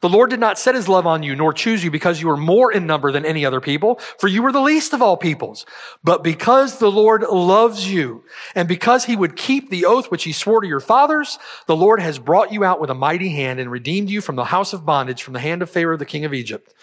The 0.00 0.08
Lord 0.08 0.30
did 0.30 0.40
not 0.40 0.58
set 0.58 0.74
his 0.74 0.88
love 0.88 1.06
on 1.06 1.22
you, 1.22 1.34
nor 1.34 1.52
choose 1.52 1.82
you 1.82 1.90
because 1.90 2.20
you 2.20 2.28
were 2.28 2.36
more 2.36 2.72
in 2.72 2.86
number 2.86 3.10
than 3.12 3.24
any 3.24 3.44
other 3.44 3.60
people, 3.60 4.00
for 4.18 4.28
you 4.28 4.42
were 4.42 4.52
the 4.52 4.60
least 4.60 4.92
of 4.92 5.02
all 5.02 5.16
peoples. 5.16 5.66
But 6.04 6.22
because 6.22 6.78
the 6.78 6.90
Lord 6.90 7.22
loves 7.22 7.90
you, 7.90 8.24
and 8.54 8.68
because 8.68 9.04
he 9.04 9.16
would 9.16 9.36
keep 9.36 9.70
the 9.70 9.86
oath 9.86 10.10
which 10.10 10.24
he 10.24 10.32
swore 10.32 10.60
to 10.60 10.68
your 10.68 10.80
fathers, 10.80 11.38
the 11.66 11.76
Lord 11.76 12.00
has 12.00 12.18
brought 12.18 12.52
you 12.52 12.64
out 12.64 12.80
with 12.80 12.90
a 12.90 12.94
mighty 12.94 13.30
hand 13.30 13.60
and 13.60 13.70
redeemed 13.70 14.10
you 14.10 14.20
from 14.20 14.36
the 14.36 14.44
house 14.44 14.72
of 14.72 14.84
bondage, 14.84 15.22
from 15.22 15.34
the 15.34 15.40
hand 15.40 15.62
of 15.62 15.70
Pharaoh, 15.70 15.96
the 15.96 16.04
king 16.04 16.24
of 16.24 16.34
Egypt. 16.34 16.74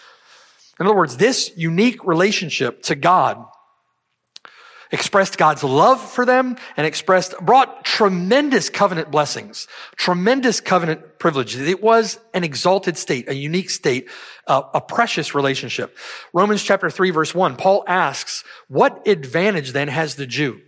In 0.80 0.86
other 0.86 0.96
words, 0.96 1.16
this 1.16 1.52
unique 1.56 2.04
relationship 2.04 2.82
to 2.84 2.94
God 2.94 3.44
expressed 4.94 5.36
God's 5.36 5.64
love 5.64 6.00
for 6.00 6.24
them 6.24 6.56
and 6.76 6.86
expressed, 6.86 7.34
brought 7.40 7.84
tremendous 7.84 8.70
covenant 8.70 9.10
blessings, 9.10 9.66
tremendous 9.96 10.60
covenant 10.60 11.18
privileges. 11.18 11.68
It 11.68 11.82
was 11.82 12.18
an 12.32 12.44
exalted 12.44 12.96
state, 12.96 13.28
a 13.28 13.34
unique 13.34 13.70
state, 13.70 14.08
uh, 14.46 14.62
a 14.72 14.80
precious 14.80 15.34
relationship. 15.34 15.96
Romans 16.32 16.62
chapter 16.62 16.88
3 16.88 17.10
verse 17.10 17.34
1, 17.34 17.56
Paul 17.56 17.84
asks, 17.88 18.44
what 18.68 19.06
advantage 19.06 19.72
then 19.72 19.88
has 19.88 20.14
the 20.14 20.26
Jew? 20.26 20.60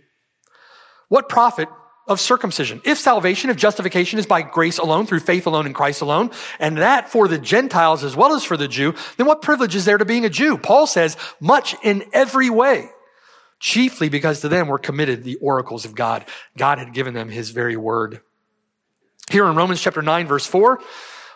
What 1.07 1.29
profit 1.29 1.69
of 2.07 2.21
circumcision. 2.21 2.81
If 2.85 2.97
salvation, 2.97 3.49
if 3.49 3.57
justification 3.57 4.17
is 4.17 4.25
by 4.25 4.41
grace 4.41 4.77
alone, 4.77 5.05
through 5.05 5.19
faith 5.19 5.45
alone 5.45 5.65
in 5.65 5.73
Christ 5.73 6.01
alone, 6.01 6.31
and 6.57 6.77
that 6.77 7.09
for 7.09 7.27
the 7.27 7.37
Gentiles 7.37 8.03
as 8.03 8.15
well 8.15 8.33
as 8.33 8.45
for 8.45 8.55
the 8.55 8.69
Jew, 8.69 8.93
then 9.17 9.27
what 9.27 9.41
privilege 9.41 9.75
is 9.75 9.83
there 9.83 9.97
to 9.97 10.05
being 10.05 10.23
a 10.23 10.29
Jew? 10.29 10.57
Paul 10.57 10.87
says, 10.87 11.17
much 11.41 11.75
in 11.83 12.05
every 12.13 12.49
way. 12.49 12.89
Chiefly 13.59 14.09
because 14.09 14.41
to 14.41 14.49
them 14.49 14.67
were 14.67 14.77
committed 14.77 15.23
the 15.23 15.37
oracles 15.37 15.85
of 15.85 15.95
God. 15.95 16.25
God 16.57 16.77
had 16.77 16.93
given 16.93 17.13
them 17.13 17.29
his 17.29 17.49
very 17.49 17.75
word. 17.75 18.21
Here 19.29 19.45
in 19.45 19.55
Romans 19.55 19.81
chapter 19.81 20.01
9 20.01 20.27
verse 20.27 20.45
4, 20.45 20.79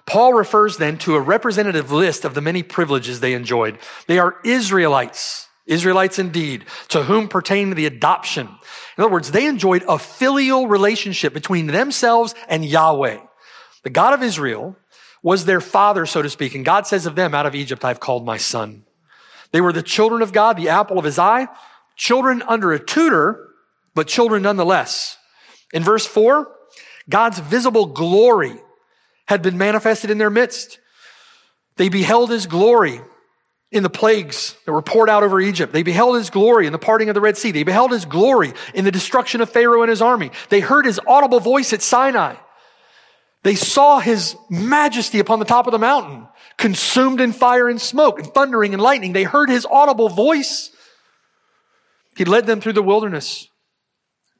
Paul 0.05 0.33
refers 0.33 0.77
then 0.77 0.97
to 0.99 1.15
a 1.15 1.21
representative 1.21 1.91
list 1.91 2.25
of 2.25 2.33
the 2.33 2.41
many 2.41 2.63
privileges 2.63 3.19
they 3.19 3.33
enjoyed. 3.33 3.77
They 4.07 4.19
are 4.19 4.37
Israelites 4.43 5.47
Israelites 5.71 6.19
indeed, 6.19 6.65
to 6.89 7.03
whom 7.03 7.27
pertained 7.27 7.73
the 7.73 7.85
adoption. 7.85 8.47
In 8.97 9.03
other 9.03 9.11
words, 9.11 9.31
they 9.31 9.45
enjoyed 9.45 9.83
a 9.87 9.97
filial 9.97 10.67
relationship 10.67 11.33
between 11.33 11.67
themselves 11.67 12.35
and 12.49 12.65
Yahweh. 12.65 13.19
The 13.83 13.89
God 13.89 14.13
of 14.13 14.23
Israel 14.23 14.75
was 15.23 15.45
their 15.45 15.61
father, 15.61 16.05
so 16.05 16.21
to 16.21 16.29
speak. 16.29 16.55
And 16.55 16.65
God 16.65 16.87
says 16.87 17.05
of 17.05 17.15
them, 17.15 17.33
out 17.33 17.45
of 17.45 17.55
Egypt, 17.55 17.85
I've 17.85 17.99
called 17.99 18.25
my 18.25 18.37
son. 18.37 18.83
They 19.51 19.61
were 19.61 19.73
the 19.73 19.83
children 19.83 20.21
of 20.21 20.33
God, 20.33 20.57
the 20.57 20.69
apple 20.69 20.97
of 20.97 21.05
his 21.05 21.19
eye, 21.19 21.47
children 21.95 22.43
under 22.47 22.71
a 22.71 22.79
tutor, 22.79 23.49
but 23.93 24.07
children 24.07 24.43
nonetheless. 24.43 25.17
In 25.73 25.83
verse 25.83 26.05
four, 26.05 26.51
God's 27.09 27.39
visible 27.39 27.87
glory 27.87 28.55
had 29.27 29.41
been 29.41 29.57
manifested 29.57 30.09
in 30.09 30.17
their 30.17 30.29
midst. 30.29 30.79
They 31.77 31.89
beheld 31.89 32.29
his 32.29 32.45
glory 32.47 33.01
in 33.71 33.83
the 33.83 33.89
plagues 33.89 34.55
that 34.65 34.73
were 34.73 34.81
poured 34.81 35.09
out 35.09 35.23
over 35.23 35.39
Egypt. 35.39 35.71
They 35.71 35.83
beheld 35.83 36.17
his 36.17 36.29
glory 36.29 36.65
in 36.67 36.73
the 36.73 36.79
parting 36.79 37.09
of 37.09 37.15
the 37.15 37.21
Red 37.21 37.37
Sea. 37.37 37.51
They 37.51 37.63
beheld 37.63 37.91
his 37.91 38.05
glory 38.05 38.53
in 38.73 38.83
the 38.83 38.91
destruction 38.91 39.39
of 39.39 39.49
Pharaoh 39.49 39.81
and 39.81 39.89
his 39.89 40.01
army. 40.01 40.31
They 40.49 40.59
heard 40.59 40.85
his 40.85 40.99
audible 41.07 41.39
voice 41.39 41.71
at 41.71 41.81
Sinai. 41.81 42.35
They 43.43 43.55
saw 43.55 43.99
his 43.99 44.35
majesty 44.49 45.19
upon 45.19 45.39
the 45.39 45.45
top 45.45 45.65
of 45.65 45.71
the 45.71 45.79
mountain, 45.79 46.27
consumed 46.57 47.21
in 47.21 47.31
fire 47.31 47.69
and 47.69 47.81
smoke, 47.81 48.19
and 48.19 48.27
thundering 48.27 48.73
and 48.73 48.83
lightning. 48.83 49.13
They 49.13 49.23
heard 49.23 49.49
his 49.49 49.65
audible 49.65 50.09
voice. 50.09 50.69
He 52.21 52.25
led 52.25 52.45
them 52.45 52.61
through 52.61 52.73
the 52.73 52.83
wilderness 52.83 53.47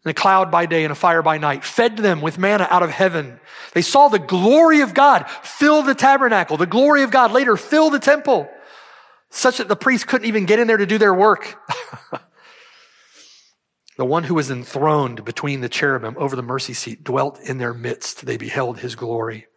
in 0.06 0.12
a 0.12 0.14
cloud 0.14 0.52
by 0.52 0.68
day 0.68 0.84
and 0.84 0.92
a 0.92 0.96
fire 0.96 1.24
by 1.24 1.40
night, 1.40 1.66
fed 1.66 1.98
them 1.98 2.22
with 2.22 2.38
manna 2.38 2.68
out 2.70 2.84
of 2.84 2.92
heaven. 2.92 3.40
They 3.74 3.82
saw 3.82 4.08
the 4.08 4.20
glory 4.20 4.82
of 4.82 4.94
God 4.94 5.28
fill 5.42 5.82
the 5.82 5.96
tabernacle. 5.96 6.58
The 6.58 6.68
glory 6.68 7.02
of 7.02 7.10
God 7.10 7.32
later 7.32 7.58
fill 7.58 7.90
the 7.90 7.98
temple 7.98 8.48
such 9.32 9.58
that 9.58 9.68
the 9.68 9.76
priests 9.76 10.06
couldn't 10.06 10.28
even 10.28 10.46
get 10.46 10.60
in 10.60 10.68
there 10.68 10.78
to 10.78 10.86
do 10.86 11.00
their 11.00 11.12
work. 11.12 11.60
the 13.98 14.06
one 14.06 14.26
who 14.26 14.36
was 14.36 14.52
enthroned 14.52 15.26
between 15.26 15.62
the 15.62 15.68
cherubim 15.68 16.14
over 16.20 16.36
the 16.36 16.44
mercy 16.44 16.76
seat 16.76 17.04
dwelt 17.04 17.40
in 17.40 17.58
their 17.58 17.74
midst. 17.74 18.28
They 18.28 18.38
beheld 18.38 18.78
his 18.78 18.94
glory. 18.94 19.48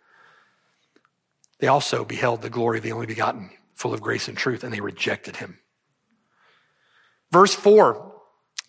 They 1.59 1.67
also 1.67 2.07
beheld 2.07 2.41
the 2.41 2.49
glory 2.49 2.79
of 2.79 2.85
the 2.85 2.93
only 2.93 3.07
begotten, 3.07 3.51
full 3.75 3.93
of 3.93 4.01
grace 4.01 4.29
and 4.29 4.39
truth, 4.39 4.65
and 4.65 4.73
they 4.73 4.81
rejected 4.81 5.37
him. 5.37 5.59
Verse 7.31 7.55
4 7.55 8.13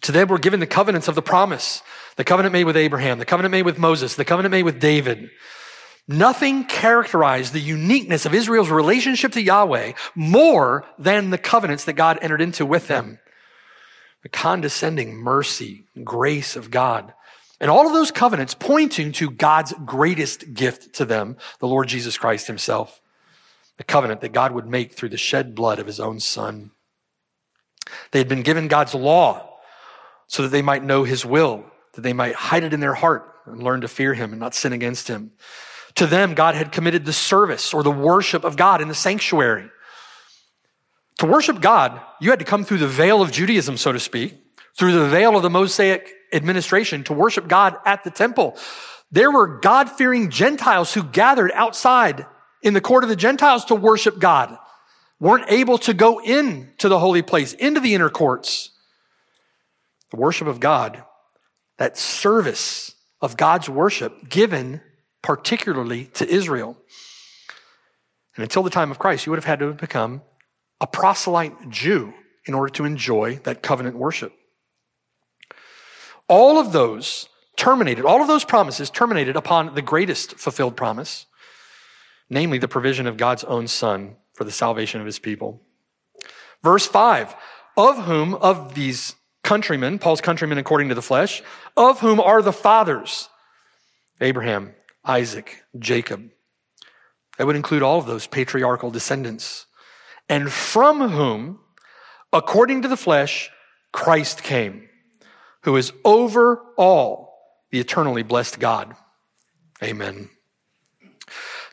To 0.02 0.12
them 0.12 0.28
were 0.28 0.40
given 0.40 0.60
the 0.60 0.68
covenants 0.68 1.08
of 1.08 1.16
the 1.16 1.22
promise 1.22 1.82
the 2.16 2.24
covenant 2.24 2.54
made 2.54 2.64
with 2.64 2.78
Abraham, 2.78 3.20
the 3.20 3.26
covenant 3.26 3.52
made 3.52 3.66
with 3.66 3.78
Moses, 3.78 4.16
the 4.16 4.26
covenant 4.26 4.52
made 4.52 4.64
with 4.64 4.80
David. 4.80 5.32
Nothing 6.08 6.66
characterized 6.66 7.52
the 7.52 7.60
uniqueness 7.60 8.26
of 8.26 8.34
Israel's 8.34 8.70
relationship 8.70 9.32
to 9.34 9.42
Yahweh 9.42 9.94
more 10.14 10.86
than 10.98 11.30
the 11.30 11.38
covenants 11.38 11.86
that 11.86 11.94
God 11.94 12.20
entered 12.22 12.42
into 12.42 12.66
with 12.66 12.88
them. 12.88 13.20
The 14.22 14.30
condescending 14.30 15.16
mercy, 15.16 15.86
grace 16.04 16.56
of 16.56 16.72
God. 16.72 17.14
And 17.60 17.72
all 17.72 17.88
of 17.88 17.94
those 17.94 18.12
covenants 18.12 18.54
pointing 18.54 19.12
to 19.14 19.32
God's 19.32 19.74
greatest 19.86 20.54
gift 20.54 20.94
to 20.96 21.06
them, 21.06 21.38
the 21.60 21.68
Lord 21.68 21.88
Jesus 21.88 22.18
Christ 22.18 22.48
himself. 22.48 23.02
The 23.78 23.84
covenant 23.84 24.22
that 24.22 24.32
God 24.32 24.52
would 24.52 24.68
make 24.68 24.94
through 24.94 25.10
the 25.10 25.18
shed 25.18 25.56
blood 25.56 25.80
of 25.80 25.88
his 25.88 26.00
own 26.00 26.20
son. 26.20 26.72
They 28.12 28.20
had 28.20 28.30
been 28.30 28.42
given 28.42 28.68
God's 28.68 28.94
law 28.94 29.55
so 30.28 30.44
that 30.44 30.50
they 30.50 30.62
might 30.62 30.84
know 30.84 31.04
his 31.04 31.26
will, 31.26 31.66
that 31.94 32.02
they 32.02 32.14
might 32.14 32.36
hide 32.36 32.64
it 32.64 32.74
in 32.74 32.80
their 32.80 32.94
heart 32.94 33.32
and 33.46 33.62
learn 33.62 33.82
to 33.82 33.88
fear 33.88 34.14
him 34.14 34.32
and 34.32 34.40
not 34.40 34.56
sin 34.56 34.74
against 34.74 35.08
him. 35.08 35.32
To 35.96 36.08
them, 36.08 36.34
God 36.34 36.56
had 36.56 36.72
committed 36.72 37.06
the 37.06 37.14
service 37.14 37.74
or 37.74 37.84
the 37.84 37.92
worship 37.92 38.44
of 38.44 38.58
God 38.58 38.82
in 38.82 38.88
the 38.88 38.96
sanctuary. 38.96 39.70
To 41.20 41.26
worship 41.26 41.62
God, 41.62 42.02
you 42.20 42.32
had 42.32 42.40
to 42.40 42.46
come 42.46 42.66
through 42.66 42.80
the 42.80 42.88
veil 42.88 43.22
of 43.22 43.32
Judaism, 43.32 43.78
so 43.78 43.94
to 43.94 44.00
speak, 44.00 44.36
through 44.78 44.92
the 44.92 45.08
veil 45.08 45.38
of 45.38 45.44
the 45.44 45.50
Mosaic 45.50 46.12
administration 46.34 47.04
to 47.06 47.14
worship 47.14 47.48
God 47.48 47.78
at 47.86 48.04
the 48.04 48.12
temple. 48.12 48.58
There 49.12 49.32
were 49.32 49.60
God 49.60 49.90
fearing 49.90 50.30
Gentiles 50.30 50.94
who 50.94 51.04
gathered 51.04 51.52
outside 51.54 52.26
in 52.62 52.74
the 52.74 52.82
court 52.82 53.04
of 53.04 53.10
the 53.10 53.16
Gentiles 53.16 53.64
to 53.66 53.76
worship 53.76 54.20
God, 54.20 54.58
weren't 55.20 55.50
able 55.50 55.78
to 55.78 55.94
go 55.94 56.20
in 56.20 56.74
to 56.80 56.90
the 56.90 57.00
holy 57.00 57.22
place, 57.22 57.54
into 57.54 57.80
the 57.80 57.94
inner 57.94 58.10
courts. 58.10 58.72
The 60.12 60.18
worship 60.18 60.48
of 60.48 60.60
God, 60.60 61.04
that 61.78 61.98
service 61.98 62.96
of 63.22 63.38
God's 63.38 63.70
worship 63.70 64.30
given 64.30 64.82
particularly 65.22 66.06
to 66.14 66.28
Israel. 66.28 66.78
And 68.36 68.44
until 68.44 68.64
the 68.64 68.70
time 68.70 68.92
of 68.92 69.00
Christ, 69.00 69.26
you 69.26 69.32
would 69.32 69.38
have 69.38 69.46
had 69.46 69.60
to 69.60 69.68
have 69.68 69.78
become 69.78 70.22
a 70.80 70.88
proselyte 70.88 71.70
Jew 71.70 72.14
in 72.46 72.54
order 72.54 72.72
to 72.74 72.86
enjoy 72.86 73.40
that 73.44 73.64
covenant 73.64 73.96
worship. 73.96 74.34
All 76.28 76.60
of 76.60 76.72
those 76.72 77.28
terminated, 77.56 78.06
all 78.06 78.22
of 78.22 78.28
those 78.28 78.46
promises 78.46 78.90
terminated 78.90 79.36
upon 79.36 79.74
the 79.74 79.82
greatest 79.82 80.36
fulfilled 80.36 80.76
promise, 80.76 81.26
namely 82.30 82.58
the 82.58 82.68
provision 82.68 83.08
of 83.08 83.18
God's 83.18 83.44
own 83.46 83.68
Son 83.68 84.18
for 84.34 84.44
the 84.44 84.52
salvation 84.52 85.00
of 85.00 85.06
his 85.06 85.20
people. 85.20 85.62
Verse 86.64 86.86
5 86.86 87.36
Of 87.78 88.06
whom, 88.06 88.36
of 88.36 88.76
these 88.76 89.16
countrymen, 89.46 90.00
Paul's 90.00 90.20
countrymen 90.20 90.58
according 90.58 90.90
to 90.90 90.96
the 90.96 91.02
flesh, 91.02 91.42
of 91.78 92.02
whom 92.02 92.20
are 92.20 92.42
the 92.42 92.52
fathers? 92.52 93.30
Abraham, 94.20 94.74
Isaac, 95.06 95.64
Jacob. 95.80 96.30
That 97.38 97.48
would 97.48 97.56
include 97.56 97.84
all 97.84 98.00
of 98.00 98.06
those 98.06 98.28
patriarchal 98.28 98.92
descendants. 98.92 99.66
And 100.28 100.52
from 100.52 101.10
whom, 101.10 101.60
according 102.34 102.82
to 102.82 102.88
the 102.88 102.98
flesh, 102.98 103.52
Christ 103.92 104.44
came, 104.44 104.90
who 105.64 105.76
is 105.78 105.94
over 106.04 106.62
all 106.78 107.38
the 107.72 107.80
eternally 107.80 108.24
blessed 108.24 108.60
God. 108.60 108.96
Amen. 109.84 110.30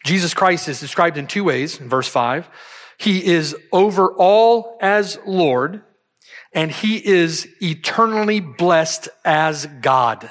Jesus 0.04 0.34
Christ 0.34 0.68
is 0.68 0.80
described 0.80 1.16
in 1.16 1.26
two 1.26 1.44
ways 1.44 1.80
in 1.80 1.88
verse 1.88 2.08
5. 2.08 2.48
He 2.98 3.24
is 3.24 3.56
over 3.72 4.12
all 4.12 4.78
as 4.80 5.18
Lord, 5.26 5.82
and 6.52 6.70
he 6.70 6.96
is 6.96 7.48
eternally 7.60 8.40
blessed 8.40 9.08
as 9.24 9.66
God. 9.80 10.30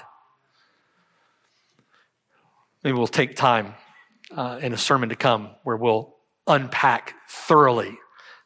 Maybe 2.83 2.97
we'll 2.97 3.07
take 3.07 3.35
time 3.35 3.75
uh, 4.35 4.59
in 4.61 4.73
a 4.73 4.77
sermon 4.77 5.09
to 5.09 5.15
come 5.15 5.51
where 5.63 5.77
we'll 5.77 6.15
unpack 6.47 7.15
thoroughly 7.29 7.97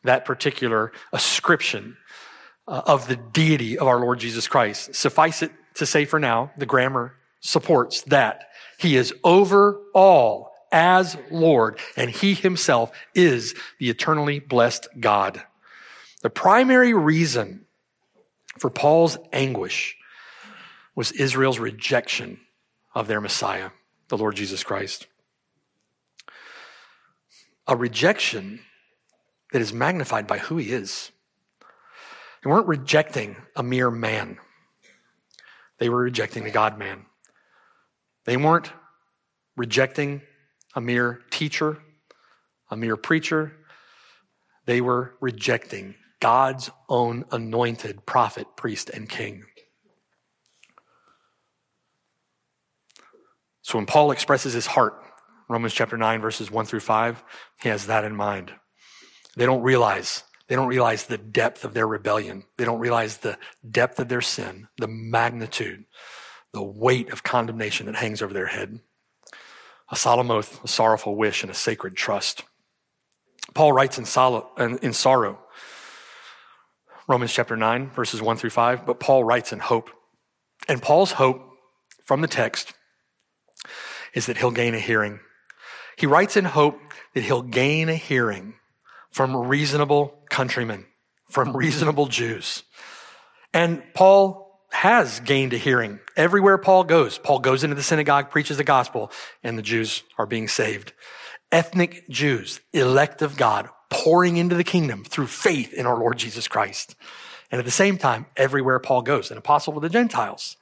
that 0.03 0.25
particular 0.25 0.91
ascription 1.13 1.97
uh, 2.67 2.81
of 2.85 3.07
the 3.07 3.15
deity 3.15 3.77
of 3.77 3.87
our 3.87 3.99
Lord 3.99 4.19
Jesus 4.19 4.47
Christ. 4.47 4.95
Suffice 4.95 5.41
it 5.41 5.51
to 5.75 5.85
say 5.85 6.05
for 6.05 6.19
now, 6.19 6.51
the 6.57 6.65
grammar 6.65 7.15
supports 7.39 8.01
that 8.03 8.49
he 8.77 8.95
is 8.95 9.13
over 9.23 9.79
all 9.93 10.51
as 10.71 11.15
Lord, 11.31 11.79
and 11.95 12.09
he 12.09 12.33
himself 12.33 12.91
is 13.13 13.55
the 13.79 13.89
eternally 13.89 14.39
blessed 14.39 14.87
God. 14.99 15.41
The 16.21 16.29
primary 16.29 16.93
reason 16.93 17.64
for 18.57 18.69
Paul's 18.69 19.17
anguish 19.33 19.95
was 20.95 21.11
Israel's 21.11 21.59
rejection 21.59 22.39
of 22.93 23.07
their 23.07 23.21
Messiah 23.21 23.71
the 24.07 24.17
Lord 24.17 24.35
Jesus 24.35 24.63
Christ. 24.63 25.07
A 27.67 27.75
rejection 27.75 28.59
that 29.51 29.61
is 29.61 29.73
magnified 29.73 30.27
by 30.27 30.37
who 30.37 30.57
he 30.57 30.71
is. 30.71 31.11
They 32.43 32.49
weren't 32.49 32.67
rejecting 32.67 33.35
a 33.55 33.63
mere 33.63 33.89
man, 33.89 34.37
they 35.79 35.89
were 35.89 36.01
rejecting 36.01 36.43
the 36.43 36.51
God 36.51 36.77
man. 36.77 37.05
They 38.25 38.37
weren't 38.37 38.71
rejecting 39.55 40.21
a 40.73 40.81
mere 40.81 41.21
teacher, 41.29 41.77
a 42.71 42.75
mere 42.75 42.97
preacher. 42.97 43.53
They 44.65 44.81
were 44.81 45.13
rejecting 45.21 45.93
God's 46.25 46.71
own 46.89 47.23
anointed 47.31 48.03
prophet, 48.07 48.47
priest, 48.55 48.89
and 48.89 49.07
king. 49.07 49.45
So 53.61 53.77
when 53.77 53.85
Paul 53.85 54.09
expresses 54.09 54.53
his 54.53 54.65
heart, 54.65 54.95
Romans 55.47 55.75
chapter 55.75 55.97
9, 55.97 56.21
verses 56.21 56.49
1 56.49 56.65
through 56.65 56.79
5, 56.79 57.23
he 57.61 57.69
has 57.69 57.85
that 57.85 58.03
in 58.03 58.15
mind. 58.15 58.51
They 59.37 59.45
don't 59.45 59.61
realize, 59.61 60.23
they 60.47 60.55
don't 60.55 60.67
realize 60.67 61.05
the 61.05 61.19
depth 61.19 61.63
of 61.63 61.75
their 61.75 61.87
rebellion. 61.87 62.45
They 62.57 62.65
don't 62.65 62.79
realize 62.79 63.17
the 63.17 63.37
depth 63.69 63.99
of 63.99 64.07
their 64.07 64.21
sin, 64.21 64.67
the 64.79 64.87
magnitude, 64.87 65.85
the 66.53 66.63
weight 66.63 67.11
of 67.11 67.21
condemnation 67.21 67.85
that 67.85 67.97
hangs 67.97 68.23
over 68.23 68.33
their 68.33 68.47
head. 68.47 68.79
A 69.91 69.95
solemn 69.95 70.31
oath, 70.31 70.59
a 70.63 70.67
sorrowful 70.67 71.15
wish, 71.15 71.43
and 71.43 71.51
a 71.51 71.55
sacred 71.55 71.95
trust. 71.95 72.45
Paul 73.53 73.73
writes 73.73 73.99
in, 73.99 74.05
sorrow, 74.05 75.41
Romans 77.07 77.31
chapter 77.31 77.55
9, 77.55 77.91
verses 77.91 78.21
1 78.21 78.37
through 78.37 78.49
5, 78.49 78.85
but 78.85 78.99
Paul 78.99 79.23
writes 79.23 79.53
in 79.53 79.59
hope. 79.59 79.89
And 80.67 80.81
Paul's 80.81 81.13
hope 81.13 81.41
from 82.03 82.21
the 82.21 82.27
text 82.27 82.73
is 84.13 84.25
that 84.25 84.37
he'll 84.37 84.51
gain 84.51 84.73
a 84.73 84.79
hearing. 84.79 85.19
He 85.97 86.07
writes 86.07 86.35
in 86.35 86.45
hope 86.45 86.79
that 87.13 87.23
he'll 87.23 87.41
gain 87.41 87.89
a 87.89 87.95
hearing 87.95 88.55
from 89.11 89.35
reasonable 89.35 90.19
countrymen. 90.29 90.85
from 91.29 91.55
reasonable 91.55 92.07
Jews. 92.07 92.63
And 93.53 93.81
Paul 93.93 94.61
has 94.71 95.19
gained 95.21 95.53
a 95.53 95.57
hearing. 95.57 95.99
Everywhere 96.15 96.57
Paul 96.57 96.83
goes, 96.83 97.17
Paul 97.17 97.39
goes 97.39 97.63
into 97.63 97.75
the 97.75 97.83
synagogue, 97.83 98.29
preaches 98.29 98.57
the 98.57 98.63
gospel, 98.63 99.11
and 99.43 99.57
the 99.57 99.63
Jews 99.63 100.03
are 100.17 100.25
being 100.25 100.47
saved. 100.47 100.93
Ethnic 101.51 102.07
Jews, 102.09 102.59
elect 102.73 103.21
of 103.21 103.37
God, 103.37 103.69
pouring 103.89 104.37
into 104.37 104.55
the 104.55 104.63
kingdom 104.63 105.03
through 105.03 105.27
faith 105.27 105.73
in 105.73 105.85
our 105.85 105.97
Lord 105.97 106.17
Jesus 106.17 106.47
Christ. 106.47 106.95
And 107.51 107.59
at 107.59 107.65
the 107.65 107.71
same 107.71 107.97
time, 107.97 108.25
everywhere 108.35 108.79
Paul 108.79 109.01
goes, 109.01 109.31
an 109.31 109.37
apostle 109.37 109.73
to 109.73 109.79
the 109.79 109.89
Gentiles, 109.89 110.57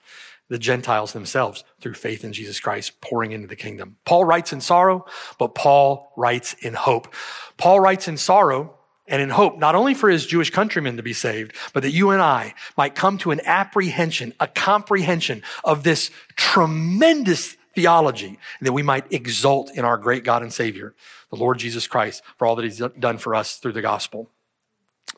the 0.50 0.60
Gentiles 0.60 1.14
themselves 1.14 1.64
through 1.80 1.94
faith 1.94 2.24
in 2.24 2.34
Jesus 2.34 2.60
Christ, 2.60 3.00
pouring 3.02 3.32
into 3.32 3.48
the 3.48 3.56
kingdom. 3.56 3.98
Paul 4.06 4.26
writes 4.26 4.54
in 4.54 4.62
sorrow, 4.62 5.06
but 5.40 5.56
Paul 5.56 6.12
writes 6.16 6.54
in 6.54 6.74
hope. 6.74 7.14
Paul 7.58 7.80
writes 7.80 8.08
in 8.08 8.18
sorrow 8.18 8.76
and 9.08 9.22
in 9.22 9.30
hope, 9.30 9.58
not 9.58 9.76
only 9.76 9.94
for 9.94 10.10
his 10.10 10.26
Jewish 10.26 10.50
countrymen 10.50 10.98
to 10.98 11.04
be 11.04 11.14
saved, 11.14 11.54
but 11.74 11.84
that 11.84 11.92
you 11.92 12.12
and 12.12 12.22
I 12.22 12.54
might 12.78 12.96
come 12.96 13.18
to 13.20 13.32
an 13.32 13.42
apprehension, 13.46 14.34
a 14.40 14.48
comprehension 14.48 15.44
of 15.64 15.84
this 15.84 16.12
tremendous 16.36 17.58
theology, 17.76 18.40
and 18.60 18.68
that 18.68 18.74
we 18.74 18.84
might 18.84 19.12
exult 19.12 19.72
in 19.72 19.86
our 19.86 19.98
great 19.98 20.24
God 20.24 20.42
and 20.42 20.54
Savior, 20.54 20.94
the 21.30 21.36
Lord 21.36 21.58
Jesus 21.58 21.88
Christ, 21.88 22.22
for 22.38 22.46
all 22.46 22.56
that 22.56 22.64
he's 22.64 22.82
done 23.00 23.18
for 23.18 23.36
us 23.36 23.58
through 23.58 23.74
the 23.74 23.82
gospel. 23.82 24.30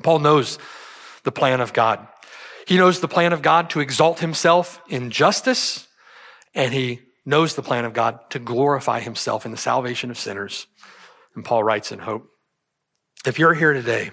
Paul 0.03 0.19
knows 0.19 0.57
the 1.23 1.31
plan 1.31 1.61
of 1.61 1.73
God. 1.73 2.07
He 2.67 2.77
knows 2.77 2.99
the 2.99 3.07
plan 3.07 3.33
of 3.33 3.41
God 3.41 3.69
to 3.71 3.79
exalt 3.79 4.19
himself 4.19 4.81
in 4.87 5.11
justice, 5.11 5.87
and 6.53 6.73
he 6.73 7.01
knows 7.25 7.55
the 7.55 7.63
plan 7.63 7.85
of 7.85 7.93
God 7.93 8.19
to 8.29 8.39
glorify 8.39 8.99
himself 8.99 9.45
in 9.45 9.51
the 9.51 9.57
salvation 9.57 10.11
of 10.11 10.17
sinners. 10.17 10.67
And 11.35 11.43
Paul 11.43 11.63
writes 11.63 11.91
in 11.91 11.99
hope. 11.99 12.29
If 13.25 13.39
you're 13.39 13.55
here 13.55 13.73
today 13.73 14.11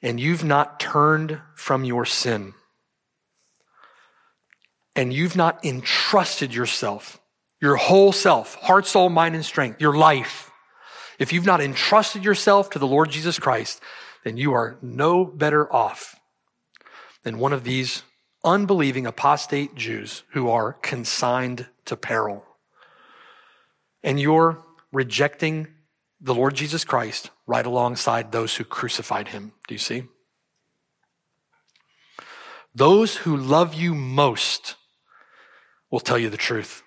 and 0.00 0.20
you've 0.20 0.44
not 0.44 0.78
turned 0.78 1.40
from 1.54 1.84
your 1.84 2.06
sin, 2.06 2.54
and 4.96 5.12
you've 5.12 5.36
not 5.36 5.64
entrusted 5.64 6.54
yourself, 6.54 7.20
your 7.60 7.76
whole 7.76 8.12
self, 8.12 8.54
heart, 8.56 8.86
soul, 8.86 9.10
mind, 9.10 9.34
and 9.34 9.44
strength, 9.44 9.80
your 9.80 9.96
life, 9.96 10.50
if 11.18 11.32
you've 11.32 11.46
not 11.46 11.60
entrusted 11.60 12.24
yourself 12.24 12.70
to 12.70 12.78
the 12.78 12.86
Lord 12.86 13.10
Jesus 13.10 13.38
Christ, 13.38 13.80
then 14.24 14.36
you 14.36 14.54
are 14.54 14.78
no 14.82 15.24
better 15.24 15.72
off 15.72 16.18
than 17.22 17.38
one 17.38 17.52
of 17.52 17.62
these 17.62 18.02
unbelieving 18.44 19.06
apostate 19.06 19.74
Jews 19.74 20.22
who 20.30 20.48
are 20.48 20.72
consigned 20.74 21.66
to 21.84 21.96
peril. 21.96 22.44
And 24.02 24.18
you're 24.20 24.64
rejecting 24.92 25.68
the 26.20 26.34
Lord 26.34 26.54
Jesus 26.54 26.84
Christ 26.84 27.30
right 27.46 27.66
alongside 27.66 28.32
those 28.32 28.56
who 28.56 28.64
crucified 28.64 29.28
him. 29.28 29.52
Do 29.68 29.74
you 29.74 29.78
see? 29.78 30.04
Those 32.74 33.16
who 33.16 33.36
love 33.36 33.74
you 33.74 33.94
most 33.94 34.76
will 35.90 36.00
tell 36.00 36.18
you 36.18 36.30
the 36.30 36.36
truth. 36.36 36.82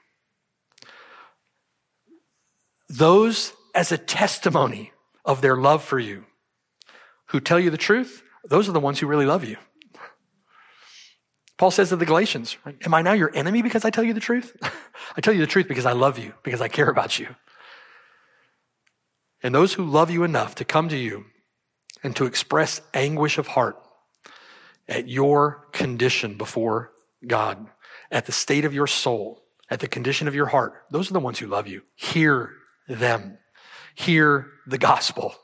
Those 2.88 3.54
as 3.76 3.92
a 3.92 3.98
testimony 3.98 4.92
of 5.26 5.42
their 5.42 5.56
love 5.56 5.84
for 5.84 6.00
you 6.00 6.26
who 7.28 7.40
tell 7.40 7.60
you 7.60 7.70
the 7.70 7.78
truth, 7.78 8.24
those 8.46 8.68
are 8.68 8.72
the 8.72 8.80
ones 8.80 9.00
who 9.00 9.08
really 9.08 9.26
love 9.26 9.44
you. 9.44 9.58
Paul 11.58 11.72
says 11.72 11.90
to 11.90 11.98
the 11.98 12.06
Galatians, 12.06 12.58
Am 12.86 12.94
I 12.94 13.02
now 13.02 13.12
your 13.12 13.36
enemy 13.36 13.62
because 13.62 13.84
I 13.84 13.90
tell 13.90 14.04
you 14.04 14.14
the 14.14 14.22
truth? 14.22 14.56
I 15.18 15.22
tell 15.22 15.34
you 15.34 15.42
the 15.42 15.48
truth 15.48 15.68
because 15.68 15.86
I 15.86 15.92
love 15.92 16.18
you, 16.18 16.34
because 16.42 16.62
I 16.62 16.70
care 16.70 16.90
about 16.90 17.20
you. 17.20 17.28
And 19.44 19.54
those 19.54 19.74
who 19.74 19.86
love 19.86 20.10
you 20.10 20.24
enough 20.24 20.56
to 20.56 20.66
come 20.66 20.90
to 20.90 20.98
you 20.98 21.26
and 22.02 22.16
to 22.16 22.26
express 22.26 22.82
anguish 22.94 23.38
of 23.38 23.48
heart 23.48 23.78
at 24.88 25.08
your 25.08 25.68
condition 25.74 26.36
before 26.36 26.92
God, 27.26 27.68
at 28.12 28.26
the 28.26 28.32
state 28.32 28.66
of 28.66 28.74
your 28.74 28.88
soul, 28.88 29.44
at 29.70 29.80
the 29.80 29.88
condition 29.88 30.28
of 30.28 30.36
your 30.36 30.48
heart, 30.48 30.74
those 30.90 31.10
are 31.10 31.14
the 31.14 31.20
ones 31.20 31.40
who 31.40 31.48
love 31.48 31.68
you. 31.68 31.84
Hear 31.96 32.52
them. 32.88 33.38
Hear 33.96 34.48
the 34.66 34.78
gospel. 34.78 35.36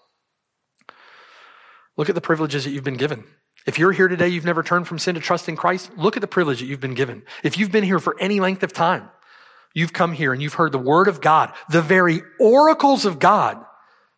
Look 1.97 2.09
at 2.09 2.15
the 2.15 2.21
privileges 2.21 2.63
that 2.63 2.71
you've 2.71 2.83
been 2.83 2.97
given. 2.97 3.23
If 3.65 3.79
you're 3.79 3.91
here 3.91 4.07
today, 4.07 4.27
you've 4.27 4.45
never 4.45 4.63
turned 4.63 4.87
from 4.87 4.99
sin 4.99 5.15
to 5.15 5.21
trust 5.21 5.49
in 5.49 5.55
Christ, 5.55 5.91
look 5.97 6.17
at 6.17 6.21
the 6.21 6.27
privilege 6.27 6.59
that 6.59 6.65
you've 6.65 6.79
been 6.79 6.93
given. 6.93 7.23
If 7.43 7.57
you've 7.57 7.71
been 7.71 7.83
here 7.83 7.99
for 7.99 8.15
any 8.19 8.39
length 8.39 8.63
of 8.63 8.73
time, 8.73 9.09
you've 9.73 9.93
come 9.93 10.13
here 10.13 10.33
and 10.33 10.41
you've 10.41 10.53
heard 10.53 10.71
the 10.71 10.77
word 10.77 11.07
of 11.07 11.21
God, 11.21 11.51
the 11.69 11.81
very 11.81 12.21
oracles 12.39 13.05
of 13.05 13.19
God 13.19 13.63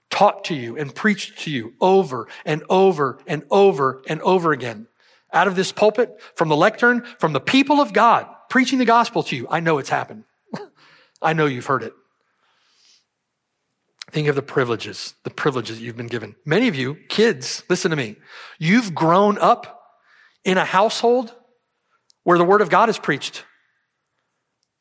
taught 0.09 0.45
to 0.45 0.55
you 0.55 0.77
and 0.77 0.93
preached 0.93 1.39
to 1.39 1.51
you 1.51 1.73
over 1.79 2.27
and 2.45 2.63
over 2.69 3.19
and 3.25 3.43
over 3.49 4.01
and 4.07 4.21
over 4.21 4.51
again. 4.51 4.87
Out 5.31 5.47
of 5.47 5.55
this 5.55 5.71
pulpit, 5.71 6.09
from 6.35 6.49
the 6.49 6.55
lectern, 6.55 7.05
from 7.19 7.33
the 7.33 7.39
people 7.39 7.81
of 7.81 7.93
God, 7.93 8.27
preaching 8.49 8.79
the 8.79 8.85
gospel 8.85 9.23
to 9.23 9.35
you. 9.35 9.47
I 9.49 9.59
know 9.59 9.77
it's 9.77 9.89
happened. 9.89 10.23
I 11.21 11.33
know 11.33 11.45
you've 11.45 11.65
heard 11.65 11.83
it. 11.83 11.93
Think 14.11 14.29
of 14.29 14.35
the 14.35 14.41
privileges, 14.41 15.15
the 15.23 15.29
privileges 15.29 15.81
you've 15.81 15.97
been 15.97 16.07
given. 16.07 16.35
Many 16.45 16.67
of 16.69 16.75
you, 16.75 16.95
kids, 17.09 17.63
listen 17.69 17.91
to 17.91 17.97
me. 17.97 18.15
You've 18.57 18.95
grown 18.95 19.37
up 19.37 19.81
in 20.45 20.57
a 20.57 20.63
household 20.63 21.35
where 22.23 22.37
the 22.37 22.45
word 22.45 22.61
of 22.61 22.69
God 22.69 22.89
is 22.89 22.97
preached. 22.97 23.43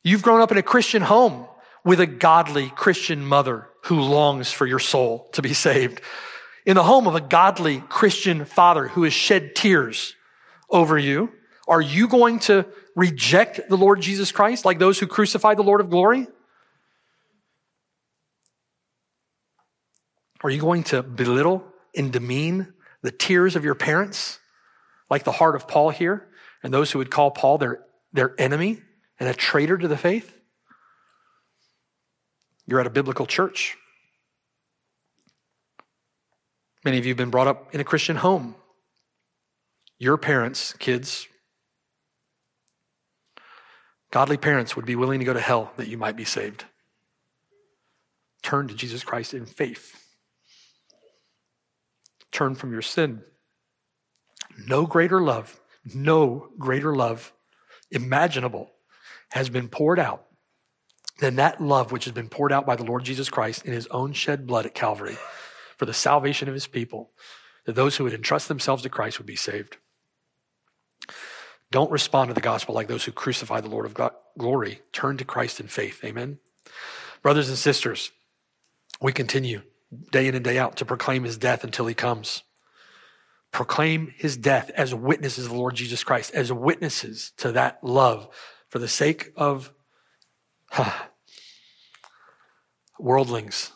You've 0.05 0.23
grown 0.23 0.41
up 0.41 0.53
in 0.53 0.59
a 0.59 0.63
Christian 0.63 1.03
home 1.03 1.47
with 1.85 2.01
a 2.01 2.07
godly 2.07 2.71
Christian 2.71 3.27
mother 3.27 3.69
who 3.85 4.01
longs 4.01 4.53
for 4.53 4.67
your 4.67 4.79
soul 4.79 5.29
to 5.33 5.43
be 5.43 5.53
saved. 5.53 6.01
In 6.65 6.75
the 6.77 6.85
home 6.85 7.07
of 7.07 7.15
a 7.15 7.21
godly 7.21 7.81
Christian 7.89 8.45
father 8.45 8.89
who 8.89 9.03
has 9.03 9.13
shed 9.13 9.55
tears 9.57 10.15
over 10.71 10.99
you, 10.99 11.31
are 11.69 11.81
you 11.81 12.07
going 12.07 12.39
to 12.41 12.67
reject 12.97 13.61
the 13.69 13.77
Lord 13.77 14.01
Jesus 14.01 14.33
Christ 14.33 14.65
like 14.65 14.81
those 14.81 14.99
who 14.99 15.07
crucified 15.07 15.59
the 15.59 15.63
Lord 15.63 15.81
of 15.81 15.91
glory? 15.91 16.27
Are 20.43 20.51
you 20.51 20.61
going 20.61 20.83
to 20.85 21.03
belittle 21.03 21.65
and 21.97 22.13
demean 22.13 22.73
the 23.03 23.13
tears 23.13 23.55
of 23.55 23.65
your 23.65 23.75
parents 23.75 24.39
like 25.09 25.25
the 25.25 25.33
heart 25.33 25.55
of 25.55 25.69
Paul 25.69 25.91
here 25.91 26.27
and 26.63 26.73
those 26.73 26.91
who 26.91 26.99
would 26.99 27.11
call 27.11 27.31
Paul 27.31 27.59
their, 27.59 27.85
their 28.13 28.35
enemy 28.41 28.83
and 29.21 29.29
a 29.29 29.35
traitor 29.35 29.77
to 29.77 29.87
the 29.87 29.97
faith? 29.97 30.33
You're 32.67 32.81
at 32.81 32.87
a 32.87 32.91
biblical 32.91 33.27
church. 33.27 33.77
Many 36.85 36.99
of 36.99 37.05
you 37.05 37.11
have 37.11 37.19
been 37.19 37.31
brought 37.31 37.47
up 37.47 37.75
in 37.75 37.81
a 37.81 37.85
Christian 37.85 38.17
home. 38.17 38.55
Your 39.99 40.17
parents, 40.17 40.73
kids, 40.75 41.27
godly 44.17 44.39
parents 44.39 44.75
would 44.75 44.87
be 44.87 44.97
willing 44.97 45.19
to 45.19 45.27
go 45.27 45.35
to 45.35 45.41
hell 45.41 45.71
that 45.77 45.89
you 45.89 45.99
might 45.99 46.17
be 46.17 46.25
saved. 46.25 46.65
Turn 48.43 48.67
to 48.67 48.73
Jesus 48.73 49.05
Christ 49.05 49.35
in 49.35 49.45
faith. 49.45 50.09
Turn 52.33 52.55
from 52.55 52.73
your 52.73 52.81
sin. 52.81 53.21
No 54.67 54.87
greater 54.87 55.21
love, 55.21 55.61
no 55.95 56.49
greater 56.59 56.97
love 56.97 57.35
imaginable 57.91 58.71
has 59.33 59.51
been 59.51 59.69
poured 59.69 59.99
out 59.99 60.25
than 61.21 61.37
that 61.37 61.61
love 61.61 61.93
which 61.93 62.07
has 62.07 62.15
been 62.15 62.31
poured 62.31 62.53
out 62.53 62.65
by 62.65 62.75
the 62.75 62.85
Lord 62.85 63.05
Jesus 63.05 63.29
Christ 63.29 63.67
in 63.67 63.75
his 63.75 63.87
own 63.89 64.15
shed 64.15 64.47
blood 64.47 64.65
at 64.65 64.73
Calvary 64.73 65.19
for 65.77 65.85
the 65.85 65.93
salvation 65.93 66.49
of 66.49 66.55
his 66.55 66.67
people, 66.67 67.11
that 67.67 67.75
those 67.75 67.97
who 67.97 68.05
would 68.05 68.15
entrust 68.15 68.49
themselves 68.49 68.83
to 68.83 68.89
Christ 68.89 69.19
would 69.19 69.27
be 69.27 69.37
saved. 69.37 69.77
Don't 71.71 71.91
respond 71.91 72.29
to 72.29 72.35
the 72.35 72.41
gospel 72.41 72.75
like 72.75 72.89
those 72.89 73.05
who 73.05 73.13
crucify 73.13 73.61
the 73.61 73.69
Lord 73.69 73.87
of 73.87 74.11
glory. 74.39 74.81
Turn 74.93 75.17
to 75.17 75.25
Christ 75.25 75.61
in 75.61 75.67
faith. 75.67 76.05
Amen. 76.05 76.39
Brothers 77.23 77.49
and 77.49 77.59
sisters, 77.59 78.13
we 79.01 79.13
continue 79.13 79.63
day 80.13 80.27
in 80.27 80.35
and 80.35 80.45
day 80.45 80.59
out 80.59 80.77
to 80.77 80.85
proclaim 80.85 81.25
his 81.25 81.37
death 81.37 81.65
until 81.65 81.87
he 81.87 81.95
comes. 81.95 82.43
Proclaim 83.53 84.13
his 84.17 84.37
death 84.37 84.71
as 84.75 84.95
witnesses 84.95 85.47
of 85.47 85.53
the 85.53 85.57
Lord 85.57 85.75
Jesus 85.75 86.05
Christ, 86.05 86.35
as 86.35 86.53
witnesses 86.53 87.33
to 87.39 87.53
that 87.53 87.83
love 87.83 88.29
for 88.69 88.79
the 88.79 88.89
sake 88.89 89.33
of 89.37 89.73
worldlings, 92.99 93.73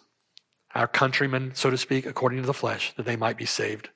our 0.75 0.87
countrymen, 0.87 1.53
so 1.55 1.71
to 1.71 1.79
speak, 1.79 2.07
according 2.07 2.41
to 2.41 2.47
the 2.47 2.55
flesh, 2.55 2.93
that 2.97 3.07
they 3.07 3.17
might 3.17 3.37
be 3.37 3.47
saved. 3.47 3.91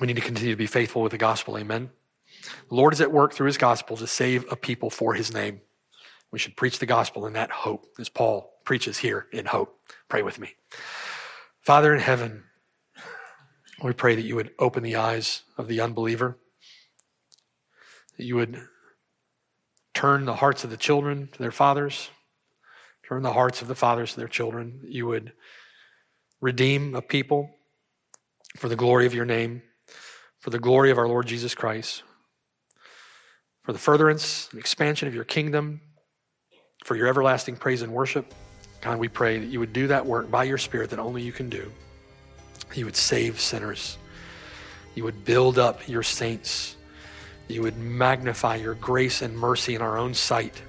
We 0.00 0.06
need 0.06 0.16
to 0.16 0.22
continue 0.22 0.52
to 0.52 0.58
be 0.58 0.66
faithful 0.66 1.02
with 1.02 1.12
the 1.12 1.18
gospel. 1.18 1.56
Amen. 1.56 1.90
The 2.68 2.74
Lord 2.74 2.92
is 2.92 3.00
at 3.00 3.12
work 3.12 3.32
through 3.32 3.46
his 3.46 3.58
gospel 3.58 3.96
to 3.96 4.06
save 4.06 4.44
a 4.50 4.56
people 4.56 4.90
for 4.90 5.14
his 5.14 5.32
name. 5.32 5.60
We 6.30 6.38
should 6.38 6.56
preach 6.56 6.78
the 6.78 6.86
gospel 6.86 7.26
in 7.26 7.32
that 7.34 7.50
hope, 7.50 7.86
as 7.98 8.08
Paul 8.08 8.52
preaches 8.64 8.98
here 8.98 9.26
in 9.32 9.46
hope. 9.46 9.78
Pray 10.08 10.22
with 10.22 10.38
me. 10.38 10.54
Father 11.62 11.94
in 11.94 12.00
heaven, 12.00 12.42
we 13.82 13.92
pray 13.92 14.14
that 14.14 14.24
you 14.24 14.36
would 14.36 14.52
open 14.58 14.82
the 14.82 14.96
eyes 14.96 15.42
of 15.56 15.68
the 15.68 15.80
unbeliever, 15.80 16.36
that 18.18 18.24
you 18.24 18.36
would 18.36 18.60
turn 19.94 20.24
the 20.24 20.36
hearts 20.36 20.64
of 20.64 20.70
the 20.70 20.76
children 20.76 21.28
to 21.32 21.38
their 21.38 21.52
fathers, 21.52 22.10
turn 23.08 23.22
the 23.22 23.32
hearts 23.32 23.62
of 23.62 23.68
the 23.68 23.74
fathers 23.74 24.12
to 24.12 24.20
their 24.20 24.28
children. 24.28 24.80
You 24.84 25.06
would 25.06 25.32
redeem 26.40 26.94
a 26.94 27.02
people 27.02 27.50
for 28.56 28.68
the 28.68 28.76
glory 28.76 29.06
of 29.06 29.14
your 29.14 29.24
name, 29.24 29.62
for 30.46 30.50
the 30.50 30.60
glory 30.60 30.92
of 30.92 30.98
our 30.98 31.08
Lord 31.08 31.26
Jesus 31.26 31.56
Christ, 31.56 32.04
for 33.64 33.72
the 33.72 33.80
furtherance 33.80 34.48
and 34.52 34.60
expansion 34.60 35.08
of 35.08 35.14
your 35.14 35.24
kingdom, 35.24 35.80
for 36.84 36.94
your 36.94 37.08
everlasting 37.08 37.56
praise 37.56 37.82
and 37.82 37.92
worship. 37.92 38.32
God, 38.80 39.00
we 39.00 39.08
pray 39.08 39.40
that 39.40 39.46
you 39.46 39.58
would 39.58 39.72
do 39.72 39.88
that 39.88 40.06
work 40.06 40.30
by 40.30 40.44
your 40.44 40.56
Spirit 40.56 40.90
that 40.90 41.00
only 41.00 41.20
you 41.20 41.32
can 41.32 41.50
do. 41.50 41.72
You 42.76 42.84
would 42.84 42.94
save 42.94 43.40
sinners. 43.40 43.98
You 44.94 45.02
would 45.02 45.24
build 45.24 45.58
up 45.58 45.88
your 45.88 46.04
saints. 46.04 46.76
You 47.48 47.62
would 47.62 47.76
magnify 47.76 48.54
your 48.54 48.74
grace 48.74 49.22
and 49.22 49.36
mercy 49.36 49.74
in 49.74 49.82
our 49.82 49.98
own 49.98 50.14
sight. 50.14 50.62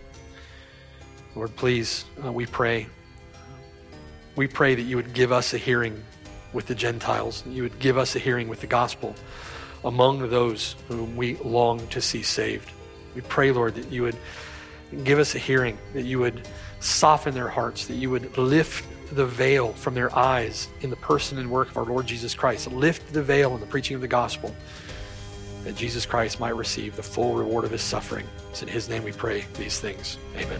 Lord, 1.35 1.55
please, 1.55 2.03
uh, 2.25 2.31
we 2.31 2.47
pray. 2.47 2.87
We 4.35 4.47
pray 4.47 4.73
that 4.73 4.81
you 4.81 4.95
would 4.95 5.13
give 5.13 5.31
us 5.31 5.53
a 5.53 5.59
hearing 5.59 6.03
with 6.51 6.65
the 6.65 6.73
Gentiles. 6.73 7.43
You 7.45 7.61
would 7.61 7.77
give 7.77 7.99
us 7.99 8.15
a 8.15 8.19
hearing 8.19 8.47
with 8.47 8.61
the 8.61 8.67
gospel 8.67 9.13
among 9.87 10.29
those 10.29 10.75
whom 10.87 11.15
we 11.15 11.35
long 11.37 11.87
to 11.87 12.01
see 12.01 12.21
saved. 12.21 12.71
We 13.15 13.21
pray, 13.21 13.51
Lord, 13.51 13.75
that 13.75 13.91
you 13.91 14.03
would 14.03 14.17
give 15.03 15.17
us 15.17 15.33
a 15.33 15.39
hearing, 15.39 15.77
that 15.93 16.03
you 16.03 16.19
would 16.19 16.47
soften 16.79 17.33
their 17.33 17.47
hearts, 17.47 17.87
that 17.87 17.95
you 17.95 18.09
would 18.09 18.37
lift 18.37 18.85
the 19.11 19.25
veil 19.25 19.71
from 19.73 19.93
their 19.93 20.13
eyes 20.15 20.67
in 20.81 20.89
the 20.89 20.95
person 20.97 21.37
and 21.37 21.49
work 21.49 21.69
of 21.69 21.77
our 21.77 21.85
Lord 21.85 22.05
Jesus 22.05 22.35
Christ. 22.35 22.71
Lift 22.71 23.13
the 23.13 23.23
veil 23.23 23.55
in 23.55 23.61
the 23.61 23.65
preaching 23.65 23.95
of 23.95 24.01
the 24.01 24.07
gospel, 24.07 24.53
that 25.63 25.75
Jesus 25.75 26.05
Christ 26.05 26.39
might 26.39 26.55
receive 26.55 26.95
the 26.95 27.03
full 27.03 27.35
reward 27.35 27.63
of 27.63 27.71
his 27.71 27.81
suffering. 27.81 28.27
It's 28.49 28.61
in 28.61 28.67
his 28.67 28.89
name 28.89 29.03
we 29.03 29.13
pray 29.13 29.45
these 29.55 29.79
things. 29.79 30.17
Amen. 30.35 30.59